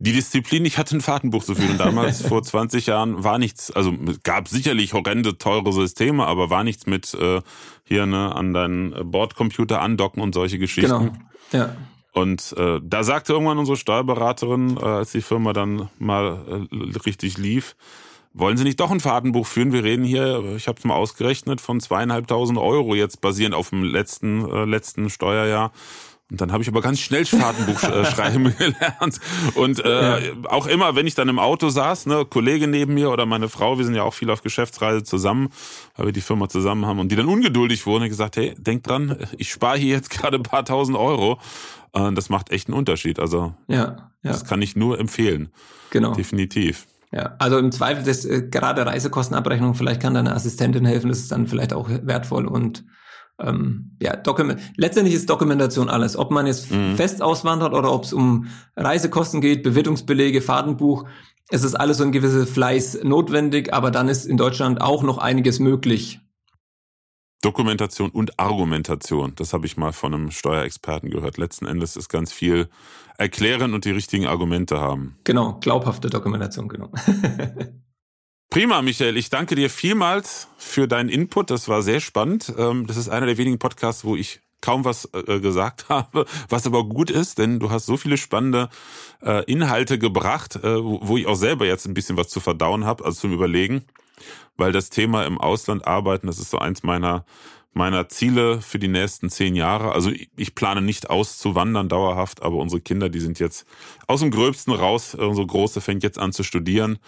die 0.00 0.12
Disziplin, 0.12 0.64
ich 0.64 0.78
hatte 0.78 0.96
ein 0.96 1.00
Fahrtenbuch 1.00 1.42
zu 1.42 1.54
führen. 1.54 1.76
Damals, 1.76 2.22
vor 2.26 2.42
20 2.42 2.86
Jahren, 2.86 3.24
war 3.24 3.38
nichts, 3.38 3.70
also 3.70 3.92
gab 4.22 4.48
sicherlich 4.48 4.92
horrende, 4.92 5.38
teure 5.38 5.72
Systeme, 5.72 6.26
aber 6.26 6.50
war 6.50 6.64
nichts 6.64 6.86
mit 6.86 7.14
äh, 7.14 7.40
hier 7.84 8.06
ne, 8.06 8.34
an 8.34 8.52
deinen 8.52 9.10
Bordcomputer 9.10 9.80
andocken 9.80 10.22
und 10.22 10.34
solche 10.34 10.58
Geschichten. 10.58 10.90
Genau, 10.90 11.12
ja. 11.52 11.76
Und 12.12 12.54
äh, 12.56 12.80
da 12.82 13.04
sagte 13.04 13.32
irgendwann 13.32 13.58
unsere 13.58 13.76
Steuerberaterin, 13.76 14.76
äh, 14.76 14.84
als 14.84 15.12
die 15.12 15.20
Firma 15.20 15.52
dann 15.52 15.88
mal 15.98 16.68
äh, 16.70 16.98
richtig 16.98 17.38
lief, 17.38 17.76
wollen 18.34 18.56
Sie 18.56 18.64
nicht 18.64 18.78
doch 18.78 18.90
ein 18.90 19.00
Fahrtenbuch 19.00 19.46
führen? 19.46 19.72
Wir 19.72 19.82
reden 19.82 20.04
hier, 20.04 20.44
ich 20.56 20.68
habe 20.68 20.78
es 20.78 20.84
mal 20.84 20.94
ausgerechnet, 20.94 21.60
von 21.60 21.80
zweieinhalbtausend 21.80 22.58
Euro 22.58 22.94
jetzt 22.94 23.20
basierend 23.20 23.54
auf 23.54 23.70
dem 23.70 23.82
letzten, 23.82 24.48
äh, 24.48 24.64
letzten 24.64 25.10
Steuerjahr. 25.10 25.72
Und 26.30 26.42
dann 26.42 26.52
habe 26.52 26.62
ich 26.62 26.68
aber 26.68 26.82
ganz 26.82 27.00
schnell 27.00 27.24
Fahrtenbuch 27.24 27.82
äh, 27.84 28.04
schreiben 28.12 28.54
gelernt. 28.56 29.18
Und 29.54 29.82
äh, 29.82 30.28
ja. 30.28 30.34
auch 30.44 30.66
immer, 30.66 30.94
wenn 30.94 31.06
ich 31.06 31.14
dann 31.14 31.28
im 31.30 31.38
Auto 31.38 31.70
saß, 31.70 32.04
ne, 32.06 32.26
Kollege 32.28 32.68
neben 32.68 32.94
mir 32.94 33.10
oder 33.10 33.24
meine 33.24 33.48
Frau, 33.48 33.78
wir 33.78 33.84
sind 33.86 33.94
ja 33.94 34.02
auch 34.02 34.12
viel 34.12 34.28
auf 34.30 34.42
Geschäftsreise 34.42 35.02
zusammen, 35.04 35.48
weil 35.96 36.06
wir 36.06 36.12
die 36.12 36.20
Firma 36.20 36.48
zusammen 36.50 36.84
haben 36.84 36.98
und 36.98 37.10
die 37.10 37.16
dann 37.16 37.26
ungeduldig 37.26 37.86
wurden 37.86 38.02
und 38.02 38.08
gesagt, 38.10 38.36
hey, 38.36 38.54
denk 38.58 38.84
dran, 38.84 39.16
ich 39.38 39.50
spare 39.50 39.78
hier 39.78 39.94
jetzt 39.94 40.10
gerade 40.10 40.36
ein 40.36 40.42
paar 40.42 40.66
tausend 40.66 40.98
Euro. 40.98 41.38
Äh, 41.94 42.12
das 42.12 42.28
macht 42.28 42.50
echt 42.50 42.68
einen 42.68 42.76
Unterschied. 42.76 43.20
Also 43.20 43.54
ja, 43.66 44.10
ja. 44.22 44.32
das 44.32 44.44
kann 44.44 44.60
ich 44.60 44.76
nur 44.76 45.00
empfehlen. 45.00 45.50
Genau. 45.90 46.12
Definitiv. 46.12 46.86
Ja, 47.10 47.36
also 47.38 47.56
im 47.56 47.72
Zweifel, 47.72 48.04
das, 48.04 48.26
äh, 48.26 48.42
gerade 48.42 48.84
Reisekostenabrechnung, 48.84 49.74
vielleicht 49.74 50.02
kann 50.02 50.12
deine 50.12 50.34
Assistentin 50.34 50.84
helfen, 50.84 51.08
das 51.08 51.20
ist 51.20 51.32
dann 51.32 51.46
vielleicht 51.46 51.72
auch 51.72 51.88
wertvoll 51.88 52.46
und 52.46 52.84
ähm, 53.40 53.96
ja, 54.02 54.16
Dokument 54.16 54.60
letztendlich 54.76 55.14
ist 55.14 55.30
Dokumentation 55.30 55.88
alles. 55.88 56.16
Ob 56.16 56.30
man 56.30 56.46
jetzt 56.46 56.70
mhm. 56.70 56.96
fest 56.96 57.22
auswandert 57.22 57.72
oder 57.72 57.92
ob 57.92 58.04
es 58.04 58.12
um 58.12 58.48
Reisekosten 58.76 59.40
geht, 59.40 59.62
Bewirtungsbelege, 59.62 60.40
Fahrtenbuch, 60.42 61.04
es 61.50 61.64
ist 61.64 61.74
alles 61.74 61.98
so 61.98 62.04
ein 62.04 62.12
gewisser 62.12 62.46
Fleiß 62.46 63.00
notwendig, 63.04 63.72
aber 63.72 63.90
dann 63.90 64.08
ist 64.08 64.26
in 64.26 64.36
Deutschland 64.36 64.80
auch 64.82 65.02
noch 65.02 65.18
einiges 65.18 65.60
möglich. 65.60 66.20
Dokumentation 67.40 68.10
und 68.10 68.38
Argumentation, 68.40 69.32
das 69.36 69.52
habe 69.52 69.64
ich 69.66 69.76
mal 69.76 69.92
von 69.92 70.12
einem 70.12 70.30
Steuerexperten 70.32 71.08
gehört. 71.08 71.38
Letzten 71.38 71.66
Endes 71.66 71.96
ist 71.96 72.08
ganz 72.08 72.32
viel 72.32 72.68
erklären 73.16 73.74
und 73.74 73.84
die 73.84 73.92
richtigen 73.92 74.26
Argumente 74.26 74.80
haben. 74.80 75.16
Genau, 75.22 75.58
glaubhafte 75.60 76.10
Dokumentation, 76.10 76.68
genau. 76.68 76.90
Prima, 78.50 78.80
Michael. 78.80 79.18
Ich 79.18 79.28
danke 79.28 79.56
dir 79.56 79.68
vielmals 79.68 80.48
für 80.56 80.88
deinen 80.88 81.10
Input. 81.10 81.50
Das 81.50 81.68
war 81.68 81.82
sehr 81.82 82.00
spannend. 82.00 82.50
Ähm, 82.56 82.86
das 82.86 82.96
ist 82.96 83.10
einer 83.10 83.26
der 83.26 83.36
wenigen 83.36 83.58
Podcasts, 83.58 84.04
wo 84.04 84.16
ich 84.16 84.40
kaum 84.62 84.86
was 84.86 85.06
äh, 85.12 85.38
gesagt 85.40 85.88
habe, 85.90 86.24
was 86.48 86.66
aber 86.66 86.84
gut 86.84 87.10
ist, 87.10 87.36
denn 87.38 87.60
du 87.60 87.70
hast 87.70 87.84
so 87.84 87.98
viele 87.98 88.16
spannende 88.16 88.70
äh, 89.22 89.44
Inhalte 89.44 89.98
gebracht, 89.98 90.56
äh, 90.56 90.82
wo 90.82 91.18
ich 91.18 91.26
auch 91.26 91.34
selber 91.34 91.66
jetzt 91.66 91.86
ein 91.86 91.92
bisschen 91.92 92.16
was 92.16 92.28
zu 92.28 92.40
verdauen 92.40 92.86
habe, 92.86 93.04
also 93.04 93.20
zum 93.20 93.34
Überlegen, 93.34 93.84
weil 94.56 94.72
das 94.72 94.88
Thema 94.88 95.26
im 95.26 95.38
Ausland 95.38 95.86
arbeiten, 95.86 96.26
das 96.26 96.38
ist 96.38 96.50
so 96.50 96.58
eins 96.58 96.82
meiner 96.82 97.26
meiner 97.74 98.08
Ziele 98.08 98.60
für 98.60 98.80
die 98.80 98.88
nächsten 98.88 99.30
zehn 99.30 99.54
Jahre. 99.54 99.92
Also 99.92 100.10
ich 100.36 100.54
plane 100.54 100.82
nicht 100.82 101.10
auszuwandern 101.10 101.88
dauerhaft, 101.88 102.42
aber 102.42 102.56
unsere 102.56 102.80
Kinder, 102.80 103.08
die 103.08 103.20
sind 103.20 103.38
jetzt 103.38 103.66
aus 104.08 104.20
dem 104.20 104.32
Gröbsten 104.32 104.72
raus. 104.72 105.14
Unsere 105.14 105.46
Große 105.46 105.80
fängt 105.80 106.02
jetzt 106.02 106.18
an 106.18 106.32
zu 106.32 106.42
studieren 106.42 106.98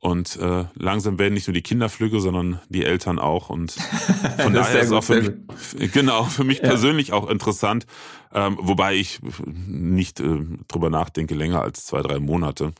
und 0.00 0.36
äh, 0.36 0.64
langsam 0.74 1.18
werden 1.18 1.34
nicht 1.34 1.48
nur 1.48 1.54
die 1.54 1.62
Kinder 1.62 1.88
flügge, 1.88 2.20
sondern 2.20 2.60
die 2.68 2.84
Eltern 2.84 3.18
auch. 3.18 3.50
Und 3.50 3.72
von 4.38 4.52
daher 4.52 4.80
ist 4.80 4.92
auch 4.92 5.04
für 5.04 5.22
mich, 5.22 5.92
genau, 5.92 6.24
für 6.24 6.44
mich 6.44 6.58
ja. 6.58 6.68
persönlich 6.68 7.12
auch 7.12 7.28
interessant, 7.28 7.86
ähm, 8.32 8.58
wobei 8.60 8.94
ich 8.94 9.20
nicht 9.66 10.20
äh, 10.20 10.40
drüber 10.68 10.90
nachdenke 10.90 11.34
länger 11.34 11.62
als 11.62 11.84
zwei, 11.84 12.02
drei 12.02 12.18
Monate. 12.18 12.72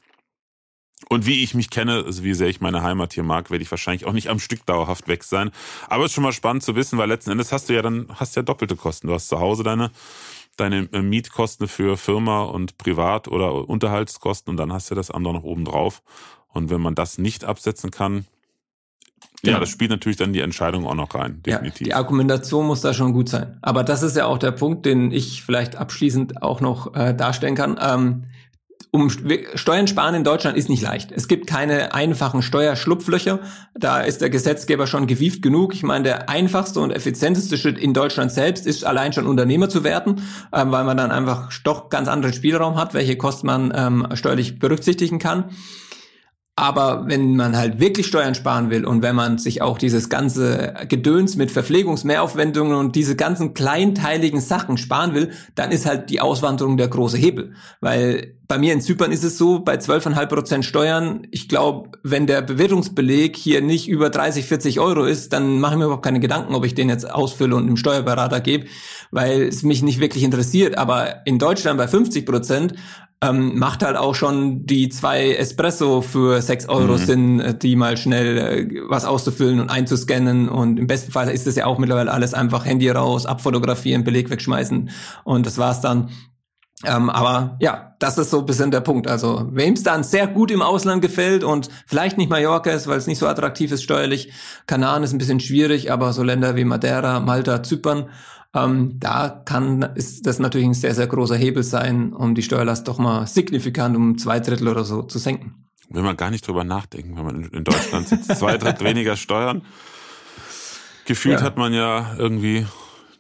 Und 1.08 1.26
wie 1.26 1.42
ich 1.42 1.54
mich 1.54 1.70
kenne, 1.70 2.04
also 2.04 2.24
wie 2.24 2.34
sehr 2.34 2.48
ich 2.48 2.60
meine 2.60 2.82
Heimat 2.82 3.12
hier 3.12 3.22
mag, 3.22 3.50
werde 3.50 3.62
ich 3.62 3.70
wahrscheinlich 3.70 4.04
auch 4.04 4.12
nicht 4.12 4.28
am 4.28 4.40
Stück 4.40 4.66
dauerhaft 4.66 5.06
weg 5.08 5.22
sein. 5.24 5.50
Aber 5.88 6.04
es 6.04 6.10
ist 6.10 6.14
schon 6.14 6.24
mal 6.24 6.32
spannend 6.32 6.64
zu 6.64 6.74
wissen, 6.74 6.98
weil 6.98 7.08
letzten 7.08 7.30
Endes 7.30 7.52
hast 7.52 7.68
du 7.68 7.74
ja 7.74 7.82
dann 7.82 8.08
hast 8.14 8.36
ja 8.36 8.42
doppelte 8.42 8.76
Kosten. 8.76 9.06
Du 9.06 9.14
hast 9.14 9.28
zu 9.28 9.38
Hause 9.38 9.62
deine 9.62 9.90
deine 10.58 10.88
äh, 10.92 11.02
Mietkosten 11.02 11.68
für 11.68 11.96
Firma 11.96 12.42
und 12.42 12.78
Privat 12.78 13.28
oder 13.28 13.68
Unterhaltskosten 13.68 14.50
und 14.50 14.56
dann 14.56 14.72
hast 14.72 14.90
du 14.90 14.94
das 14.94 15.10
andere 15.10 15.34
noch 15.34 15.44
oben 15.44 15.64
drauf. 15.64 16.02
Und 16.52 16.70
wenn 16.70 16.80
man 16.80 16.94
das 16.94 17.18
nicht 17.18 17.44
absetzen 17.44 17.90
kann, 17.90 18.26
ja, 19.42 19.52
ja, 19.52 19.60
das 19.60 19.68
spielt 19.68 19.90
natürlich 19.90 20.16
dann 20.16 20.32
die 20.32 20.40
Entscheidung 20.40 20.86
auch 20.86 20.94
noch 20.94 21.14
rein, 21.14 21.42
definitiv. 21.42 21.80
Ja, 21.80 21.84
die 21.84 21.94
Argumentation 21.94 22.66
muss 22.66 22.80
da 22.80 22.92
schon 22.92 23.12
gut 23.12 23.28
sein. 23.28 23.56
Aber 23.62 23.84
das 23.84 24.02
ist 24.02 24.16
ja 24.16 24.26
auch 24.26 24.38
der 24.38 24.50
Punkt, 24.50 24.84
den 24.84 25.12
ich 25.12 25.44
vielleicht 25.44 25.76
abschließend 25.76 26.42
auch 26.42 26.60
noch 26.60 26.94
äh, 26.96 27.14
darstellen 27.14 27.54
kann. 27.54 27.78
Ähm, 27.80 28.24
um 28.90 29.10
Steuern 29.10 29.86
sparen 29.86 30.14
in 30.14 30.24
Deutschland 30.24 30.56
ist 30.56 30.68
nicht 30.68 30.82
leicht. 30.82 31.12
Es 31.12 31.28
gibt 31.28 31.46
keine 31.46 31.94
einfachen 31.94 32.42
Steuerschlupflöcher. 32.42 33.40
Da 33.74 34.00
ist 34.00 34.22
der 34.22 34.30
Gesetzgeber 34.30 34.86
schon 34.86 35.06
gewieft 35.06 35.42
genug. 35.42 35.74
Ich 35.74 35.82
meine, 35.82 36.04
der 36.04 36.28
einfachste 36.30 36.80
und 36.80 36.90
effizienteste 36.90 37.58
Schritt 37.58 37.76
in 37.76 37.92
Deutschland 37.92 38.32
selbst 38.32 38.66
ist 38.66 38.84
allein 38.84 39.12
schon 39.12 39.26
Unternehmer 39.26 39.68
zu 39.68 39.84
werden, 39.84 40.22
ähm, 40.52 40.72
weil 40.72 40.84
man 40.84 40.96
dann 40.96 41.10
einfach 41.10 41.52
doch 41.64 41.90
ganz 41.90 42.08
anderen 42.08 42.34
Spielraum 42.34 42.76
hat, 42.76 42.94
welche 42.94 43.16
Kosten 43.16 43.46
man 43.46 43.72
ähm, 43.74 44.08
steuerlich 44.14 44.58
berücksichtigen 44.58 45.18
kann. 45.18 45.50
Aber 46.58 47.04
wenn 47.06 47.36
man 47.36 47.56
halt 47.56 47.78
wirklich 47.78 48.08
Steuern 48.08 48.34
sparen 48.34 48.68
will 48.68 48.84
und 48.84 49.00
wenn 49.00 49.14
man 49.14 49.38
sich 49.38 49.62
auch 49.62 49.78
dieses 49.78 50.08
ganze 50.08 50.74
Gedöns 50.88 51.36
mit 51.36 51.52
Verpflegungsmehraufwendungen 51.52 52.76
und 52.76 52.96
diese 52.96 53.14
ganzen 53.14 53.54
kleinteiligen 53.54 54.40
Sachen 54.40 54.76
sparen 54.76 55.14
will, 55.14 55.30
dann 55.54 55.70
ist 55.70 55.86
halt 55.86 56.10
die 56.10 56.20
Auswanderung 56.20 56.76
der 56.76 56.88
große 56.88 57.16
Hebel. 57.16 57.52
Weil 57.80 58.34
bei 58.48 58.58
mir 58.58 58.72
in 58.72 58.80
Zypern 58.80 59.12
ist 59.12 59.22
es 59.22 59.38
so, 59.38 59.60
bei 59.60 59.76
12,5 59.76 60.26
Prozent 60.26 60.64
Steuern, 60.64 61.28
ich 61.30 61.48
glaube, 61.48 61.90
wenn 62.02 62.26
der 62.26 62.42
Bewertungsbeleg 62.42 63.36
hier 63.36 63.60
nicht 63.60 63.86
über 63.86 64.10
30, 64.10 64.46
40 64.46 64.80
Euro 64.80 65.04
ist, 65.04 65.32
dann 65.32 65.60
mache 65.60 65.74
ich 65.74 65.78
mir 65.78 65.84
überhaupt 65.84 66.04
keine 66.04 66.18
Gedanken, 66.18 66.56
ob 66.56 66.64
ich 66.64 66.74
den 66.74 66.88
jetzt 66.88 67.08
ausfülle 67.08 67.54
und 67.54 67.68
dem 67.68 67.76
Steuerberater 67.76 68.40
gebe, 68.40 68.66
weil 69.12 69.42
es 69.42 69.62
mich 69.62 69.82
nicht 69.82 70.00
wirklich 70.00 70.24
interessiert. 70.24 70.76
Aber 70.76 71.24
in 71.24 71.38
Deutschland 71.38 71.78
bei 71.78 71.86
50 71.86 72.26
Prozent 72.26 72.74
ähm, 73.20 73.58
macht 73.58 73.82
halt 73.82 73.96
auch 73.96 74.14
schon 74.14 74.64
die 74.64 74.88
zwei 74.90 75.34
Espresso 75.34 76.02
für 76.02 76.40
sechs 76.40 76.68
Euro 76.68 76.92
mhm. 76.92 76.98
Sinn, 76.98 77.40
äh, 77.40 77.58
die 77.58 77.74
mal 77.74 77.96
schnell 77.96 78.38
äh, 78.38 78.80
was 78.88 79.04
auszufüllen 79.04 79.58
und 79.60 79.70
einzuscannen. 79.70 80.48
Und 80.48 80.78
im 80.78 80.86
besten 80.86 81.10
Fall 81.10 81.28
ist 81.28 81.46
es 81.46 81.56
ja 81.56 81.66
auch 81.66 81.78
mittlerweile 81.78 82.12
alles 82.12 82.32
einfach 82.34 82.64
Handy 82.64 82.88
raus, 82.88 83.26
abfotografieren, 83.26 84.04
Beleg 84.04 84.30
wegschmeißen 84.30 84.90
und 85.24 85.46
das 85.46 85.58
war's 85.58 85.80
dann. 85.80 86.10
Ähm, 86.84 87.10
aber 87.10 87.56
ja, 87.60 87.96
das 87.98 88.18
ist 88.18 88.30
so 88.30 88.38
ein 88.38 88.46
bisschen 88.46 88.70
der 88.70 88.80
Punkt. 88.80 89.08
Also 89.08 89.48
wem 89.50 89.74
es 89.74 89.82
dann 89.82 90.04
sehr 90.04 90.28
gut 90.28 90.52
im 90.52 90.62
Ausland 90.62 91.02
gefällt 91.02 91.42
und 91.42 91.68
vielleicht 91.86 92.18
nicht 92.18 92.30
Mallorca 92.30 92.70
ist, 92.70 92.86
weil 92.86 92.98
es 92.98 93.08
nicht 93.08 93.18
so 93.18 93.26
attraktiv 93.26 93.72
ist 93.72 93.82
steuerlich, 93.82 94.32
Kanaren 94.68 95.02
ist 95.02 95.12
ein 95.12 95.18
bisschen 95.18 95.40
schwierig, 95.40 95.90
aber 95.90 96.12
so 96.12 96.22
Länder 96.22 96.54
wie 96.54 96.64
Madeira, 96.64 97.18
Malta, 97.18 97.64
Zypern 97.64 98.10
ähm, 98.54 98.98
da 98.98 99.28
kann 99.28 99.82
ist 99.94 100.26
das 100.26 100.38
natürlich 100.38 100.66
ein 100.66 100.74
sehr, 100.74 100.94
sehr 100.94 101.06
großer 101.06 101.36
Hebel 101.36 101.62
sein, 101.62 102.12
um 102.12 102.34
die 102.34 102.42
Steuerlast 102.42 102.88
doch 102.88 102.98
mal 102.98 103.26
signifikant 103.26 103.96
um 103.96 104.18
zwei 104.18 104.40
Drittel 104.40 104.68
oder 104.68 104.84
so 104.84 105.02
zu 105.02 105.18
senken. 105.18 105.66
Will 105.90 106.02
man 106.02 106.16
gar 106.16 106.30
nicht 106.30 106.46
drüber 106.46 106.64
nachdenken, 106.64 107.16
wenn 107.16 107.24
man 107.24 107.44
in 107.44 107.64
Deutschland 107.64 108.08
sitzt, 108.08 108.36
zwei 108.36 108.58
Drittel 108.58 108.86
weniger 108.86 109.16
Steuern. 109.16 109.62
Gefühlt 111.06 111.40
ja. 111.40 111.46
hat 111.46 111.56
man 111.56 111.72
ja 111.72 112.14
irgendwie 112.18 112.66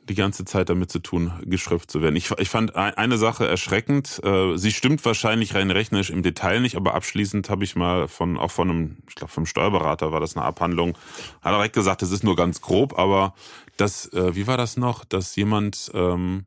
die 0.08 0.14
ganze 0.14 0.44
Zeit 0.44 0.68
damit 0.68 0.90
zu 0.90 0.98
tun, 0.98 1.32
geschröpft 1.44 1.90
zu 1.90 2.02
werden. 2.02 2.16
Ich, 2.16 2.30
ich 2.38 2.48
fand 2.48 2.74
eine 2.76 3.18
Sache 3.18 3.46
erschreckend. 3.46 4.20
Äh, 4.24 4.56
sie 4.56 4.72
stimmt 4.72 5.04
wahrscheinlich 5.04 5.54
rein 5.54 5.70
rechnerisch 5.70 6.10
im 6.10 6.22
Detail 6.22 6.60
nicht, 6.60 6.76
aber 6.76 6.94
abschließend 6.94 7.50
habe 7.50 7.64
ich 7.64 7.76
mal 7.76 8.08
von 8.08 8.36
auch 8.36 8.50
von 8.50 8.70
einem, 8.70 8.96
ich 9.08 9.14
glaube 9.14 9.32
vom 9.32 9.46
Steuerberater 9.46 10.12
war 10.12 10.20
das 10.20 10.36
eine 10.36 10.44
Abhandlung, 10.44 10.96
hat 11.42 11.52
er 11.52 11.58
direkt 11.58 11.74
gesagt, 11.74 12.02
das 12.02 12.10
ist 12.10 12.24
nur 12.24 12.36
ganz 12.36 12.60
grob, 12.60 12.98
aber 12.98 13.34
das, 13.76 14.12
äh, 14.12 14.34
wie 14.34 14.46
war 14.46 14.56
das 14.56 14.76
noch, 14.76 15.04
dass 15.04 15.36
jemand, 15.36 15.90
ähm, 15.94 16.46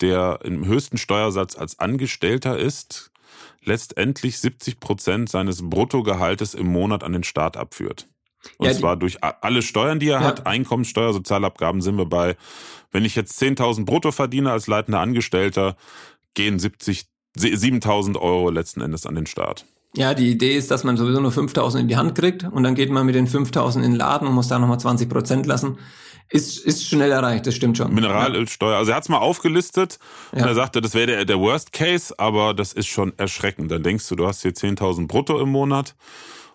der 0.00 0.40
im 0.44 0.66
höchsten 0.66 0.98
Steuersatz 0.98 1.56
als 1.56 1.78
Angestellter 1.78 2.58
ist, 2.58 3.12
letztendlich 3.64 4.38
70 4.38 4.80
Prozent 4.80 5.28
seines 5.28 5.68
Bruttogehaltes 5.68 6.54
im 6.54 6.66
Monat 6.66 7.04
an 7.04 7.12
den 7.12 7.24
Staat 7.24 7.56
abführt. 7.56 8.08
Und 8.58 8.66
ja, 8.66 8.72
zwar 8.72 8.96
durch 8.96 9.18
alle 9.22 9.62
Steuern, 9.62 10.00
die 10.00 10.08
er 10.08 10.20
ja. 10.20 10.26
hat, 10.26 10.46
Einkommenssteuer, 10.46 11.12
Sozialabgaben 11.12 11.80
sind 11.80 11.96
wir 11.96 12.06
bei, 12.06 12.36
wenn 12.90 13.04
ich 13.04 13.14
jetzt 13.14 13.40
10.000 13.40 13.84
brutto 13.84 14.12
verdiene 14.12 14.50
als 14.50 14.66
leitender 14.66 15.00
Angestellter, 15.00 15.76
gehen 16.34 16.58
70, 16.58 17.06
7.000 17.36 18.18
Euro 18.18 18.50
letzten 18.50 18.80
Endes 18.80 19.06
an 19.06 19.14
den 19.14 19.26
Staat. 19.26 19.64
Ja, 19.94 20.14
die 20.14 20.30
Idee 20.30 20.56
ist, 20.56 20.70
dass 20.70 20.84
man 20.84 20.96
sowieso 20.96 21.20
nur 21.20 21.32
5.000 21.32 21.80
in 21.80 21.88
die 21.88 21.96
Hand 21.96 22.14
kriegt 22.14 22.44
und 22.44 22.62
dann 22.62 22.74
geht 22.74 22.90
man 22.90 23.04
mit 23.04 23.14
den 23.14 23.28
5.000 23.28 23.76
in 23.76 23.82
den 23.82 23.96
Laden 23.96 24.26
und 24.26 24.34
muss 24.34 24.48
da 24.48 24.58
nochmal 24.58 24.80
20 24.80 25.08
Prozent 25.08 25.46
lassen. 25.46 25.78
Ist, 26.30 26.64
ist 26.64 26.88
schnell 26.88 27.12
erreicht, 27.12 27.46
das 27.46 27.54
stimmt 27.54 27.76
schon. 27.76 27.92
Mineralölsteuer. 27.92 28.78
Also 28.78 28.92
er 28.92 28.96
hat 28.96 29.02
es 29.02 29.10
mal 29.10 29.18
aufgelistet 29.18 29.98
ja. 30.32 30.42
und 30.42 30.48
er 30.48 30.54
sagte, 30.54 30.80
das 30.80 30.94
wäre 30.94 31.06
der, 31.06 31.24
der 31.26 31.38
Worst 31.38 31.74
Case, 31.74 32.14
aber 32.16 32.54
das 32.54 32.72
ist 32.72 32.86
schon 32.86 33.12
erschreckend. 33.18 33.70
Dann 33.70 33.82
denkst 33.82 34.08
du, 34.08 34.16
du 34.16 34.26
hast 34.26 34.40
hier 34.40 34.52
10.000 34.52 35.08
brutto 35.08 35.38
im 35.38 35.50
Monat 35.50 35.94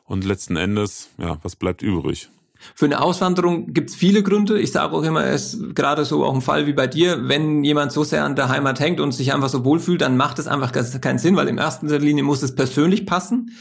und 0.07 0.25
letzten 0.25 0.55
Endes, 0.55 1.09
ja, 1.17 1.37
was 1.43 1.55
bleibt 1.55 1.83
übrig? 1.83 2.29
Für 2.73 2.85
eine 2.85 3.01
Auswanderung 3.01 3.73
gibt's 3.73 3.93
viele 3.93 4.23
Gründe. 4.23 4.59
Ich 4.59 4.71
sage 4.71 4.93
auch 4.93 5.03
immer, 5.03 5.23
es 5.25 5.53
ist 5.53 5.75
gerade 5.75 6.05
so 6.05 6.25
auch 6.25 6.33
ein 6.33 6.41
Fall 6.41 6.65
wie 6.65 6.73
bei 6.73 6.87
dir, 6.87 7.27
wenn 7.27 7.63
jemand 7.63 7.91
so 7.91 8.03
sehr 8.03 8.23
an 8.23 8.35
der 8.35 8.49
Heimat 8.49 8.79
hängt 8.79 8.99
und 8.99 9.11
sich 9.11 9.33
einfach 9.33 9.49
so 9.49 9.63
wohlfühlt, 9.63 10.01
dann 10.01 10.17
macht 10.17 10.39
es 10.39 10.47
einfach 10.47 10.71
keinen 10.71 11.19
Sinn, 11.19 11.35
weil 11.35 11.47
im 11.47 11.59
ersten 11.59 11.87
Linie 11.87 12.23
muss 12.23 12.41
es 12.41 12.55
persönlich 12.55 13.05
passen. 13.05 13.51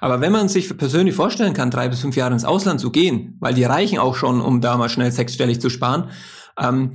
Aber 0.00 0.20
wenn 0.20 0.32
man 0.32 0.48
sich 0.48 0.74
persönlich 0.76 1.14
vorstellen 1.14 1.54
kann, 1.54 1.70
drei 1.70 1.88
bis 1.88 2.00
fünf 2.00 2.16
Jahre 2.16 2.32
ins 2.32 2.44
Ausland 2.44 2.80
zu 2.80 2.90
gehen, 2.90 3.36
weil 3.40 3.54
die 3.54 3.64
reichen 3.64 3.98
auch 3.98 4.14
schon, 4.14 4.40
um 4.40 4.60
da 4.60 4.76
mal 4.76 4.88
schnell 4.88 5.10
sechsstellig 5.10 5.60
zu 5.60 5.70
sparen, 5.70 6.10
ähm, 6.58 6.92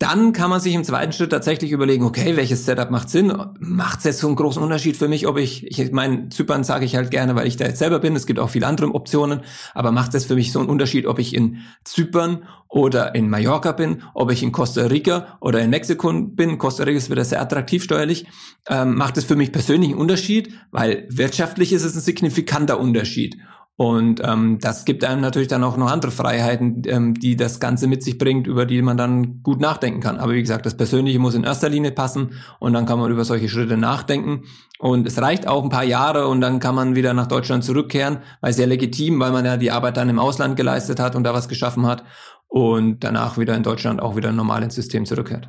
dann 0.00 0.32
kann 0.32 0.48
man 0.48 0.60
sich 0.60 0.74
im 0.74 0.82
zweiten 0.82 1.12
Schritt 1.12 1.30
tatsächlich 1.30 1.72
überlegen, 1.72 2.06
okay, 2.06 2.34
welches 2.34 2.64
Setup 2.64 2.90
macht 2.90 3.10
Sinn? 3.10 3.34
Macht 3.58 3.98
es 3.98 4.04
jetzt 4.06 4.20
so 4.20 4.28
einen 4.28 4.36
großen 4.36 4.62
Unterschied 4.62 4.96
für 4.96 5.08
mich, 5.08 5.26
ob 5.26 5.36
ich, 5.36 5.66
ich 5.66 5.92
meine, 5.92 6.30
Zypern 6.30 6.64
sage 6.64 6.86
ich 6.86 6.96
halt 6.96 7.10
gerne, 7.10 7.34
weil 7.34 7.46
ich 7.46 7.58
da 7.58 7.66
jetzt 7.66 7.80
selber 7.80 7.98
bin, 7.98 8.16
es 8.16 8.24
gibt 8.24 8.38
auch 8.38 8.48
viele 8.48 8.66
andere 8.66 8.94
Optionen, 8.94 9.42
aber 9.74 9.92
macht 9.92 10.14
es 10.14 10.24
für 10.24 10.36
mich 10.36 10.52
so 10.52 10.58
einen 10.58 10.70
Unterschied, 10.70 11.06
ob 11.06 11.18
ich 11.18 11.34
in 11.34 11.58
Zypern 11.84 12.44
oder 12.66 13.14
in 13.14 13.28
Mallorca 13.28 13.72
bin, 13.72 14.02
ob 14.14 14.32
ich 14.32 14.42
in 14.42 14.52
Costa 14.52 14.86
Rica 14.86 15.36
oder 15.42 15.60
in 15.60 15.68
Mexiko 15.68 16.10
bin, 16.10 16.56
Costa 16.56 16.84
Rica 16.84 16.96
ist 16.96 17.10
wieder 17.10 17.26
sehr 17.26 17.42
attraktiv 17.42 17.84
steuerlich, 17.84 18.24
ähm, 18.70 18.96
macht 18.96 19.18
es 19.18 19.24
für 19.24 19.36
mich 19.36 19.52
persönlich 19.52 19.90
einen 19.90 20.00
Unterschied, 20.00 20.54
weil 20.70 21.06
wirtschaftlich 21.10 21.74
ist 21.74 21.84
es 21.84 21.94
ein 21.94 22.00
signifikanter 22.00 22.80
Unterschied. 22.80 23.36
Und 23.80 24.20
ähm, 24.22 24.58
das 24.60 24.84
gibt 24.84 25.04
einem 25.04 25.22
natürlich 25.22 25.48
dann 25.48 25.64
auch 25.64 25.78
noch 25.78 25.90
andere 25.90 26.10
Freiheiten, 26.10 26.82
ähm, 26.84 27.14
die 27.14 27.34
das 27.34 27.60
Ganze 27.60 27.86
mit 27.86 28.02
sich 28.02 28.18
bringt, 28.18 28.46
über 28.46 28.66
die 28.66 28.82
man 28.82 28.98
dann 28.98 29.42
gut 29.42 29.58
nachdenken 29.58 30.00
kann. 30.00 30.18
Aber 30.18 30.34
wie 30.34 30.42
gesagt, 30.42 30.66
das 30.66 30.76
Persönliche 30.76 31.18
muss 31.18 31.34
in 31.34 31.44
erster 31.44 31.70
Linie 31.70 31.90
passen 31.90 32.34
und 32.58 32.74
dann 32.74 32.84
kann 32.84 32.98
man 32.98 33.10
über 33.10 33.24
solche 33.24 33.48
Schritte 33.48 33.78
nachdenken. 33.78 34.42
Und 34.80 35.06
es 35.06 35.18
reicht 35.18 35.48
auch 35.48 35.62
ein 35.62 35.70
paar 35.70 35.84
Jahre 35.84 36.28
und 36.28 36.42
dann 36.42 36.60
kann 36.60 36.74
man 36.74 36.94
wieder 36.94 37.14
nach 37.14 37.26
Deutschland 37.26 37.64
zurückkehren, 37.64 38.18
weil 38.42 38.52
sehr 38.52 38.66
legitim, 38.66 39.18
weil 39.18 39.32
man 39.32 39.46
ja 39.46 39.56
die 39.56 39.70
Arbeit 39.70 39.96
dann 39.96 40.10
im 40.10 40.18
Ausland 40.18 40.58
geleistet 40.58 41.00
hat 41.00 41.16
und 41.16 41.24
da 41.24 41.32
was 41.32 41.48
geschaffen 41.48 41.86
hat 41.86 42.04
und 42.48 43.02
danach 43.02 43.38
wieder 43.38 43.56
in 43.56 43.62
Deutschland 43.62 44.02
auch 44.02 44.14
wieder 44.14 44.30
normal 44.30 44.62
ins 44.62 44.74
System 44.74 45.06
zurückkehrt. 45.06 45.48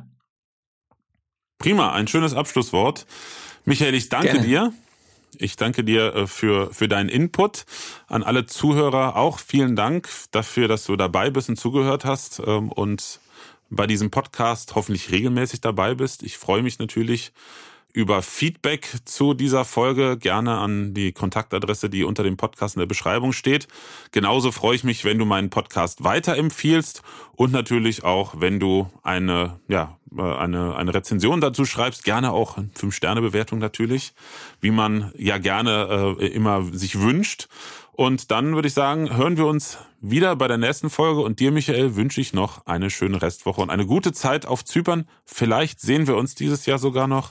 Prima, 1.58 1.92
ein 1.92 2.08
schönes 2.08 2.32
Abschlusswort. 2.32 3.04
Michael, 3.66 3.94
ich 3.94 4.08
danke 4.08 4.28
Gerne. 4.28 4.46
dir. 4.46 4.72
Ich 5.38 5.56
danke 5.56 5.82
dir 5.84 6.14
äh, 6.14 6.26
für, 6.26 6.72
für 6.72 6.88
deinen 6.88 7.08
Input. 7.08 7.64
An 8.06 8.22
alle 8.22 8.46
Zuhörer 8.46 9.16
auch 9.16 9.38
vielen 9.38 9.76
Dank 9.76 10.08
dafür, 10.30 10.68
dass 10.68 10.84
du 10.84 10.96
dabei 10.96 11.30
bist 11.30 11.48
und 11.48 11.56
zugehört 11.56 12.04
hast 12.04 12.42
ähm, 12.46 12.70
und 12.70 13.20
bei 13.70 13.86
diesem 13.86 14.10
Podcast 14.10 14.74
hoffentlich 14.74 15.10
regelmäßig 15.10 15.62
dabei 15.62 15.94
bist. 15.94 16.22
Ich 16.22 16.36
freue 16.36 16.62
mich 16.62 16.78
natürlich 16.78 17.32
über 17.92 18.22
Feedback 18.22 18.88
zu 19.04 19.34
dieser 19.34 19.64
Folge 19.64 20.16
gerne 20.16 20.58
an 20.58 20.94
die 20.94 21.12
Kontaktadresse, 21.12 21.90
die 21.90 22.04
unter 22.04 22.22
dem 22.22 22.36
Podcast 22.36 22.76
in 22.76 22.80
der 22.80 22.86
Beschreibung 22.86 23.32
steht. 23.32 23.68
Genauso 24.12 24.50
freue 24.50 24.76
ich 24.76 24.84
mich, 24.84 25.04
wenn 25.04 25.18
du 25.18 25.24
meinen 25.24 25.50
Podcast 25.50 26.02
weiterempfiehlst 26.02 27.02
und 27.36 27.52
natürlich 27.52 28.04
auch, 28.04 28.40
wenn 28.40 28.58
du 28.58 28.88
eine, 29.02 29.60
ja, 29.68 29.98
äh, 30.16 30.22
eine, 30.22 30.74
eine 30.76 30.94
Rezension 30.94 31.40
dazu 31.40 31.64
schreibst, 31.64 32.04
gerne 32.04 32.32
auch 32.32 32.56
Fünf-Sterne-Bewertung 32.74 33.58
natürlich, 33.58 34.14
wie 34.60 34.70
man 34.70 35.12
ja 35.16 35.38
gerne 35.38 36.16
äh, 36.18 36.26
immer 36.28 36.64
sich 36.72 37.00
wünscht. 37.00 37.48
Und 37.92 38.30
dann 38.30 38.54
würde 38.54 38.68
ich 38.68 38.74
sagen, 38.74 39.14
hören 39.14 39.36
wir 39.36 39.46
uns 39.46 39.76
wieder 40.00 40.34
bei 40.34 40.48
der 40.48 40.56
nächsten 40.56 40.88
Folge. 40.88 41.20
Und 41.20 41.40
dir, 41.40 41.52
Michael, 41.52 41.94
wünsche 41.94 42.22
ich 42.22 42.32
noch 42.32 42.64
eine 42.64 42.88
schöne 42.88 43.20
Restwoche 43.20 43.60
und 43.60 43.68
eine 43.68 43.84
gute 43.84 44.12
Zeit 44.12 44.46
auf 44.46 44.64
Zypern. 44.64 45.06
Vielleicht 45.26 45.80
sehen 45.80 46.06
wir 46.06 46.16
uns 46.16 46.34
dieses 46.34 46.64
Jahr 46.64 46.78
sogar 46.78 47.06
noch 47.06 47.30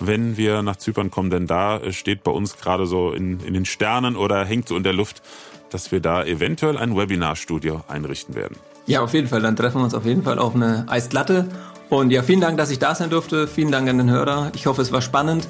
wenn 0.00 0.36
wir 0.36 0.62
nach 0.62 0.76
Zypern 0.76 1.10
kommen, 1.10 1.30
denn 1.30 1.46
da 1.46 1.80
steht 1.92 2.22
bei 2.22 2.30
uns 2.30 2.56
gerade 2.56 2.86
so 2.86 3.12
in, 3.12 3.40
in 3.40 3.54
den 3.54 3.64
Sternen 3.64 4.16
oder 4.16 4.44
hängt 4.44 4.68
so 4.68 4.76
in 4.76 4.82
der 4.82 4.92
Luft, 4.92 5.22
dass 5.70 5.92
wir 5.92 6.00
da 6.00 6.24
eventuell 6.24 6.78
ein 6.78 6.96
Webinarstudio 6.96 7.82
einrichten 7.88 8.34
werden. 8.34 8.56
Ja, 8.86 9.02
auf 9.02 9.12
jeden 9.12 9.28
Fall. 9.28 9.42
Dann 9.42 9.56
treffen 9.56 9.80
wir 9.80 9.84
uns 9.84 9.94
auf 9.94 10.06
jeden 10.06 10.22
Fall 10.22 10.38
auf 10.38 10.54
eine 10.54 10.86
Eisglatte. 10.88 11.48
Und 11.90 12.10
ja, 12.10 12.22
vielen 12.22 12.40
Dank, 12.40 12.56
dass 12.56 12.70
ich 12.70 12.78
da 12.78 12.94
sein 12.94 13.10
durfte. 13.10 13.46
Vielen 13.46 13.70
Dank 13.70 13.88
an 13.88 13.98
den 13.98 14.10
Hörer. 14.10 14.50
Ich 14.54 14.66
hoffe, 14.66 14.82
es 14.82 14.92
war 14.92 15.02
spannend. 15.02 15.46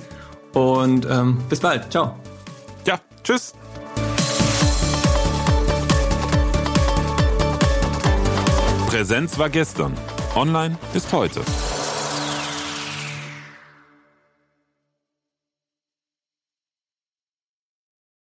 Und 0.54 1.06
ähm, 1.08 1.38
bis 1.48 1.60
bald. 1.60 1.90
Ciao. 1.90 2.16
Ja, 2.84 2.98
Tschüss. 3.22 3.54
Präsenz 8.88 9.38
war 9.38 9.50
gestern. 9.50 9.92
Online 10.34 10.78
ist 10.94 11.12
heute. 11.12 11.42